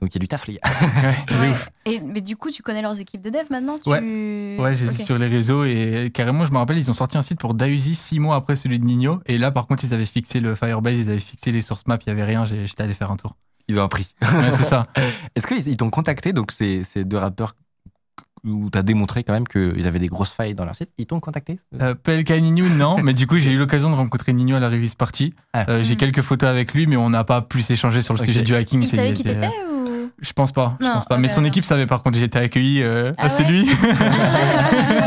Donc 0.00 0.10
il 0.10 0.16
y 0.16 0.18
a 0.18 0.20
du 0.20 0.28
taf, 0.28 0.46
les 0.46 0.54
gars. 0.54 0.60
Ouais, 1.02 1.34
de 1.34 1.40
Ouais. 1.40 1.48
ouf. 1.50 1.70
Et, 1.86 2.00
mais 2.00 2.20
du 2.20 2.36
coup, 2.36 2.50
tu 2.50 2.62
connais 2.62 2.82
leurs 2.82 3.00
équipes 3.00 3.22
de 3.22 3.30
dev 3.30 3.44
maintenant 3.50 3.78
tu... 3.82 3.88
Ouais. 3.88 4.56
Ouais, 4.58 4.74
j'ai 4.74 4.88
Ok. 4.88 4.94
sur 4.96 5.16
les 5.18 5.26
réseaux 5.26 5.64
et 5.64 6.10
carrément, 6.12 6.44
je 6.44 6.52
me 6.52 6.58
rappelle, 6.58 6.76
ils 6.76 6.90
ont 6.90 6.94
sorti 6.94 7.16
un 7.16 7.22
site 7.22 7.38
pour 7.40 7.54
Dausi 7.54 7.94
six 7.94 8.18
mois 8.20 8.36
après 8.36 8.56
celui 8.56 8.78
de 8.78 8.84
Nino. 8.84 9.20
Et 9.26 9.38
là, 9.38 9.50
par 9.50 9.66
contre, 9.66 9.84
ils 9.84 9.94
avaient 9.94 10.04
fixé 10.06 10.40
le 10.40 10.54
Firebase, 10.54 10.96
ils 10.98 11.08
avaient 11.10 11.18
fixé 11.18 11.50
les 11.52 11.62
source 11.62 11.86
maps, 11.86 11.98
il 12.04 12.08
y 12.08 12.12
avait 12.12 12.24
rien. 12.24 12.44
J'étais 12.44 12.82
allé 12.82 12.92
faire 12.94 13.10
un 13.10 13.16
tour. 13.16 13.36
Ils 13.68 13.78
ont 13.78 13.82
appris. 13.84 14.14
Ouais, 14.22 14.50
c'est 14.52 14.64
ça. 14.64 14.86
Est-ce 15.34 15.46
qu'ils 15.46 15.66
ils 15.66 15.76
t'ont 15.78 15.90
contacté, 15.90 16.32
donc 16.34 16.52
ces, 16.52 16.84
ces 16.84 17.04
deux 17.06 17.16
rappeurs 17.18 17.56
où 18.46 18.70
tu 18.70 18.78
as 18.78 18.82
démontré 18.82 19.24
quand 19.24 19.32
même 19.32 19.46
qu'ils 19.48 19.86
avaient 19.86 19.98
des 19.98 20.06
grosses 20.06 20.30
failles 20.30 20.54
dans 20.54 20.64
leur 20.64 20.74
site, 20.74 20.90
ils 20.98 21.06
t'ont 21.06 21.20
contacté 21.20 21.58
Euh, 21.80 21.94
PLK 21.94 22.30
Nino, 22.40 22.66
non, 22.68 22.96
mais 23.02 23.12
du 23.14 23.26
coup, 23.26 23.38
j'ai 23.38 23.52
eu 23.52 23.56
l'occasion 23.58 23.90
de 23.90 23.94
rencontrer 23.96 24.32
Nino 24.32 24.56
à 24.56 24.60
la 24.60 24.68
release 24.68 24.94
party. 24.94 25.34
Ah. 25.52 25.64
Euh, 25.68 25.82
j'ai 25.82 25.94
Mm. 25.94 25.98
quelques 25.98 26.22
photos 26.22 26.48
avec 26.48 26.72
lui, 26.74 26.86
mais 26.86 26.96
on 26.96 27.10
n'a 27.10 27.24
pas 27.24 27.42
plus 27.42 27.68
échangé 27.70 28.02
sur 28.02 28.14
le 28.14 28.20
sujet 28.20 28.42
du 28.42 28.54
hacking. 28.54 28.82
Ils 28.82 28.88
C'est- 28.88 28.96
savaient 28.96 29.12
qui 29.12 29.22
t'étais 29.24 29.48
ou... 29.70 30.10
Je 30.20 30.32
pense 30.32 30.50
pas, 30.52 30.76
je 30.80 30.86
Non, 30.86 30.92
pense 30.94 31.04
pas. 31.04 31.18
Mais 31.18 31.28
son 31.28 31.42
non. 31.42 31.48
équipe 31.48 31.64
savait 31.64 31.84
par 31.86 32.02
contre, 32.02 32.16
été 32.22 32.38
accueilli. 32.38 32.82
Euh, 32.82 33.12
Ah 33.18 33.24
ah, 33.24 33.28
c'est 33.28 33.42
ouais 33.42 33.50
lui. 33.50 33.64
Ouais, 33.64 33.68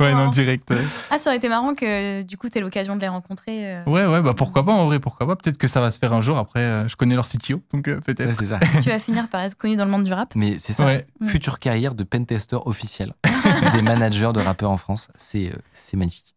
non, 0.00 0.12
marrant. 0.14 0.28
direct. 0.30 0.68
ouais. 0.70 0.82
Ah, 1.10 1.18
ça 1.18 1.30
aurait 1.30 1.36
été 1.36 1.48
marrant 1.48 1.74
que 1.74 2.22
du 2.22 2.36
coup, 2.36 2.48
t'aies 2.48 2.60
l'occasion 2.60 2.96
de 2.96 3.00
les 3.00 3.08
rencontrer. 3.08 3.74
euh. 3.76 3.84
Ouais, 3.84 4.06
ouais, 4.06 4.22
bah 4.22 4.34
pourquoi 4.36 4.64
pas 4.64 4.72
en 4.72 4.86
vrai, 4.86 4.98
pourquoi 4.98 5.26
pas. 5.26 5.36
Peut-être 5.36 5.56
que 5.58 5.68
ça 5.68 5.80
va 5.80 5.90
se 5.90 5.98
faire 5.98 6.12
un 6.12 6.20
jour. 6.20 6.36
Après, 6.38 6.60
euh, 6.60 6.88
je 6.88 6.96
connais 6.96 7.14
leur 7.14 7.28
CTO, 7.28 7.62
donc 7.72 7.86
euh, 7.88 7.94
Ouais, 7.96 8.00
peut-être. 8.00 8.34
c'est 8.38 8.46
ça. 8.46 8.58
tu 8.82 8.88
vas 8.88 8.98
finir 8.98 9.28
par 9.28 9.42
être 9.42 9.56
connu 9.56 9.76
dans 9.76 9.84
le 9.84 9.90
monde 9.90 10.04
du 10.04 10.12
rap. 10.12 10.32
Mais 10.34 10.56
c'est 10.58 10.72
ça, 10.72 10.86
Ouais. 10.86 11.04
Mm. 11.20 11.26
future 11.26 11.58
carrière 11.58 11.94
de 11.94 12.02
pentester 12.04 12.56
officiel, 12.66 13.12
des 13.72 13.82
managers 13.82 14.32
de 14.34 14.40
rappeurs 14.40 14.70
en 14.70 14.78
France. 14.78 15.08
C'est 15.14 15.50
euh, 15.52 15.56
c'est 15.72 15.96
magnifique. 15.96 16.34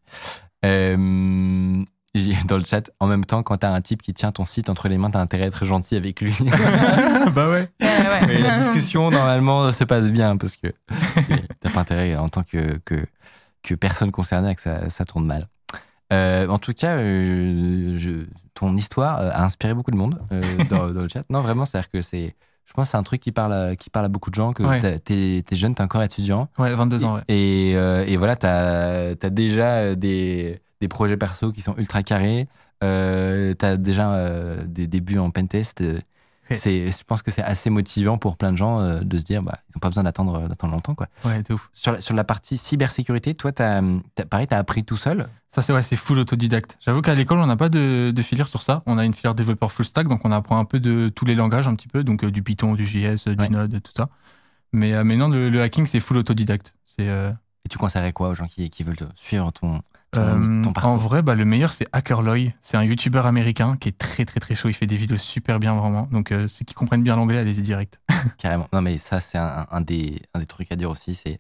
Euh, 0.65 1.83
dans 2.47 2.57
le 2.57 2.63
chat, 2.65 2.89
en 2.99 3.05
même 3.07 3.25
temps, 3.25 3.43
quand 3.43 3.57
t'as 3.57 3.69
un 3.71 3.81
type 3.81 4.01
qui 4.01 4.13
tient 4.13 4.31
ton 4.31 4.45
site 4.45 4.69
entre 4.69 4.87
les 4.87 4.97
mains, 4.97 5.11
t'as 5.11 5.19
intérêt 5.19 5.43
à 5.43 5.47
être 5.47 5.65
gentil 5.65 5.95
avec 5.95 6.19
lui. 6.21 6.35
bah 7.33 7.49
ouais. 7.49 7.69
Ouais, 7.79 7.87
ouais. 8.27 8.35
Et 8.35 8.37
la 8.39 8.57
discussion, 8.57 9.09
normalement, 9.11 9.71
se 9.71 9.83
passe 9.83 10.07
bien 10.09 10.35
parce 10.37 10.55
que 10.57 10.67
t'as 11.59 11.69
pas 11.69 11.81
intérêt 11.81 12.15
en 12.15 12.27
tant 12.29 12.41
que, 12.43 12.79
que, 12.85 12.95
que 13.67 13.75
personne 13.75 14.11
concernée 14.11 14.49
à 14.49 14.55
que 14.55 14.61
ça, 14.61 14.89
ça 14.89 15.05
tourne 15.05 15.25
mal. 15.25 15.47
Euh, 16.13 16.47
en 16.47 16.57
tout 16.57 16.73
cas, 16.73 16.95
euh, 16.97 17.97
je- 17.97 18.25
ton 18.53 18.75
histoire 18.77 19.19
euh, 19.19 19.29
a 19.31 19.43
inspiré 19.43 19.73
beaucoup 19.73 19.91
de 19.91 19.97
monde 19.97 20.19
euh, 20.31 20.41
dans, 20.69 20.87
dans 20.91 21.01
le 21.01 21.07
chat. 21.09 21.23
Non, 21.29 21.41
vraiment, 21.41 21.65
c'est-à-dire 21.65 21.89
que 21.91 22.01
c'est. 22.01 22.35
Je 22.65 22.73
pense 22.73 22.87
que 22.87 22.91
c'est 22.91 22.97
un 22.97 23.03
truc 23.03 23.21
qui 23.21 23.31
parle, 23.31 23.53
à, 23.53 23.75
qui 23.75 23.89
parle 23.89 24.05
à 24.05 24.09
beaucoup 24.09 24.29
de 24.29 24.35
gens, 24.35 24.51
que 24.53 24.63
Ouais. 24.63 24.79
t'es 24.99 25.41
t'es 25.45 25.55
jeune, 25.55 25.73
t'es 25.75 25.83
encore 25.83 26.03
étudiant. 26.03 26.49
Ouais, 26.57 26.73
22 26.73 27.03
ans, 27.05 27.15
ouais. 27.15 27.21
Et, 27.29 27.71
et 27.71 28.17
voilà, 28.17 28.35
t'as 28.35 29.11
as 29.11 29.29
déjà 29.29 29.95
des, 29.95 30.59
des 30.81 30.87
projets 30.89 31.15
perso 31.17 31.51
qui 31.53 31.61
sont 31.61 31.75
ultra 31.77 32.03
carrés. 32.03 32.47
T'as 32.81 33.77
déjà 33.77 34.57
des 34.65 34.87
débuts 34.87 35.17
en 35.19 35.31
pentest. 35.31 35.81
Euh. 36.51 36.55
C'est, 36.57 36.91
je 36.91 37.03
pense 37.05 37.21
que 37.21 37.31
c'est 37.31 37.41
assez 37.43 37.69
motivant 37.69 38.17
pour 38.17 38.37
plein 38.37 38.51
de 38.51 38.57
gens 38.57 38.79
euh, 38.79 39.01
de 39.01 39.17
se 39.17 39.23
dire, 39.23 39.41
bah, 39.43 39.59
ils 39.69 39.73
n'ont 39.75 39.79
pas 39.79 39.89
besoin 39.89 40.03
d'attendre, 40.03 40.47
d'attendre 40.47 40.73
longtemps. 40.73 40.95
Quoi. 40.95 41.07
Ouais, 41.25 41.43
de 41.43 41.53
ouf. 41.53 41.69
Sur, 41.73 41.93
la, 41.93 42.01
sur 42.01 42.13
la 42.15 42.23
partie 42.23 42.57
cybersécurité, 42.57 43.33
toi, 43.33 43.51
t'as, 43.51 43.81
t'as, 44.15 44.25
pareil, 44.25 44.47
t'as 44.47 44.57
appris 44.57 44.83
tout 44.83 44.97
seul? 44.97 45.27
Ça, 45.49 45.61
c'est 45.61 45.73
ouais, 45.73 45.83
c'est 45.83 45.95
full 45.95 46.19
autodidacte. 46.19 46.77
J'avoue 46.81 47.01
qu'à 47.01 47.15
l'école, 47.15 47.39
on 47.39 47.47
n'a 47.47 47.55
pas 47.55 47.69
de, 47.69 48.11
de 48.11 48.21
filière 48.21 48.47
sur 48.47 48.61
ça. 48.61 48.83
On 48.85 48.97
a 48.97 49.05
une 49.05 49.13
filière 49.13 49.35
développeur 49.35 49.71
full 49.71 49.85
stack, 49.85 50.07
donc 50.07 50.21
on 50.23 50.31
apprend 50.31 50.59
un 50.59 50.65
peu 50.65 50.79
de 50.79 51.09
tous 51.09 51.25
les 51.25 51.35
langages, 51.35 51.67
un 51.67 51.75
petit 51.75 51.87
peu, 51.87 52.03
donc 52.03 52.23
euh, 52.23 52.31
du 52.31 52.43
Python, 52.43 52.73
du 52.75 52.85
JS, 52.85 53.27
euh, 53.27 53.35
du 53.35 53.43
Ouais. 53.43 53.49
Node, 53.49 53.81
tout 53.81 53.91
ça. 53.95 54.09
Mais, 54.73 54.93
euh, 54.93 55.03
mais 55.03 55.15
non, 55.15 55.29
le, 55.29 55.49
le 55.49 55.61
hacking, 55.61 55.85
c'est 55.87 55.99
full 55.99 56.17
autodidacte. 56.17 56.73
C'est 56.85 57.07
euh, 57.09 57.31
Et 57.65 57.69
tu 57.69 57.77
conseillerais 57.77 58.11
quoi 58.13 58.29
aux 58.29 58.35
gens 58.35 58.47
qui, 58.47 58.69
qui 58.69 58.83
veulent 58.83 58.97
suivre 59.15 59.51
ton, 59.51 59.81
ton, 60.11 60.21
euh, 60.21 60.61
ton 60.63 60.73
en 60.89 60.97
vrai, 60.97 61.21
bah, 61.21 61.35
le 61.35 61.45
meilleur, 61.45 61.73
c'est 61.73 61.87
HackerLoy. 61.91 62.53
C'est 62.61 62.77
un 62.77 62.83
YouTuber 62.83 63.19
américain 63.25 63.77
qui 63.77 63.89
est 63.89 63.97
très 63.97 64.25
très 64.25 64.39
très 64.39 64.55
chaud. 64.55 64.69
Il 64.69 64.73
fait 64.73 64.87
des 64.87 64.95
vidéos 64.95 65.17
super 65.17 65.59
bien, 65.59 65.75
vraiment. 65.75 66.07
Donc 66.11 66.31
euh, 66.31 66.47
ceux 66.47 66.65
qui 66.65 66.73
comprennent 66.73 67.03
bien 67.03 67.15
l'anglais, 67.15 67.37
allez-y 67.39 67.61
direct. 67.61 67.99
Carrément. 68.37 68.67
Non, 68.73 68.81
mais 68.81 68.97
ça, 68.97 69.19
c'est 69.19 69.37
un, 69.37 69.65
un 69.69 69.81
des, 69.81 70.21
un 70.33 70.39
des 70.39 70.45
trucs 70.45 70.71
à 70.71 70.75
dire 70.75 70.89
aussi. 70.89 71.13
C'est 71.15 71.39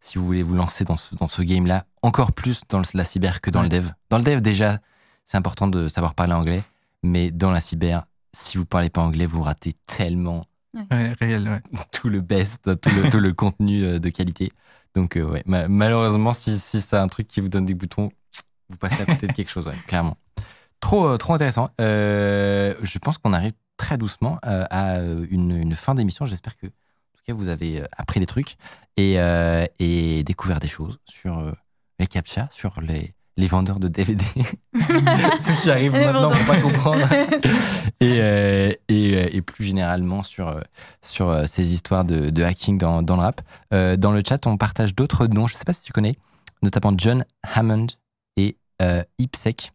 si 0.00 0.18
vous 0.18 0.26
voulez 0.26 0.42
vous 0.42 0.54
lancer 0.54 0.84
dans 0.84 0.98
ce, 0.98 1.14
dans 1.14 1.28
ce 1.28 1.40
game-là, 1.42 1.86
encore 2.02 2.32
plus 2.32 2.60
dans 2.68 2.78
le- 2.78 2.84
la 2.92 3.04
cyber 3.04 3.40
que 3.40 3.50
dans 3.50 3.62
le 3.62 3.68
dev. 3.70 3.88
Dans 4.10 4.18
le 4.18 4.24
dev, 4.24 4.40
déjà, 4.42 4.78
c'est 5.24 5.38
important 5.38 5.66
de 5.66 5.88
savoir 5.88 6.14
parler 6.14 6.34
anglais. 6.34 6.62
Mais 7.02 7.30
dans 7.30 7.50
la 7.50 7.60
cyber, 7.60 8.04
si 8.32 8.58
vous 8.58 8.66
parlez 8.66 8.90
pas 8.90 9.00
anglais, 9.00 9.24
vous 9.26 9.42
ratez 9.42 9.72
tellement 9.86 10.44
Ouais, 10.90 11.14
réel, 11.20 11.48
ouais. 11.48 11.62
tout 11.92 12.08
le 12.08 12.20
best, 12.20 12.64
tout 12.80 12.90
le, 12.90 13.10
tout 13.10 13.20
le 13.20 13.32
contenu 13.32 13.84
euh, 13.84 13.98
de 14.00 14.08
qualité. 14.10 14.50
Donc, 14.94 15.16
euh, 15.16 15.24
ouais, 15.24 15.42
ma- 15.46 15.68
malheureusement, 15.68 16.32
si, 16.32 16.58
si 16.58 16.80
c'est 16.80 16.96
un 16.96 17.08
truc 17.08 17.26
qui 17.26 17.40
vous 17.40 17.48
donne 17.48 17.64
des 17.64 17.74
boutons, 17.74 18.10
vous 18.68 18.76
passez 18.76 19.02
à 19.02 19.06
côté 19.06 19.26
de 19.26 19.32
quelque 19.32 19.50
chose, 19.50 19.70
clairement. 19.86 20.16
Trop, 20.80 21.06
euh, 21.06 21.16
trop 21.16 21.34
intéressant. 21.34 21.70
Euh, 21.80 22.74
je 22.82 22.98
pense 22.98 23.18
qu'on 23.18 23.32
arrive 23.32 23.52
très 23.76 23.98
doucement 23.98 24.38
à 24.42 24.98
une, 25.00 25.74
fin 25.74 25.94
d'émission. 25.94 26.26
J'espère 26.26 26.56
que, 26.56 26.66
en 26.66 27.16
tout 27.16 27.24
cas, 27.26 27.34
vous 27.34 27.48
avez 27.48 27.82
appris 27.96 28.20
des 28.20 28.26
trucs 28.26 28.56
et, 28.96 30.22
découvert 30.24 30.60
des 30.60 30.68
choses 30.68 30.98
sur 31.06 31.52
les 31.98 32.06
captcha, 32.06 32.48
sur 32.52 32.80
les, 32.80 33.14
les 33.36 33.46
vendeurs 33.46 33.80
de 33.80 33.88
DVD. 33.88 34.24
Ceux 35.38 35.54
qui 35.62 35.70
arrivent 35.70 35.92
Les 35.96 36.06
maintenant 36.06 36.30
pour 36.30 36.44
pas 36.46 36.60
comprendre. 36.60 37.06
et, 38.00 38.18
euh, 38.20 38.70
et, 38.88 39.16
euh, 39.16 39.28
et 39.32 39.42
plus 39.42 39.64
généralement 39.64 40.22
sur, 40.22 40.48
euh, 40.48 40.60
sur 41.02 41.48
ces 41.48 41.74
histoires 41.74 42.04
de, 42.04 42.30
de 42.30 42.42
hacking 42.42 42.78
dans, 42.78 43.02
dans 43.02 43.16
le 43.16 43.22
rap. 43.22 43.40
Euh, 43.72 43.96
dans 43.96 44.12
le 44.12 44.22
chat, 44.26 44.46
on 44.46 44.56
partage 44.56 44.94
d'autres 44.94 45.26
noms. 45.26 45.46
Je 45.46 45.54
sais 45.56 45.64
pas 45.64 45.72
si 45.72 45.82
tu 45.82 45.92
connais, 45.92 46.16
notamment 46.62 46.94
John 46.96 47.24
Hammond 47.54 47.88
et 48.36 48.56
euh, 48.82 49.02
Ipsec. 49.18 49.72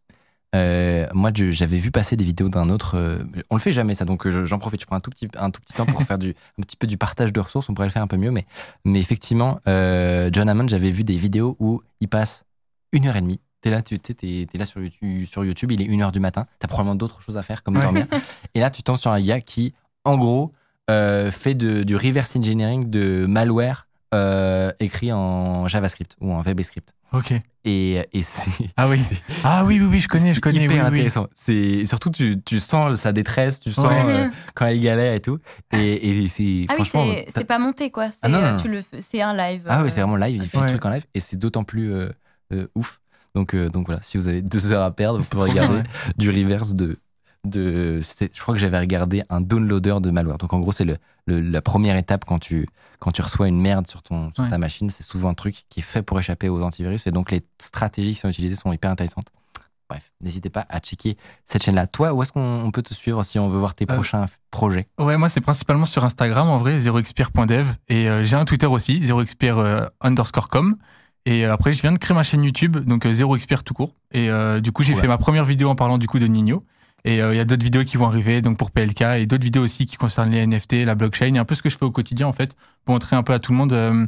Euh, 0.55 1.05
moi, 1.13 1.29
j'avais 1.35 1.77
vu 1.77 1.91
passer 1.91 2.15
des 2.15 2.23
vidéos 2.25 2.49
d'un 2.49 2.69
autre. 2.69 2.95
euh, 2.97 3.19
on 3.51 3.55
le 3.55 3.61
fait 3.61 3.71
jamais 3.73 3.93
ça, 3.93 4.05
donc 4.05 4.27
je- 4.27 4.45
j'en 4.45 4.57
profite. 4.57 4.81
Je 4.81 4.87
prends 4.87 4.95
un 4.95 4.99
tout 4.99 5.11
petit, 5.11 5.27
un 5.37 5.51
tout 5.51 5.61
petit 5.61 5.73
temps 5.73 5.85
pour 5.85 6.01
faire 6.03 6.17
du, 6.17 6.29
un 6.57 6.63
petit 6.63 6.75
peu 6.75 6.87
du 6.87 6.97
partage 6.97 7.31
de 7.31 7.39
ressources. 7.39 7.69
On 7.69 7.75
pourrait 7.75 7.87
le 7.87 7.91
faire 7.93 8.01
un 8.01 8.07
peu 8.07 8.17
mieux, 8.17 8.31
mais, 8.31 8.47
mais 8.83 8.99
effectivement, 8.99 9.59
euh, 9.67 10.29
John 10.33 10.49
Hammond, 10.49 10.67
j'avais 10.67 10.89
vu 10.89 11.03
des 11.03 11.17
vidéos 11.17 11.55
où 11.59 11.83
il 12.01 12.07
passe 12.07 12.45
une 12.93 13.05
heure 13.07 13.15
et 13.15 13.21
demie. 13.21 13.39
T'es 13.61 13.69
là, 13.69 13.81
tu 13.81 13.99
t'es, 13.99 14.13
t'es 14.13 14.57
là 14.57 14.65
sur 14.65 14.81
YouTube, 14.81 15.25
sur 15.25 15.43
YouTube, 15.43 15.71
il 15.73 15.81
est 15.81 15.85
une 15.85 16.01
heure 16.01 16.11
du 16.13 16.19
matin. 16.21 16.45
T'as 16.59 16.67
probablement 16.67 16.95
d'autres 16.95 17.21
choses 17.21 17.37
à 17.37 17.41
faire 17.43 17.61
comme 17.63 17.75
Ouais. 17.75 17.83
dormir. 17.83 18.05
Et 18.53 18.59
là, 18.61 18.69
tu 18.69 18.83
tombes 18.83 18.95
sur 18.97 19.11
un 19.11 19.19
gars 19.21 19.41
qui, 19.41 19.73
en 20.05 20.17
gros, 20.17 20.53
euh, 20.89 21.29
fait 21.29 21.55
de- 21.55 21.83
du 21.83 21.95
reverse 21.95 22.35
engineering 22.35 22.89
de 22.89 23.25
malware 23.27 23.85
euh, 24.15 24.71
écrit 24.79 25.11
en 25.13 25.67
JavaScript 25.67 26.15
ou 26.19 26.33
en 26.33 26.41
VBScript. 26.41 26.93
Ok. 27.13 27.33
Et, 27.65 28.01
et 28.13 28.21
c'est 28.23 28.69
Ah 28.77 28.87
oui. 28.89 28.97
c'est- 28.97 29.21
Ah 29.43 29.63
oui, 29.65 29.79
oui, 29.79 29.87
oui, 29.91 29.99
je 29.99 30.07
connais, 30.07 30.29
je 30.29 30.35
c'est 30.35 30.41
connais. 30.41 30.63
hyper 30.63 30.75
oui, 30.77 30.81
oui. 30.81 30.87
intéressant. 30.87 31.27
C'est 31.33 31.85
surtout 31.85 32.09
tu, 32.09 32.41
tu 32.41 32.59
sens 32.59 32.99
sa 33.01 33.11
détresse, 33.11 33.59
tu 33.59 33.71
sens 33.71 33.85
Ouais. 33.85 34.01
euh, 34.05 34.27
quand 34.55 34.65
elle 34.67 34.79
galère 34.79 35.13
et 35.13 35.19
tout. 35.19 35.37
Et, 35.73 36.23
et 36.23 36.27
c'est 36.29 36.65
Ah 36.69 36.73
oui, 36.79 36.85
franchement. 36.85 37.05
c'est 37.13 37.25
c'est 37.29 37.43
pas 37.45 37.59
monté 37.59 37.91
quoi. 37.91 38.07
C'est 38.09 38.17
Ah 38.23 38.29
non, 38.29 38.41
non, 38.41 38.53
non. 38.55 38.61
tu 38.61 38.67
le 38.69 38.81
fais- 38.81 39.01
c'est 39.01 39.21
un 39.21 39.35
live. 39.35 39.63
Ah 39.67 39.81
euh, 39.81 39.83
oui, 39.83 39.91
c'est 39.91 40.01
vraiment 40.01 40.15
live. 40.15 40.39
Il 40.41 40.49
fait 40.49 40.57
Ouais. 40.57 40.63
le 40.63 40.69
truc 40.71 40.85
en 40.85 40.89
live 40.89 41.05
et 41.13 41.19
c'est 41.19 41.37
d'autant 41.37 41.63
plus 41.63 41.93
euh, 41.93 42.09
euh, 42.53 42.67
ouf. 42.75 42.98
Donc, 43.35 43.53
euh, 43.53 43.69
donc 43.69 43.85
voilà, 43.87 44.01
si 44.01 44.17
vous 44.17 44.27
avez 44.27 44.41
deux 44.41 44.71
heures 44.71 44.83
à 44.83 44.91
perdre, 44.91 45.19
vous 45.19 45.25
pouvez 45.29 45.51
bien, 45.51 45.63
regarder 45.67 45.89
du 46.17 46.29
reverse 46.29 46.73
de. 46.73 46.97
je 47.45 48.41
crois 48.41 48.53
que 48.53 48.59
j'avais 48.59 48.79
regardé 48.79 49.23
un 49.29 49.41
downloader 49.41 49.97
de 50.01 50.11
malware. 50.11 50.37
Donc 50.37 50.53
en 50.53 50.59
gros, 50.59 50.71
c'est 50.71 50.85
le, 50.85 50.97
le- 51.25 51.39
la 51.41 51.61
première 51.61 51.95
étape 51.95 52.25
quand 52.25 52.39
tu, 52.39 52.67
quand 52.99 53.11
tu 53.11 53.21
reçois 53.21 53.47
une 53.47 53.59
merde 53.61 53.87
sur, 53.87 54.01
ton, 54.03 54.31
sur 54.33 54.43
Ouais. 54.43 54.49
ta 54.49 54.57
machine. 54.57 54.89
C'est 54.89 55.03
souvent 55.03 55.29
un 55.29 55.33
truc 55.33 55.55
qui 55.69 55.79
est 55.79 55.83
fait 55.83 56.01
pour 56.01 56.19
échapper 56.19 56.49
aux 56.49 56.61
antivirus. 56.61 57.07
Et 57.07 57.11
donc 57.11 57.31
les 57.31 57.41
stratégies 57.59 58.13
qui 58.13 58.19
sont 58.19 58.29
utilisées 58.29 58.55
sont 58.55 58.73
hyper 58.73 58.91
intéressantes. 58.91 59.27
Bref, 59.89 60.11
n'hésitez 60.21 60.51
pas 60.51 60.67
à 60.69 60.79
checker 60.79 61.17
cette 61.45 61.63
chaîne-là. 61.63 61.87
Toi, 61.87 62.13
où 62.13 62.21
est-ce 62.21 62.31
qu'on 62.31 62.41
on 62.63 62.69
peut 62.69 62.83
te 62.83 62.93
suivre 62.93 63.23
si 63.23 63.39
on 63.39 63.49
veut 63.49 63.57
voir 63.57 63.73
tes 63.73 63.85
Euh, 63.89 63.93
prochains 63.95 64.27
projets? 64.51 64.87
Ouais, 64.99 65.17
moi, 65.17 65.29
c'est 65.29 65.41
principalement 65.41 65.85
sur 65.85 66.03
Instagram, 66.05 66.47
en 66.47 66.59
vrai, 66.59 66.77
0xpire.dev. 66.77 67.65
Et 67.87 68.07
euh, 68.07 68.23
j'ai 68.23 68.35
un 68.35 68.45
Twitter 68.45 68.67
aussi, 68.67 68.99
0xpire 68.99 69.57
euh, 69.57 69.85
underscore 70.01 70.47
com. 70.47 70.75
Et 71.25 71.45
euh, 71.45 71.53
après, 71.53 71.73
je 71.73 71.81
viens 71.81 71.91
de 71.91 71.97
créer 71.97 72.15
ma 72.15 72.23
chaîne 72.23 72.43
YouTube, 72.43 72.77
donc 72.77 73.05
euh, 73.05 73.11
0xpire 73.13 73.63
tout 73.63 73.73
court. 73.73 73.93
Et 74.13 74.29
euh, 74.29 74.59
du 74.59 74.71
coup, 74.71 74.83
j'ai 74.83 74.93
Ouais. 74.95 75.01
fait 75.01 75.07
ma 75.07 75.17
première 75.17 75.45
vidéo 75.45 75.69
en 75.69 75.75
parlant 75.75 75.97
du 75.97 76.07
coup 76.07 76.19
de 76.19 76.27
Nino. 76.27 76.63
Et 77.05 77.21
euh, 77.21 77.33
il 77.33 77.37
y 77.37 77.39
a 77.39 77.45
d'autres 77.45 77.63
vidéos 77.63 77.83
qui 77.83 77.97
vont 77.97 78.07
arriver, 78.07 78.41
donc 78.41 78.57
pour 78.57 78.71
PLK, 78.71 79.01
et 79.19 79.25
d'autres 79.25 79.43
vidéos 79.43 79.63
aussi 79.63 79.85
qui 79.85 79.95
concernent 79.95 80.31
les 80.31 80.45
NFT, 80.45 80.85
la 80.85 80.95
blockchain, 80.95 81.33
et 81.33 81.37
un 81.37 81.45
peu 81.45 81.55
ce 81.55 81.61
que 81.61 81.69
je 81.69 81.77
fais 81.77 81.85
au 81.85 81.91
quotidien, 81.91 82.27
en 82.27 82.33
fait, 82.33 82.55
pour 82.83 82.93
montrer 82.93 83.15
un 83.15 83.23
peu 83.23 83.33
à 83.33 83.39
tout 83.39 83.51
le 83.53 83.57
monde 83.57 83.71
euh, 83.73 84.05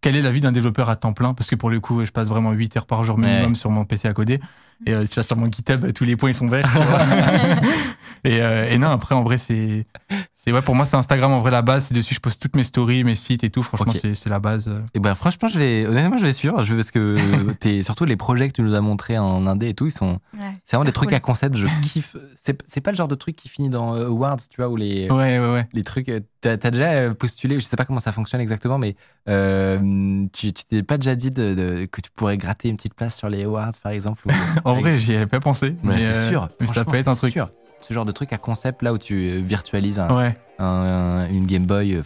quelle 0.00 0.14
est 0.16 0.22
la 0.22 0.30
vie 0.30 0.40
d'un 0.40 0.52
développeur 0.52 0.88
à 0.88 0.96
temps 0.96 1.12
plein. 1.12 1.34
Parce 1.34 1.50
que 1.50 1.56
pour 1.56 1.68
le 1.70 1.80
coup, 1.80 2.04
je 2.04 2.10
passe 2.12 2.28
vraiment 2.28 2.52
8 2.52 2.76
heures 2.76 2.86
par 2.86 3.04
jour 3.04 3.18
minimum 3.18 3.50
Ouais. 3.50 3.54
sur 3.56 3.70
mon 3.70 3.84
PC 3.84 4.06
à 4.08 4.12
coder. 4.12 4.40
Et 4.86 4.92
euh, 4.94 5.04
si 5.04 5.12
tu 5.12 5.16
vas 5.20 5.22
sur 5.24 5.36
mon 5.36 5.46
GitHub, 5.50 5.92
tous 5.92 6.04
les 6.04 6.16
points 6.16 6.30
ils 6.30 6.34
sont 6.34 6.48
verts. 6.48 6.70
tu 6.70 6.82
vois. 6.82 7.00
et, 8.24 8.40
euh, 8.42 8.70
et 8.70 8.78
non, 8.78 8.88
après, 8.90 9.14
en 9.14 9.22
vrai, 9.22 9.36
c'est. 9.38 9.86
c'est 10.34 10.52
ouais, 10.52 10.62
pour 10.62 10.74
moi, 10.74 10.84
c'est 10.84 10.96
Instagram, 10.96 11.32
en 11.32 11.40
vrai, 11.40 11.50
la 11.50 11.62
base. 11.62 11.86
C'est 11.86 11.94
dessus, 11.94 12.14
je 12.14 12.20
poste 12.20 12.40
toutes 12.40 12.54
mes 12.56 12.64
stories, 12.64 13.02
mes 13.04 13.14
sites 13.16 13.42
et 13.44 13.50
tout. 13.50 13.62
Franchement, 13.62 13.92
c'est 14.00 14.14
c'est 14.14 14.30
la 14.30 14.38
base. 14.38 14.68
euh. 14.68 14.80
Et 14.94 15.00
ben 15.00 15.14
franchement, 15.14 15.48
je 15.48 15.58
vais 15.58 15.86
honnêtement, 15.86 16.16
je 16.18 16.24
vais 16.24 16.32
suivre, 16.32 16.62
je 16.62 16.70
vais 16.74 16.76
parce 16.78 16.90
que 16.92 17.16
t'es 17.60 17.82
surtout 17.82 18.04
les 18.04 18.16
projets 18.16 18.48
que 18.48 18.52
tu 18.54 18.62
nous 18.62 18.74
as 18.74 18.80
montrés 18.80 19.18
en 19.18 19.46
indé 19.46 19.68
et 19.70 19.74
tout, 19.74 19.86
ils 19.86 19.90
sont 19.90 20.20
Ouais, 20.34 20.40
c'est 20.64 20.76
vraiment 20.76 20.86
des 20.86 20.92
trucs 20.92 21.12
à 21.12 21.20
concept, 21.20 21.56
je 21.56 21.66
kiffe. 21.82 22.16
C'est 22.36 22.60
c'est 22.64 22.80
pas 22.80 22.92
le 22.92 22.96
genre 22.96 23.08
de 23.08 23.14
truc 23.16 23.34
qui 23.36 23.48
finit 23.48 23.68
dans 23.70 23.96
euh, 23.96 24.06
awards, 24.06 24.36
tu 24.48 24.56
vois, 24.58 24.68
où 24.68 24.76
les 24.76 25.10
Ouais, 25.10 25.38
ouais, 25.38 25.52
ouais. 25.52 25.68
les 25.72 25.82
trucs 25.82 26.08
euh, 26.08 26.20
t'as 26.40 26.52
as 26.52 26.70
déjà 26.70 26.90
euh, 26.92 27.14
postulé, 27.14 27.58
je 27.58 27.64
sais 27.64 27.76
pas 27.76 27.84
comment 27.84 27.98
ça 27.98 28.12
fonctionne 28.12 28.40
exactement 28.40 28.78
mais 28.78 28.94
euh, 29.28 30.24
tu 30.32 30.52
tu 30.52 30.64
t'es 30.64 30.82
pas 30.82 30.96
déjà 30.96 31.14
dit 31.16 31.30
de, 31.32 31.54
de- 31.54 31.86
que 31.86 32.00
tu 32.00 32.10
pourrais 32.14 32.36
gratter 32.36 32.68
une 32.68 32.76
petite 32.76 32.94
place 32.94 33.16
sur 33.16 33.28
les 33.28 33.44
awards 33.44 33.72
par 33.82 33.90
exemple 33.92 34.28
ou- 34.28 34.30
En 34.68 34.72
avec- 34.72 34.84
vrai, 34.84 34.98
j'y 34.98 35.14
avais 35.14 35.26
pas 35.26 35.40
pensé. 35.40 35.74
Mais 35.82 35.98
c'est 35.98 36.04
euh, 36.06 36.28
sûr. 36.28 36.48
Mais 36.60 36.66
ça 36.66 36.84
peut 36.84 36.96
être 36.96 37.08
un 37.08 37.14
truc. 37.14 37.32
sûr. 37.32 37.50
Ce 37.80 37.94
genre 37.94 38.04
de 38.04 38.12
truc 38.12 38.32
à 38.32 38.38
concept 38.38 38.82
là 38.82 38.92
où 38.92 38.98
tu 38.98 39.40
virtualises 39.40 39.98
un, 40.00 40.14
Ouais. 40.16 40.36
un- 40.58 41.26
une 41.30 41.46
Game 41.46 41.64
Boy 41.64 41.94
euh, 41.94 42.02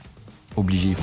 obligé. 0.56 0.94